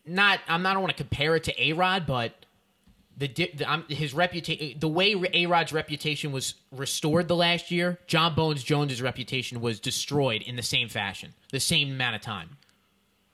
not 0.05 0.39
I'm 0.47 0.61
not 0.61 0.69
I 0.69 0.73
don't 0.73 0.83
want 0.83 0.95
to 0.95 1.03
compare 1.03 1.35
it 1.35 1.45
to 1.45 1.63
A 1.63 1.73
Rod, 1.73 2.05
but 2.05 2.45
the, 3.17 3.27
the 3.27 3.63
um, 3.65 3.85
his 3.89 4.13
reputation, 4.13 4.79
the 4.79 4.87
way 4.87 5.15
A 5.33 5.47
Rod's 5.47 5.73
reputation 5.73 6.31
was 6.31 6.53
restored 6.71 7.27
the 7.27 7.35
last 7.35 7.71
year, 7.71 7.99
Jon 8.05 8.35
Bones 8.35 8.63
Jones's 8.63 9.01
reputation 9.01 9.59
was 9.59 9.79
destroyed 9.79 10.43
in 10.43 10.55
the 10.55 10.63
same 10.63 10.87
fashion, 10.87 11.33
the 11.51 11.59
same 11.59 11.91
amount 11.91 12.15
of 12.15 12.21
time. 12.21 12.57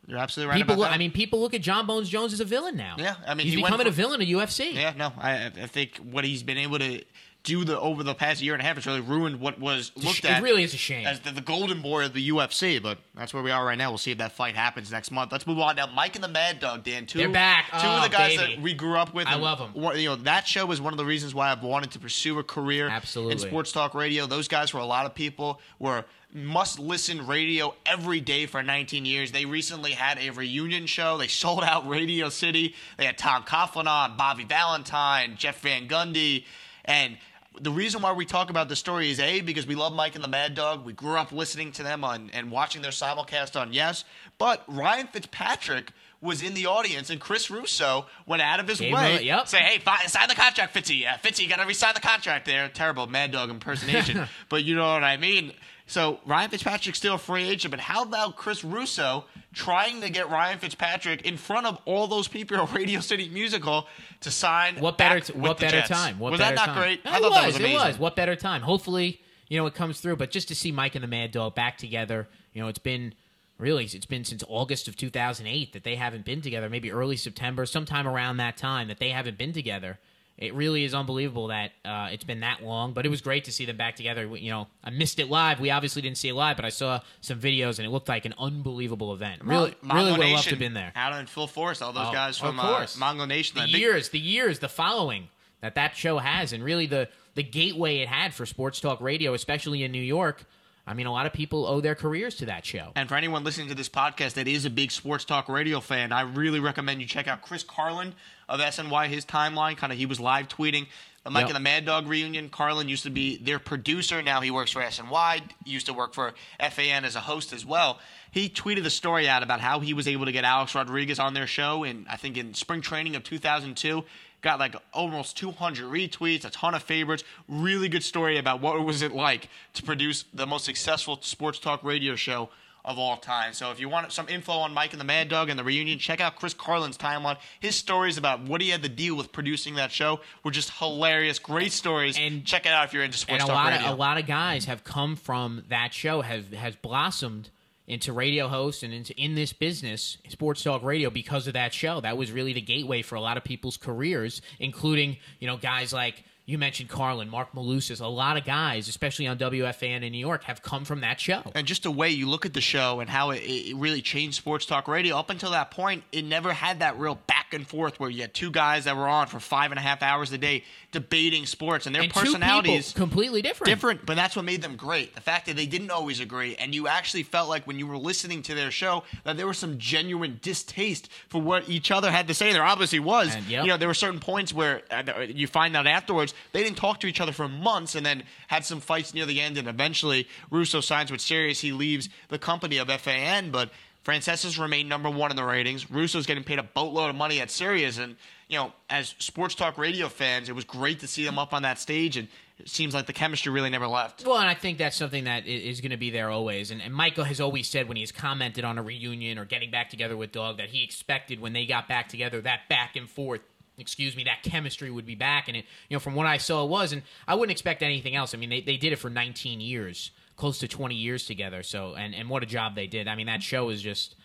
You're 0.07 0.19
absolutely 0.19 0.51
right 0.51 0.57
People, 0.57 0.73
about 0.73 0.79
look, 0.79 0.89
that. 0.89 0.95
I 0.95 0.97
mean, 0.97 1.11
people 1.11 1.39
look 1.39 1.53
at 1.53 1.61
Jon 1.61 1.85
Bones 1.85 2.09
Jones 2.09 2.33
as 2.33 2.39
a 2.39 2.45
villain 2.45 2.75
now. 2.75 2.95
Yeah, 2.97 3.15
I 3.25 3.35
mean, 3.35 3.45
he's 3.45 3.55
he 3.55 3.61
becoming 3.61 3.87
a 3.87 3.91
villain 3.91 4.21
of 4.21 4.27
UFC. 4.27 4.73
Yeah, 4.73 4.93
no, 4.97 5.13
I, 5.17 5.45
I 5.45 5.67
think 5.67 5.97
what 5.97 6.23
he's 6.23 6.43
been 6.43 6.57
able 6.57 6.79
to 6.79 7.03
do 7.43 7.65
the 7.65 7.77
over 7.77 8.03
the 8.03 8.15
past 8.15 8.41
year 8.41 8.53
and 8.53 8.61
a 8.61 8.65
half 8.65 8.75
has 8.75 8.85
really 8.87 9.01
ruined 9.01 9.39
what 9.41 9.59
was 9.59 9.91
looked 9.97 10.23
at. 10.23 10.39
it 10.39 10.43
really 10.43 10.63
is 10.63 10.73
a 10.73 10.77
shame. 10.77 11.05
as 11.05 11.19
the, 11.19 11.31
the 11.31 11.41
golden 11.41 11.81
boy 11.81 12.05
of 12.05 12.13
the 12.13 12.29
UFC. 12.29 12.81
But 12.81 12.99
that's 13.15 13.33
where 13.33 13.43
we 13.43 13.51
are 13.51 13.65
right 13.65 13.77
now. 13.77 13.89
We'll 13.91 13.97
see 13.97 14.11
if 14.11 14.17
that 14.19 14.31
fight 14.31 14.55
happens 14.55 14.91
next 14.91 15.11
month. 15.11 15.31
Let's 15.31 15.45
move 15.45 15.59
on 15.59 15.75
now. 15.75 15.87
Mike 15.87 16.15
and 16.15 16.23
the 16.23 16.29
Mad 16.29 16.61
Dog, 16.61 16.83
Dan. 16.85 17.05
Two, 17.05 17.19
They're 17.19 17.27
back. 17.29 17.65
Two 17.71 17.77
Oh, 17.87 17.97
of 17.97 18.09
the 18.09 18.15
oh, 18.15 18.17
guys 18.19 18.37
baby. 18.37 18.55
that 18.55 18.61
we 18.63 18.73
grew 18.73 18.95
up 18.97 19.13
with. 19.13 19.27
I 19.27 19.35
love 19.35 19.59
'em. 19.59 19.73
one- 19.73 19.99
You 19.99 20.09
know 20.09 20.15
that 20.15 20.47
show 20.47 20.65
was 20.65 20.79
one 20.79 20.93
of 20.93 20.97
the 20.97 21.03
reasons 21.05 21.35
why 21.35 21.51
I've 21.51 21.63
wanted 21.63 21.91
to 21.91 21.99
pursue 21.99 22.39
a 22.39 22.43
career 22.43 22.87
Absolutely. 22.87 23.33
in 23.33 23.39
sports 23.39 23.71
talk 23.73 23.93
radio. 23.93 24.25
Those 24.25 24.47
guys 24.47 24.69
for 24.69 24.77
a 24.77 24.85
lot 24.85 25.05
of 25.05 25.13
people 25.13 25.59
were 25.79 26.05
must 26.33 26.79
listen 26.79 27.27
radio 27.27 27.75
every 27.85 28.19
day 28.21 28.45
for 28.45 28.63
19 28.63 29.05
years. 29.05 29.31
They 29.33 29.45
recently 29.45 29.91
had 29.91 30.17
a 30.17 30.29
reunion 30.31 30.85
show. 30.87 31.17
They 31.17 31.27
sold 31.43 31.63
out 31.63 31.87
Radio 31.87 32.29
City. 32.29 32.73
They 32.97 33.05
had 33.05 33.17
Tom 33.17 33.43
Coughlin 33.43 33.85
on, 33.85 34.15
Bobby 34.17 34.45
Valentine, 34.45 35.35
Jeff 35.37 35.59
Van 35.61 35.87
Gundy, 35.89 36.45
and 36.85 37.17
the 37.59 37.71
reason 37.71 38.01
why 38.01 38.11
we 38.13 38.25
talk 38.25 38.49
about 38.49 38.69
the 38.69 38.75
story 38.75 39.09
is 39.09 39.19
a 39.19 39.41
because 39.41 39.67
we 39.67 39.75
love 39.75 39.93
Mike 39.93 40.15
and 40.15 40.23
the 40.23 40.27
Mad 40.29 40.55
Dog. 40.55 40.85
We 40.85 40.93
grew 40.93 41.17
up 41.17 41.31
listening 41.31 41.71
to 41.73 41.83
them 41.83 42.03
on 42.03 42.29
and 42.33 42.51
watching 42.51 42.81
their 42.81 42.91
simulcast 42.91 43.59
on 43.59 43.73
Yes, 43.73 44.03
but 44.37 44.63
Ryan 44.67 45.07
Fitzpatrick 45.07 45.91
was 46.21 46.41
in 46.41 46.53
the 46.53 46.65
audience, 46.65 47.09
and 47.09 47.19
Chris 47.19 47.51
Russo 47.51 48.05
went 48.25 48.41
out 48.41 48.59
of 48.59 48.67
his 48.67 48.79
Gave 48.79 48.93
way 48.93 49.23
yep. 49.23 49.47
say, 49.47 49.59
"Hey, 49.59 49.79
fi- 49.79 50.05
sign 50.05 50.29
the 50.29 50.35
contract, 50.35 50.73
Fitzy. 50.73 51.01
Yeah, 51.01 51.17
Fitzy, 51.17 51.43
you 51.43 51.49
got 51.49 51.57
to 51.57 51.65
re-sign 51.65 51.93
the 51.93 51.99
contract." 51.99 52.45
There, 52.45 52.69
terrible 52.69 53.07
Mad 53.07 53.31
Dog 53.31 53.49
impersonation, 53.49 54.27
but 54.49 54.63
you 54.63 54.75
know 54.75 54.93
what 54.93 55.03
I 55.03 55.17
mean. 55.17 55.51
So 55.93 56.19
Ryan 56.25 56.49
Fitzpatrick's 56.49 56.97
still 56.97 57.13
a 57.13 57.17
free 57.19 57.47
agent, 57.47 57.69
but 57.69 57.79
how 57.79 58.01
about 58.01 58.35
Chris 58.35 58.63
Russo 58.63 59.25
trying 59.53 60.01
to 60.01 60.09
get 60.09 60.27
Ryan 60.27 60.57
Fitzpatrick 60.57 61.21
in 61.21 61.37
front 61.37 61.67
of 61.67 61.77
all 61.85 62.07
those 62.07 62.27
people 62.27 62.57
at 62.57 62.73
Radio 62.73 62.99
City 62.99 63.29
Music 63.29 63.63
Hall 63.63 63.87
to 64.21 64.31
sign? 64.31 64.79
What 64.79 64.97
better? 64.97 65.19
T- 65.19 65.33
what 65.33 65.59
better 65.59 65.77
Jets? 65.77 65.89
time? 65.89 66.17
What 66.17 66.31
was 66.31 66.39
better 66.41 66.55
that 66.55 66.65
not 66.65 66.73
time? 66.73 66.81
great? 66.81 66.99
It 67.01 67.05
I 67.05 67.19
thought 67.19 67.29
was. 67.29 67.33
that 67.33 67.45
was 67.45 67.55
amazing. 67.57 67.75
It 67.75 67.85
was. 67.89 67.99
What 67.99 68.15
better 68.15 68.35
time? 68.35 68.63
Hopefully, 68.63 69.21
you 69.49 69.59
know 69.59 69.67
it 69.67 69.75
comes 69.75 69.99
through. 69.99 70.15
But 70.15 70.31
just 70.31 70.47
to 70.47 70.55
see 70.55 70.71
Mike 70.71 70.95
and 70.95 71.03
the 71.03 71.07
Mad 71.07 71.31
Dog 71.31 71.53
back 71.53 71.77
together, 71.77 72.27
you 72.53 72.61
know, 72.63 72.69
it's 72.69 72.79
been 72.79 73.13
really 73.59 73.85
it's 73.85 74.07
been 74.07 74.25
since 74.25 74.43
August 74.47 74.87
of 74.87 74.97
2008 74.97 75.73
that 75.73 75.83
they 75.83 75.95
haven't 75.95 76.25
been 76.25 76.41
together. 76.41 76.71
Maybe 76.71 76.91
early 76.91 77.17
September, 77.17 77.67
sometime 77.67 78.07
around 78.07 78.37
that 78.37 78.57
time 78.57 78.87
that 78.87 78.97
they 78.97 79.09
haven't 79.09 79.37
been 79.37 79.53
together. 79.53 79.99
It 80.37 80.53
really 80.55 80.83
is 80.83 80.95
unbelievable 80.95 81.47
that 81.47 81.71
uh, 81.85 82.09
it's 82.11 82.23
been 82.23 82.39
that 82.39 82.63
long, 82.63 82.93
but 82.93 83.05
it 83.05 83.09
was 83.09 83.21
great 83.21 83.43
to 83.45 83.51
see 83.51 83.65
them 83.65 83.77
back 83.77 83.95
together. 83.95 84.25
You 84.35 84.49
know, 84.49 84.67
I 84.83 84.89
missed 84.89 85.19
it 85.19 85.29
live. 85.29 85.59
We 85.59 85.69
obviously 85.69 86.01
didn't 86.01 86.17
see 86.17 86.29
it 86.29 86.33
live, 86.33 86.55
but 86.55 86.65
I 86.65 86.69
saw 86.69 87.01
some 87.21 87.39
videos 87.39 87.77
and 87.77 87.85
it 87.85 87.91
looked 87.91 88.09
like 88.09 88.25
an 88.25 88.33
unbelievable 88.39 89.13
event. 89.13 89.43
Really, 89.43 89.71
Mongo 89.83 89.93
really 89.93 90.11
would 90.11 90.19
have 90.19 90.19
loved 90.19 90.21
to 90.21 90.35
Nation 90.35 90.49
have 90.53 90.59
been 90.59 90.73
there. 90.73 90.91
Out 90.95 91.19
in 91.19 91.27
full 91.27 91.47
force, 91.47 91.81
all 91.83 91.93
those 91.93 92.07
Oh, 92.07 92.11
guys 92.11 92.35
of 92.41 92.47
from 92.47 92.59
uh, 92.59 92.63
course. 92.77 92.97
Mongo 92.97 93.27
Nation. 93.27 93.57
the 93.61 93.69
years, 93.77 94.09
the 94.09 94.19
years, 94.19 94.57
the 94.59 94.67
following 94.69 95.29
that 95.61 95.75
that 95.75 95.95
show 95.95 96.17
has, 96.17 96.51
and 96.51 96.63
really 96.63 96.87
the 96.87 97.09
the 97.35 97.43
gateway 97.43 97.97
it 97.99 98.07
had 98.07 98.33
for 98.33 98.45
sports 98.45 98.79
talk 98.79 99.01
radio, 99.01 99.33
especially 99.33 99.83
in 99.83 99.91
New 99.91 100.01
York. 100.01 100.43
I 100.85 100.93
mean, 100.93 101.05
a 101.07 101.11
lot 101.11 101.25
of 101.25 101.31
people 101.33 101.65
owe 101.65 101.79
their 101.79 101.95
careers 101.95 102.35
to 102.35 102.45
that 102.47 102.65
show. 102.65 102.91
And 102.95 103.07
for 103.07 103.15
anyone 103.15 103.43
listening 103.45 103.69
to 103.69 103.75
this 103.75 103.87
podcast 103.87 104.33
that 104.33 104.47
is 104.49 104.65
a 104.65 104.69
big 104.69 104.91
sports 104.91 105.23
talk 105.23 105.47
radio 105.47 105.79
fan, 105.79 106.11
I 106.11 106.21
really 106.21 106.59
recommend 106.59 106.99
you 106.99 107.07
check 107.07 107.27
out 107.27 107.41
Chris 107.41 107.63
Carlin 107.63 108.13
of 108.49 108.59
SNY. 108.59 109.07
His 109.07 109.25
timeline, 109.25 109.77
kind 109.77 109.93
of, 109.93 109.97
he 109.97 110.05
was 110.05 110.19
live 110.19 110.49
tweeting 110.49 110.87
the 111.23 111.29
Mike 111.29 111.43
Yep. 111.43 111.49
and 111.51 111.55
the 111.55 111.61
Mad 111.61 111.85
Dog 111.85 112.07
reunion. 112.07 112.49
Carlin 112.49 112.89
used 112.89 113.03
to 113.03 113.09
be 113.09 113.37
their 113.37 113.59
producer. 113.59 114.21
Now 114.21 114.41
he 114.41 114.51
works 114.51 114.71
for 114.71 114.81
SNY. 114.81 115.41
Used 115.63 115.85
to 115.85 115.93
work 115.93 116.13
for 116.13 116.33
FAN 116.59 117.05
as 117.05 117.15
a 117.15 117.21
host 117.21 117.53
as 117.53 117.65
well. 117.65 117.99
He 118.31 118.49
tweeted 118.49 118.85
a 118.85 118.89
story 118.89 119.29
out 119.29 119.41
about 119.41 119.61
how 119.61 119.79
he 119.79 119.93
was 119.93 120.05
able 120.07 120.25
to 120.25 120.33
get 120.33 120.43
Alex 120.43 120.75
Rodriguez 120.75 121.17
on 121.17 121.33
their 121.33 121.47
show 121.47 121.85
in, 121.85 122.05
I 122.09 122.17
think, 122.17 122.35
in 122.35 122.53
spring 122.55 122.81
training 122.81 123.15
of 123.15 123.23
2002 123.23 124.03
got 124.43 124.59
like 124.59 124.75
almost 124.93 125.35
200 125.37 125.85
retweets, 125.85 126.45
a 126.45 126.51
ton 126.51 126.75
of 126.75 126.83
favorites. 126.83 127.23
Really 127.47 127.89
good 127.89 128.03
story 128.03 128.37
about 128.37 128.61
what 128.61 128.79
was 128.85 129.01
it 129.01 129.11
like 129.13 129.49
to 129.73 129.81
produce 129.81 130.25
the 130.33 130.45
most 130.45 130.65
successful 130.65 131.17
sports 131.21 131.57
talk 131.57 131.83
radio 131.83 132.15
show 132.15 132.49
of 132.85 132.99
all 132.99 133.15
time. 133.15 133.53
So 133.53 133.71
if 133.71 133.79
you 133.79 133.87
want 133.87 134.11
some 134.11 134.27
info 134.27 134.51
on 134.51 134.73
Mike 134.73 134.91
and 134.91 134.99
the 134.99 135.05
Mad 135.05 135.29
Dog 135.29 135.49
and 135.49 135.57
the 135.57 135.63
reunion, 135.63 135.97
check 135.99 136.19
out 136.19 136.35
Chris 136.35 136.53
Carlin's 136.53 136.97
timeline. 136.97 137.37
His 137.61 137.77
stories 137.77 138.17
about 138.17 138.41
what 138.41 138.59
he 138.59 138.69
had 138.69 138.83
to 138.83 138.89
deal 138.89 139.15
with 139.15 139.31
producing 139.31 139.75
that 139.75 139.89
show 139.89 140.19
were 140.43 140.51
just 140.51 140.69
hilarious. 140.79 141.39
Great 141.39 141.71
stories. 141.71 142.17
And- 142.19 142.45
check 142.45 142.65
it 142.65 142.73
out 142.73 142.83
if 142.85 142.93
you're 142.93 143.03
into 143.05 143.17
sports 143.17 143.41
and 143.41 143.49
a 143.49 143.53
talk 143.53 143.63
lot 143.65 143.71
radio. 143.71 143.87
of 143.87 143.93
a 143.93 143.97
lot 143.97 144.17
of 144.17 144.27
guys 144.27 144.65
have 144.65 144.83
come 144.83 145.15
from 145.15 145.63
that 145.69 145.93
show 145.93 146.21
have 146.21 146.51
has 146.51 146.75
blossomed 146.75 147.49
into 147.87 148.13
radio 148.13 148.47
hosts 148.47 148.83
and 148.83 148.93
into 148.93 149.13
in 149.19 149.35
this 149.35 149.53
business 149.53 150.17
sports 150.29 150.63
talk 150.63 150.83
radio 150.83 151.09
because 151.09 151.47
of 151.47 151.53
that 151.53 151.73
show. 151.73 151.99
That 152.01 152.17
was 152.17 152.31
really 152.31 152.53
the 152.53 152.61
gateway 152.61 153.01
for 153.01 153.15
a 153.15 153.21
lot 153.21 153.37
of 153.37 153.43
people's 153.43 153.77
careers 153.77 154.41
including 154.59 155.17
you 155.39 155.47
know 155.47 155.57
guys 155.57 155.93
like 155.93 156.23
you 156.45 156.57
mentioned 156.57 156.89
Carlin, 156.89 157.29
Marc 157.29 157.53
Malusis, 157.53 158.01
a 158.01 158.07
lot 158.07 158.35
of 158.35 158.43
guys, 158.43 158.89
especially 158.89 159.27
on 159.27 159.37
WFAN 159.37 160.03
in 160.03 160.11
New 160.11 160.17
York, 160.17 160.43
have 160.43 160.61
come 160.61 160.83
from 160.83 160.99
that 161.01 161.19
show. 161.19 161.41
and 161.55 161.65
just 161.65 161.83
the 161.83 161.91
way 161.91 162.09
you 162.09 162.27
look 162.29 162.45
at 162.45 162.53
the 162.53 162.61
show 162.61 162.99
and 162.99 163.09
how 163.09 163.31
it, 163.31 163.37
it 163.37 163.75
really 163.77 164.01
changed 164.01 164.35
sports 164.35 164.65
talk 164.65 164.87
radio 164.87 165.17
up 165.17 165.29
until 165.29 165.51
that 165.51 165.71
point 165.71 166.03
it 166.11 166.25
never 166.25 166.51
had 166.51 166.79
that 166.79 166.99
real 166.99 167.15
back 167.27 167.53
and 167.53 167.65
forth 167.67 167.99
where 167.99 168.09
you 168.09 168.21
had 168.21 168.33
two 168.33 168.51
guys 168.51 168.85
that 168.85 168.97
were 168.97 169.07
on 169.07 169.27
for 169.27 169.39
five 169.39 169.71
and 169.71 169.77
a 169.79 169.81
half 169.81 170.01
hours 170.01 170.31
a 170.33 170.37
day 170.37 170.63
debating 170.91 171.45
sports 171.45 171.85
and 171.85 171.95
their 171.95 172.03
and 172.03 172.13
personalities 172.13 172.93
two 172.93 172.99
completely 172.99 173.41
different. 173.41 173.69
different 173.69 174.05
but 174.05 174.15
that's 174.15 174.35
what 174.35 174.43
made 174.43 174.61
them 174.61 174.75
great 174.75 175.13
the 175.15 175.21
fact 175.21 175.45
that 175.45 175.55
they 175.55 175.65
didn't 175.65 175.91
always 175.91 176.19
agree 176.19 176.55
and 176.57 176.73
you 176.75 176.87
actually 176.87 177.23
felt 177.23 177.47
like 177.49 177.65
when 177.65 177.79
you 177.79 177.87
were 177.87 177.97
listening 177.97 178.41
to 178.41 178.53
their 178.53 178.71
show 178.71 179.03
that 179.23 179.37
there 179.37 179.47
was 179.47 179.57
some 179.57 179.77
genuine 179.77 180.39
distaste 180.41 181.09
for 181.29 181.41
what 181.41 181.69
each 181.69 181.89
other 181.91 182.11
had 182.11 182.27
to 182.27 182.33
say 182.33 182.51
there 182.51 182.63
obviously 182.65 182.99
was 182.99 183.33
And, 183.33 183.45
yep. 183.45 183.63
you 183.63 183.69
know 183.69 183.77
there 183.77 183.87
were 183.87 183.93
certain 183.93 184.19
points 184.19 184.53
where 184.53 184.81
uh, 184.91 185.21
you 185.27 185.47
find 185.47 185.75
out 185.75 185.87
afterwards 185.87 186.32
they 186.51 186.63
didn't 186.63 186.77
talk 186.77 186.99
to 187.01 187.07
each 187.07 187.21
other 187.21 187.31
for 187.31 187.47
months 187.47 187.95
and 187.95 188.05
then 188.05 188.23
had 188.47 188.65
some 188.65 188.79
fights 188.79 189.13
near 189.13 189.25
the 189.25 189.41
end 189.41 189.57
and 189.57 189.67
eventually 189.67 190.27
Russo 190.51 190.81
signs 190.81 191.11
with 191.11 191.21
Sirius 191.21 191.61
he 191.61 191.71
leaves 191.71 192.09
the 192.29 192.39
company 192.39 192.77
of 192.77 192.89
FAN 192.89 193.51
but 193.51 193.69
Francesa's 194.03 194.59
remained 194.59 194.89
number 194.89 195.09
one 195.09 195.31
in 195.31 195.37
the 195.37 195.45
ratings. 195.45 195.89
Russo's 195.89 196.25
getting 196.25 196.43
paid 196.43 196.59
a 196.59 196.63
boatload 196.63 197.09
of 197.09 197.15
money 197.15 197.39
at 197.39 197.49
Sirius, 197.49 197.97
and 197.97 198.17
you 198.49 198.57
know, 198.57 198.73
as 198.89 199.15
sports 199.19 199.55
talk 199.55 199.77
radio 199.77 200.09
fans, 200.09 200.49
it 200.49 200.55
was 200.55 200.65
great 200.65 200.99
to 200.99 201.07
see 201.07 201.23
them 201.23 201.39
up 201.39 201.53
on 201.53 201.61
that 201.61 201.79
stage, 201.79 202.17
and 202.17 202.27
it 202.59 202.67
seems 202.67 202.93
like 202.93 203.05
the 203.05 203.13
chemistry 203.13 203.51
really 203.51 203.69
never 203.69 203.87
left. 203.87 204.25
Well, 204.25 204.37
and 204.37 204.49
I 204.49 204.55
think 204.55 204.77
that's 204.77 204.97
something 204.97 205.23
that 205.23 205.47
is 205.47 205.79
going 205.79 205.91
to 205.91 205.97
be 205.97 206.09
there 206.09 206.29
always. 206.29 206.69
And, 206.69 206.81
and 206.81 206.93
Michael 206.93 207.23
has 207.23 207.39
always 207.39 207.69
said 207.69 207.87
when 207.87 207.95
he's 207.95 208.11
commented 208.11 208.65
on 208.65 208.77
a 208.77 208.83
reunion 208.83 209.39
or 209.39 209.45
getting 209.45 209.71
back 209.71 209.89
together 209.89 210.17
with 210.17 210.33
Doug 210.33 210.57
that 210.57 210.69
he 210.69 210.83
expected 210.83 211.39
when 211.39 211.53
they 211.53 211.65
got 211.65 211.87
back 211.87 212.09
together 212.09 212.41
that 212.41 212.67
back 212.67 212.97
and 212.97 213.09
forth, 213.09 213.41
excuse 213.77 214.15
me, 214.15 214.23
that 214.25 214.43
chemistry 214.43 214.91
would 214.91 215.05
be 215.05 215.15
back. 215.15 215.47
And 215.47 215.57
it, 215.57 215.65
you 215.89 215.95
know, 215.95 215.99
from 215.99 216.15
what 216.15 216.25
I 216.27 216.37
saw, 216.37 216.63
it 216.63 216.69
was. 216.69 216.91
And 216.93 217.01
I 217.27 217.35
wouldn't 217.35 217.51
expect 217.51 217.81
anything 217.83 218.15
else. 218.15 218.33
I 218.33 218.37
mean, 218.37 218.49
they, 218.49 218.61
they 218.61 218.77
did 218.77 218.93
it 218.93 218.97
for 218.97 219.09
19 219.09 219.61
years, 219.61 220.11
close 220.35 220.59
to 220.59 220.67
20 220.67 220.95
years 220.95 221.25
together. 221.25 221.63
So, 221.63 221.95
and 221.95 222.13
and 222.13 222.29
what 222.29 222.43
a 222.43 222.45
job 222.45 222.75
they 222.75 222.87
did. 222.87 223.07
I 223.07 223.15
mean, 223.15 223.27
that 223.27 223.41
show 223.43 223.69
is 223.69 223.81
just 223.81 224.15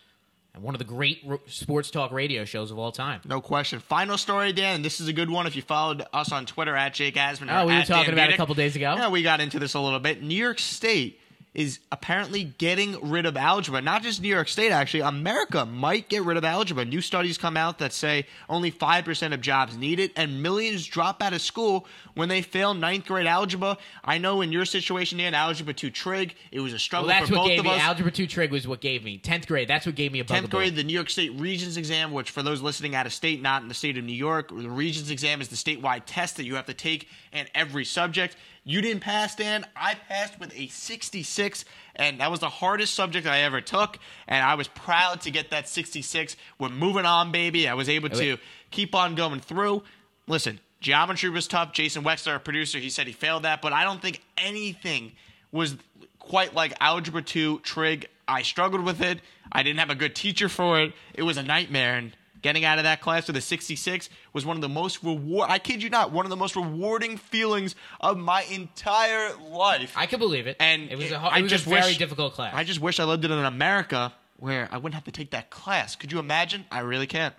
one 0.58 0.74
of 0.74 0.78
the 0.78 0.84
great 0.84 1.24
sports 1.46 1.90
talk 1.90 2.11
radio 2.11 2.44
shows 2.44 2.70
of 2.70 2.78
all 2.78 2.90
time. 2.90 3.20
No 3.24 3.40
question. 3.40 3.78
Final 3.78 4.18
story, 4.18 4.52
Dan, 4.52 4.76
and 4.76 4.84
this 4.84 5.00
is 5.00 5.06
a 5.08 5.12
good 5.12 5.30
one. 5.30 5.46
If 5.46 5.54
you 5.54 5.62
followed 5.62 6.04
us 6.12 6.32
on 6.32 6.46
Twitter 6.46 6.74
at 6.74 6.94
Jake 6.94 7.14
Asman, 7.14 7.48
Oh, 7.50 7.66
we 7.66 7.74
were 7.74 7.82
talking 7.82 8.14
Dan 8.14 8.14
about 8.14 8.32
a 8.32 8.37
couple 8.37 8.54
days 8.54 8.74
ago. 8.74 8.94
Yeah, 8.96 9.08
we 9.08 9.22
got 9.22 9.40
into 9.40 9.58
this 9.58 9.74
a 9.74 9.80
little 9.80 10.00
bit. 10.00 10.22
New 10.22 10.34
York 10.34 10.58
State 10.58 11.20
is 11.58 11.80
apparently 11.90 12.44
getting 12.44 12.96
rid 13.10 13.26
of 13.26 13.36
algebra. 13.36 13.80
Not 13.80 14.04
just 14.04 14.22
New 14.22 14.28
York 14.28 14.46
State, 14.46 14.70
actually. 14.70 15.00
America 15.00 15.66
might 15.66 16.08
get 16.08 16.22
rid 16.22 16.36
of 16.36 16.44
algebra. 16.44 16.84
New 16.84 17.00
studies 17.00 17.36
come 17.36 17.56
out 17.56 17.80
that 17.80 17.92
say 17.92 18.26
only 18.48 18.70
5% 18.70 19.34
of 19.34 19.40
jobs 19.40 19.76
need 19.76 19.98
it, 19.98 20.12
and 20.14 20.40
millions 20.40 20.86
drop 20.86 21.20
out 21.20 21.32
of 21.32 21.40
school 21.40 21.84
when 22.14 22.28
they 22.28 22.42
fail 22.42 22.74
ninth 22.74 23.06
grade 23.06 23.26
algebra. 23.26 23.76
I 24.04 24.18
know 24.18 24.40
in 24.40 24.52
your 24.52 24.64
situation, 24.66 25.18
Dan, 25.18 25.34
Algebra 25.34 25.74
2 25.74 25.90
Trig, 25.90 26.36
it 26.52 26.60
was 26.60 26.70
a 26.72 26.74
Well, 26.74 26.78
struggle 26.78 27.08
that's 27.08 27.28
for 27.28 27.34
what 27.34 27.40
both 27.40 27.48
gave 27.48 27.58
of 27.58 27.64
me 27.64 27.72
us. 27.72 27.80
algebra 27.80 28.12
two 28.12 28.28
trig 28.28 28.52
was 28.52 28.68
what 28.68 28.80
gave 28.80 29.02
me 29.02 29.18
tenth 29.18 29.48
grade. 29.48 29.66
That's 29.66 29.84
what 29.84 29.96
gave 29.96 30.12
me 30.12 30.20
a 30.20 30.24
10th 30.24 30.28
bugaboo. 30.28 30.56
grade, 30.58 30.76
the 30.76 30.84
New 30.84 30.92
York 30.92 31.10
State 31.10 31.32
Regents 31.40 31.76
exam, 31.76 32.12
which 32.12 32.30
for 32.30 32.44
those 32.44 32.62
listening 32.62 32.94
out 32.94 33.06
of 33.06 33.12
state, 33.12 33.42
not 33.42 33.62
in 33.62 33.68
the 33.68 33.74
state 33.74 33.98
of 33.98 34.04
New 34.04 34.12
York, 34.12 34.50
the 34.50 34.70
Regents 34.70 35.10
exam 35.10 35.40
is 35.40 35.48
the 35.48 35.56
statewide 35.56 36.02
test 36.06 36.36
that 36.36 36.44
you 36.44 36.54
have 36.54 36.66
to 36.66 36.74
take 36.74 37.08
in 37.32 37.46
every 37.52 37.84
subject. 37.84 38.36
You 38.68 38.82
didn't 38.82 39.00
pass, 39.00 39.34
Dan. 39.34 39.64
I 39.74 39.94
passed 39.94 40.38
with 40.38 40.54
a 40.54 40.66
66, 40.68 41.64
and 41.96 42.20
that 42.20 42.30
was 42.30 42.40
the 42.40 42.50
hardest 42.50 42.92
subject 42.92 43.26
I 43.26 43.38
ever 43.38 43.62
took. 43.62 43.98
And 44.26 44.44
I 44.44 44.56
was 44.56 44.68
proud 44.68 45.22
to 45.22 45.30
get 45.30 45.52
that 45.52 45.70
66. 45.70 46.36
We're 46.58 46.68
moving 46.68 47.06
on, 47.06 47.32
baby. 47.32 47.66
I 47.66 47.72
was 47.72 47.88
able 47.88 48.10
to 48.10 48.36
keep 48.70 48.94
on 48.94 49.14
going 49.14 49.40
through. 49.40 49.84
Listen, 50.26 50.60
geometry 50.80 51.30
was 51.30 51.48
tough. 51.48 51.72
Jason 51.72 52.04
Wexler, 52.04 52.32
our 52.32 52.38
producer, 52.38 52.78
he 52.78 52.90
said 52.90 53.06
he 53.06 53.14
failed 53.14 53.44
that, 53.44 53.62
but 53.62 53.72
I 53.72 53.84
don't 53.84 54.02
think 54.02 54.20
anything 54.36 55.12
was 55.50 55.74
quite 56.18 56.54
like 56.54 56.74
Algebra 56.78 57.22
2 57.22 57.60
trig. 57.60 58.06
I 58.28 58.42
struggled 58.42 58.84
with 58.84 59.00
it. 59.00 59.22
I 59.50 59.62
didn't 59.62 59.78
have 59.78 59.88
a 59.88 59.94
good 59.94 60.14
teacher 60.14 60.50
for 60.50 60.78
it. 60.78 60.92
It 61.14 61.22
was 61.22 61.38
a 61.38 61.42
nightmare. 61.42 61.96
And 61.96 62.14
getting 62.43 62.64
out 62.64 62.78
of 62.78 62.84
that 62.84 63.01
class 63.01 63.26
with 63.26 63.36
a 63.36 63.41
66 63.41 64.09
was 64.32 64.45
one 64.47 64.57
of 64.57 64.61
the 64.62 64.68
most 64.68 65.03
reward. 65.03 65.51
I 65.51 65.59
kid 65.59 65.82
you 65.82 65.91
not, 65.91 66.12
one 66.12 66.24
of 66.26 66.30
the 66.30 66.36
most 66.36 66.57
rewarding 66.57 67.16
feelings 67.16 67.74
of 68.01 68.16
my 68.18 68.43
entire 68.43 69.34
life. 69.51 69.93
I 69.97 70.07
can 70.07 70.18
believe 70.18 70.47
it. 70.47 70.57
And 70.61 70.91
it 70.91 70.97
was 70.97 71.11
a, 71.11 71.18
ho- 71.18 71.28
I 71.28 71.39
it 71.39 71.43
was 71.43 71.51
just 71.51 71.66
a 71.66 71.70
very 71.70 71.82
wish- 71.82 71.99
difficult 71.99 72.34
class. 72.34 72.53
I 72.55 72.64
just 72.64 72.80
wish 72.80 73.01
I 73.01 73.05
lived 73.05 73.24
in 73.24 73.32
an 73.32 73.45
America 73.45 74.12
where 74.36 74.68
I 74.70 74.76
wouldn't 74.76 74.95
have 74.95 75.05
to 75.05 75.12
take 75.12 75.30
that 75.32 75.51
class. 75.51 75.97
Could 75.97 76.12
you 76.12 76.18
imagine? 76.20 76.64
I 76.70 76.80
really 76.80 77.07
can't. 77.09 77.34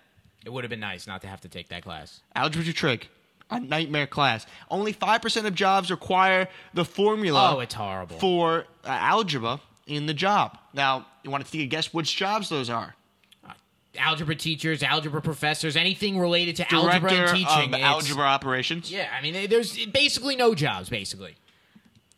it 0.46 0.52
would 0.52 0.64
have 0.64 0.70
been 0.70 0.80
nice 0.82 1.08
not 1.08 1.22
to 1.22 1.28
have 1.28 1.42
to 1.42 1.48
take 1.50 1.70
that 1.70 1.84
class. 1.84 2.22
Algebra 2.36 2.66
2 2.66 2.74
trig. 2.74 3.08
A 3.52 3.60
nightmare 3.60 4.06
class. 4.06 4.46
Only 4.70 4.94
5% 4.94 5.46
of 5.46 5.56
jobs 5.56 5.90
require 5.90 6.48
the 6.76 6.86
formula 6.86 7.56
Oh, 7.56 7.60
it's 7.62 7.74
horrible. 7.74 8.20
for 8.20 8.66
uh, 8.84 8.90
algebra 8.90 9.60
in 9.88 10.06
the 10.06 10.14
job. 10.14 10.58
Now, 10.74 11.08
you 11.24 11.32
want 11.32 11.44
to 11.46 11.52
take 11.52 11.62
a 11.62 11.66
guess 11.66 11.92
which 11.94 12.16
jobs 12.16 12.50
those 12.50 12.70
are? 12.70 12.96
Algebra 13.98 14.36
teachers, 14.36 14.84
algebra 14.84 15.22
professors, 15.22 15.76
anything 15.76 16.20
related 16.20 16.56
to 16.58 16.74
algebra 16.74 17.10
Director 17.10 17.26
and 17.26 17.38
teaching. 17.38 17.74
of 17.74 17.80
algebra 17.82 18.24
operations. 18.26 18.92
Yeah, 18.92 19.08
I 19.18 19.22
mean, 19.22 19.50
there's 19.50 19.86
basically 19.88 20.36
no 20.36 20.54
jobs, 20.56 20.90
basically. 20.90 21.36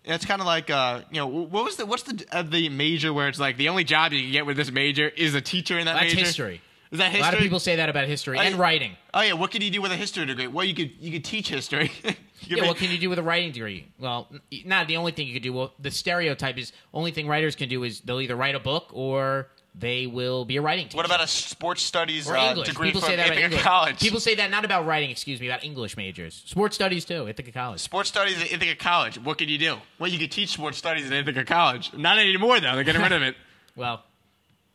It's 0.03 0.25
kind 0.25 0.41
of 0.41 0.47
like 0.47 0.69
uh, 0.69 1.01
you 1.11 1.17
know, 1.17 1.27
what 1.27 1.63
was 1.63 1.75
the 1.75 1.85
what's 1.85 2.03
the 2.03 2.25
uh, 2.31 2.41
the 2.41 2.69
major 2.69 3.13
where 3.13 3.27
it's 3.27 3.39
like 3.39 3.57
the 3.57 3.69
only 3.69 3.83
job 3.83 4.11
you 4.13 4.21
can 4.23 4.31
get 4.31 4.45
with 4.47 4.57
this 4.57 4.71
major 4.71 5.09
is 5.09 5.35
a 5.35 5.41
teacher 5.41 5.77
in 5.77 5.85
that 5.85 5.93
That's 5.93 6.13
major. 6.13 6.25
history. 6.25 6.61
Is 6.89 6.97
that 6.97 7.11
history? 7.11 7.21
A 7.21 7.23
lot 7.23 7.33
of 7.35 7.39
people 7.39 7.59
say 7.59 7.75
that 7.77 7.87
about 7.87 8.07
history 8.07 8.37
Oh, 8.37 8.41
and 8.41 8.55
writing. 8.55 8.97
Oh 9.13 9.21
yeah, 9.21 9.33
what 9.33 9.51
can 9.51 9.61
you 9.61 9.69
do 9.69 9.79
with 9.81 9.91
a 9.91 9.95
history 9.95 10.25
degree? 10.25 10.47
Well, 10.47 10.65
you 10.65 10.73
could 10.73 10.91
you 10.99 11.11
could 11.11 11.23
teach 11.23 11.49
history. 11.49 11.91
Yeah, 12.47 12.65
what 12.65 12.77
can 12.77 12.89
you 12.89 12.97
do 12.97 13.07
with 13.07 13.19
a 13.19 13.23
writing 13.23 13.51
degree? 13.51 13.87
Well, 13.99 14.27
not 14.65 14.87
the 14.87 14.97
only 14.97 15.11
thing 15.11 15.27
you 15.27 15.33
could 15.33 15.43
do. 15.43 15.53
Well, 15.53 15.73
the 15.77 15.91
stereotype 15.91 16.57
is 16.57 16.73
only 16.91 17.11
thing 17.11 17.27
writers 17.27 17.55
can 17.55 17.69
do 17.69 17.83
is 17.83 18.01
they'll 18.01 18.19
either 18.19 18.35
write 18.35 18.55
a 18.55 18.59
book 18.59 18.89
or 18.93 19.47
they 19.73 20.05
will 20.05 20.43
be 20.43 20.57
a 20.57 20.61
writing 20.61 20.85
teacher. 20.85 20.97
What 20.97 21.05
about 21.05 21.21
a 21.23 21.27
sports 21.27 21.81
studies 21.81 22.29
or 22.29 22.35
uh, 22.35 22.53
degree 22.55 22.89
People 22.89 23.01
from 23.01 23.09
say 23.11 23.15
that 23.15 23.27
about 23.27 23.37
Ithaca 23.37 23.45
English. 23.45 23.61
College? 23.63 23.99
People 23.99 24.19
say 24.19 24.35
that 24.35 24.51
not 24.51 24.65
about 24.65 24.85
writing. 24.85 25.09
Excuse 25.09 25.39
me, 25.39 25.47
about 25.47 25.63
English 25.63 25.95
majors. 25.95 26.43
Sports 26.45 26.75
studies 26.75 27.05
too. 27.05 27.27
Ithaca 27.27 27.51
College. 27.51 27.79
Sports 27.79 28.09
studies 28.09 28.41
at 28.41 28.51
Ithaca 28.51 28.75
College. 28.75 29.17
What 29.19 29.37
can 29.37 29.47
you 29.47 29.57
do? 29.57 29.77
Well, 29.97 30.09
you 30.11 30.19
could 30.19 30.31
teach 30.31 30.49
sports 30.49 30.77
studies 30.77 31.07
at 31.09 31.13
Ithaca 31.13 31.45
College. 31.45 31.93
Not 31.93 32.19
anymore, 32.19 32.59
though. 32.59 32.75
They're 32.75 32.83
getting 32.83 33.01
rid 33.01 33.11
of 33.11 33.21
it. 33.21 33.35
Well, 33.73 34.03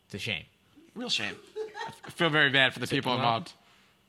it's 0.06 0.14
a 0.14 0.18
shame. 0.18 0.44
Real 0.94 1.10
shame. 1.10 1.34
I 2.06 2.10
feel 2.10 2.30
very 2.30 2.48
bad 2.48 2.72
for 2.72 2.80
the 2.80 2.86
people 2.86 3.14
involved. 3.14 3.52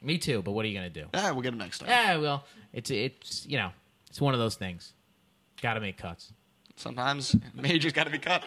Me 0.01 0.17
too. 0.17 0.41
But 0.41 0.51
what 0.53 0.63
are 0.63 0.69
you 0.69 0.75
gonna 0.75 0.89
do? 0.89 1.07
Ah, 1.13 1.31
we'll 1.33 1.41
get 1.41 1.49
them 1.49 1.59
next 1.59 1.79
time. 1.79 1.89
Yeah, 1.89 2.17
well, 2.17 2.45
it's 2.71 2.89
it's 2.89 3.45
you 3.45 3.57
know, 3.57 3.71
it's 4.09 4.21
one 4.21 4.33
of 4.33 4.39
those 4.39 4.55
things. 4.55 4.93
Got 5.61 5.73
to 5.73 5.81
make 5.81 5.97
cuts. 5.97 6.31
Sometimes 6.77 7.35
majors 7.53 7.91
got 7.91 8.05
to 8.05 8.11
be 8.11 8.19
cut. 8.19 8.43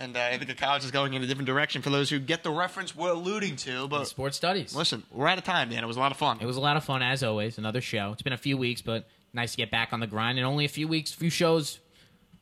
And 0.00 0.16
uh, 0.16 0.30
Ithaca 0.32 0.54
College 0.54 0.82
is 0.84 0.90
going 0.90 1.12
in 1.12 1.22
a 1.22 1.26
different 1.26 1.46
direction 1.46 1.82
for 1.82 1.90
those 1.90 2.08
who 2.08 2.18
get 2.18 2.42
the 2.42 2.50
reference 2.50 2.96
we're 2.96 3.10
alluding 3.10 3.56
to. 3.56 3.86
But 3.86 4.06
Sports 4.06 4.36
studies. 4.36 4.74
listen, 4.74 5.02
we're 5.12 5.28
out 5.28 5.36
of 5.38 5.44
time, 5.44 5.68
man. 5.68 5.84
It 5.84 5.86
was 5.86 5.98
a 5.98 6.00
lot 6.00 6.10
of 6.10 6.16
fun. 6.16 6.38
It 6.40 6.46
was 6.46 6.56
a 6.56 6.60
lot 6.60 6.78
of 6.78 6.84
fun 6.84 7.02
as 7.02 7.22
always. 7.22 7.58
Another 7.58 7.82
show. 7.82 8.10
It's 8.12 8.22
been 8.22 8.32
a 8.32 8.38
few 8.38 8.56
weeks, 8.56 8.80
but 8.80 9.06
nice 9.34 9.50
to 9.52 9.58
get 9.58 9.70
back 9.70 9.92
on 9.92 10.00
the 10.00 10.06
grind. 10.06 10.38
And 10.38 10.46
only 10.46 10.64
a 10.64 10.68
few 10.70 10.88
weeks, 10.88 11.12
few 11.12 11.28
shows 11.30 11.78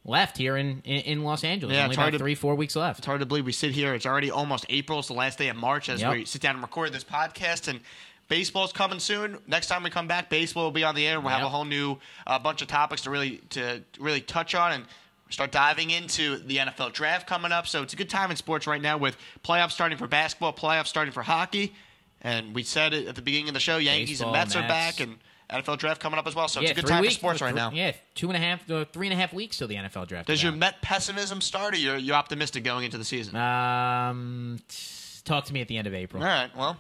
left 0.04 0.38
here 0.38 0.56
in 0.56 0.80
in, 0.84 1.00
in 1.00 1.24
Los 1.24 1.42
Angeles. 1.42 1.74
Yeah, 1.74 1.80
only 1.82 1.90
it's 1.94 1.96
about 1.96 2.02
hard 2.04 2.12
to- 2.12 2.18
three, 2.18 2.36
four 2.36 2.54
weeks 2.54 2.76
left. 2.76 2.98
It's 3.00 3.06
hard 3.06 3.18
to 3.20 3.26
believe 3.26 3.44
we 3.44 3.50
sit 3.52 3.72
here. 3.72 3.92
It's 3.92 4.06
already 4.06 4.30
almost 4.30 4.64
April. 4.68 5.00
It's 5.00 5.08
the 5.08 5.14
last 5.14 5.36
day 5.38 5.48
of 5.48 5.56
March 5.56 5.88
as 5.88 6.00
Yep. 6.00 6.12
we 6.12 6.24
sit 6.26 6.40
down 6.40 6.54
and 6.54 6.62
record 6.62 6.92
this 6.92 7.02
podcast. 7.02 7.66
And 7.66 7.80
baseball's 8.28 8.72
coming 8.72 9.00
soon. 9.00 9.38
Next 9.48 9.66
time 9.66 9.82
we 9.82 9.90
come 9.90 10.06
back, 10.06 10.30
baseball 10.30 10.62
will 10.64 10.70
be 10.70 10.84
on 10.84 10.94
the 10.94 11.08
air. 11.08 11.20
We'll 11.20 11.30
have 11.30 11.42
a 11.42 11.48
whole 11.48 11.64
new 11.64 11.96
uh, 12.24 12.38
bunch 12.38 12.62
of 12.62 12.68
topics 12.68 13.02
to 13.02 13.10
really 13.10 13.38
to 13.50 13.82
really 13.98 14.20
touch 14.20 14.54
on 14.54 14.72
and 14.72 14.84
start 15.30 15.52
diving 15.52 15.90
into 15.90 16.38
the 16.38 16.58
NFL 16.58 16.92
draft 16.92 17.26
coming 17.26 17.52
up. 17.52 17.66
So 17.66 17.82
it's 17.82 17.92
a 17.92 17.96
good 17.96 18.10
time 18.10 18.30
in 18.30 18.36
sports 18.36 18.66
right 18.66 18.80
now 18.80 18.98
with 18.98 19.16
playoffs 19.44 19.72
starting 19.72 19.98
for 19.98 20.06
basketball, 20.06 20.52
playoffs 20.52 20.86
starting 20.86 21.12
for 21.12 21.22
hockey. 21.22 21.74
And 22.20 22.54
we 22.54 22.62
said 22.62 22.94
it 22.94 23.06
at 23.06 23.14
the 23.14 23.22
beginning 23.22 23.48
of 23.48 23.54
the 23.54 23.60
show. 23.60 23.78
Yankees 23.78 24.18
Baseball, 24.18 24.34
and 24.34 24.40
Mets, 24.40 24.56
are 24.56 24.62
back, 24.62 25.00
and 25.00 25.18
NFL 25.50 25.78
draft 25.78 26.00
coming 26.00 26.18
up 26.18 26.26
as 26.26 26.34
well. 26.34 26.48
So 26.48 26.60
it's 26.60 26.72
a 26.72 26.74
good 26.74 26.86
time 26.86 27.00
weeks, 27.00 27.14
for 27.14 27.20
sports 27.20 27.40
right 27.40 27.54
now. 27.54 27.70
Yeah, 27.70 27.92
two 28.14 28.28
and 28.28 28.36
a 28.36 28.40
half, 28.40 28.68
uh, 28.70 28.84
three 28.92 29.06
and 29.06 29.14
a 29.14 29.16
half 29.16 29.32
weeks 29.32 29.56
till 29.58 29.68
the 29.68 29.76
NFL 29.76 30.08
draft. 30.08 30.26
Does 30.26 30.42
your 30.42 30.52
out. 30.52 30.58
Met 30.58 30.82
pessimism 30.82 31.40
start, 31.40 31.74
or 31.74 31.78
you're, 31.78 31.96
you're 31.96 32.16
optimistic 32.16 32.64
going 32.64 32.84
into 32.84 32.98
the 32.98 33.04
season? 33.04 33.36
um, 33.36 34.58
t- 34.68 34.76
talk 35.24 35.44
to 35.44 35.52
me 35.52 35.60
at 35.60 35.68
the 35.68 35.78
end 35.78 35.86
of 35.86 35.94
April. 35.94 36.22
All 36.22 36.28
right, 36.28 36.54
well, 36.56 36.76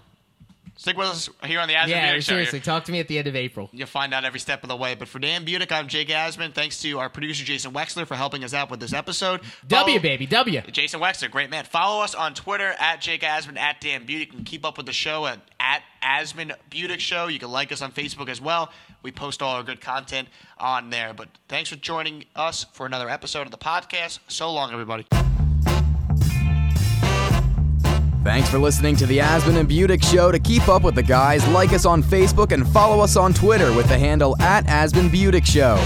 stick 0.78 0.96
with 0.96 1.08
us 1.08 1.28
here 1.44 1.60
on 1.60 1.68
the 1.68 1.74
Asmund 1.74 1.90
yeah, 1.90 2.12
Budick 2.12 2.16
Show. 2.16 2.32
seriously, 2.32 2.60
talk 2.60 2.84
to 2.84 2.92
me 2.92 3.00
at 3.00 3.08
the 3.08 3.18
end 3.18 3.26
of 3.28 3.36
April. 3.36 3.68
You'll 3.72 3.86
find 3.86 4.14
out 4.14 4.24
every 4.24 4.40
step 4.40 4.62
of 4.62 4.68
the 4.68 4.76
way. 4.76 4.94
But 4.94 5.08
for 5.08 5.18
Dan 5.18 5.44
Budick, 5.44 5.70
I'm 5.70 5.88
Jake 5.88 6.08
Asman. 6.08 6.54
Thanks 6.54 6.80
to 6.82 6.98
our 6.98 7.10
producer, 7.10 7.44
Jason 7.44 7.72
Wexler, 7.72 8.06
for 8.06 8.14
helping 8.14 8.44
us 8.44 8.54
out 8.54 8.70
with 8.70 8.80
this 8.80 8.94
episode. 8.94 9.42
W 9.66 9.84
Follow- 9.84 9.98
baby, 10.00 10.26
W. 10.26 10.62
Jason 10.72 11.00
Wexler, 11.00 11.30
great 11.30 11.50
man. 11.50 11.64
Follow 11.64 12.02
us 12.02 12.14
on 12.14 12.32
Twitter 12.32 12.74
at 12.78 13.00
Jake 13.00 13.20
Asman, 13.20 13.58
at 13.58 13.80
Dan 13.80 14.06
Budick. 14.06 14.20
You 14.20 14.26
can 14.26 14.44
keep 14.44 14.64
up 14.64 14.76
with 14.78 14.86
the 14.86 14.92
show 14.92 15.26
at, 15.26 15.40
at 15.60 15.82
Asman 16.02 16.54
Budick 16.70 17.00
Show. 17.00 17.26
You 17.26 17.38
can 17.38 17.50
like 17.50 17.72
us 17.72 17.82
on 17.82 17.92
Facebook 17.92 18.28
as 18.28 18.40
well. 18.40 18.70
We 19.02 19.12
post 19.12 19.42
all 19.42 19.56
our 19.56 19.62
good 19.62 19.80
content 19.80 20.28
on 20.58 20.90
there. 20.90 21.12
But 21.14 21.28
thanks 21.48 21.70
for 21.70 21.76
joining 21.76 22.24
us 22.34 22.64
for 22.72 22.86
another 22.86 23.08
episode 23.08 23.42
of 23.42 23.50
the 23.50 23.58
podcast. 23.58 24.20
So 24.28 24.52
long, 24.52 24.72
everybody. 24.72 25.06
Thanks 28.24 28.50
for 28.50 28.58
listening 28.58 28.96
to 28.96 29.06
the 29.06 29.18
Asman 29.18 29.58
and 29.58 29.68
Budick 29.68 30.02
Show. 30.02 30.32
To 30.32 30.38
keep 30.38 30.68
up 30.68 30.82
with 30.82 30.94
the 30.94 31.02
guys, 31.02 31.46
like 31.48 31.72
us 31.72 31.86
on 31.86 32.02
Facebook 32.02 32.52
and 32.52 32.68
follow 32.68 33.02
us 33.02 33.16
on 33.16 33.32
Twitter 33.32 33.72
with 33.72 33.88
the 33.88 33.96
handle 33.96 34.36
at 34.42 34.66
Asman 34.66 35.08
Budick 35.08 35.46
Show. 35.46 35.76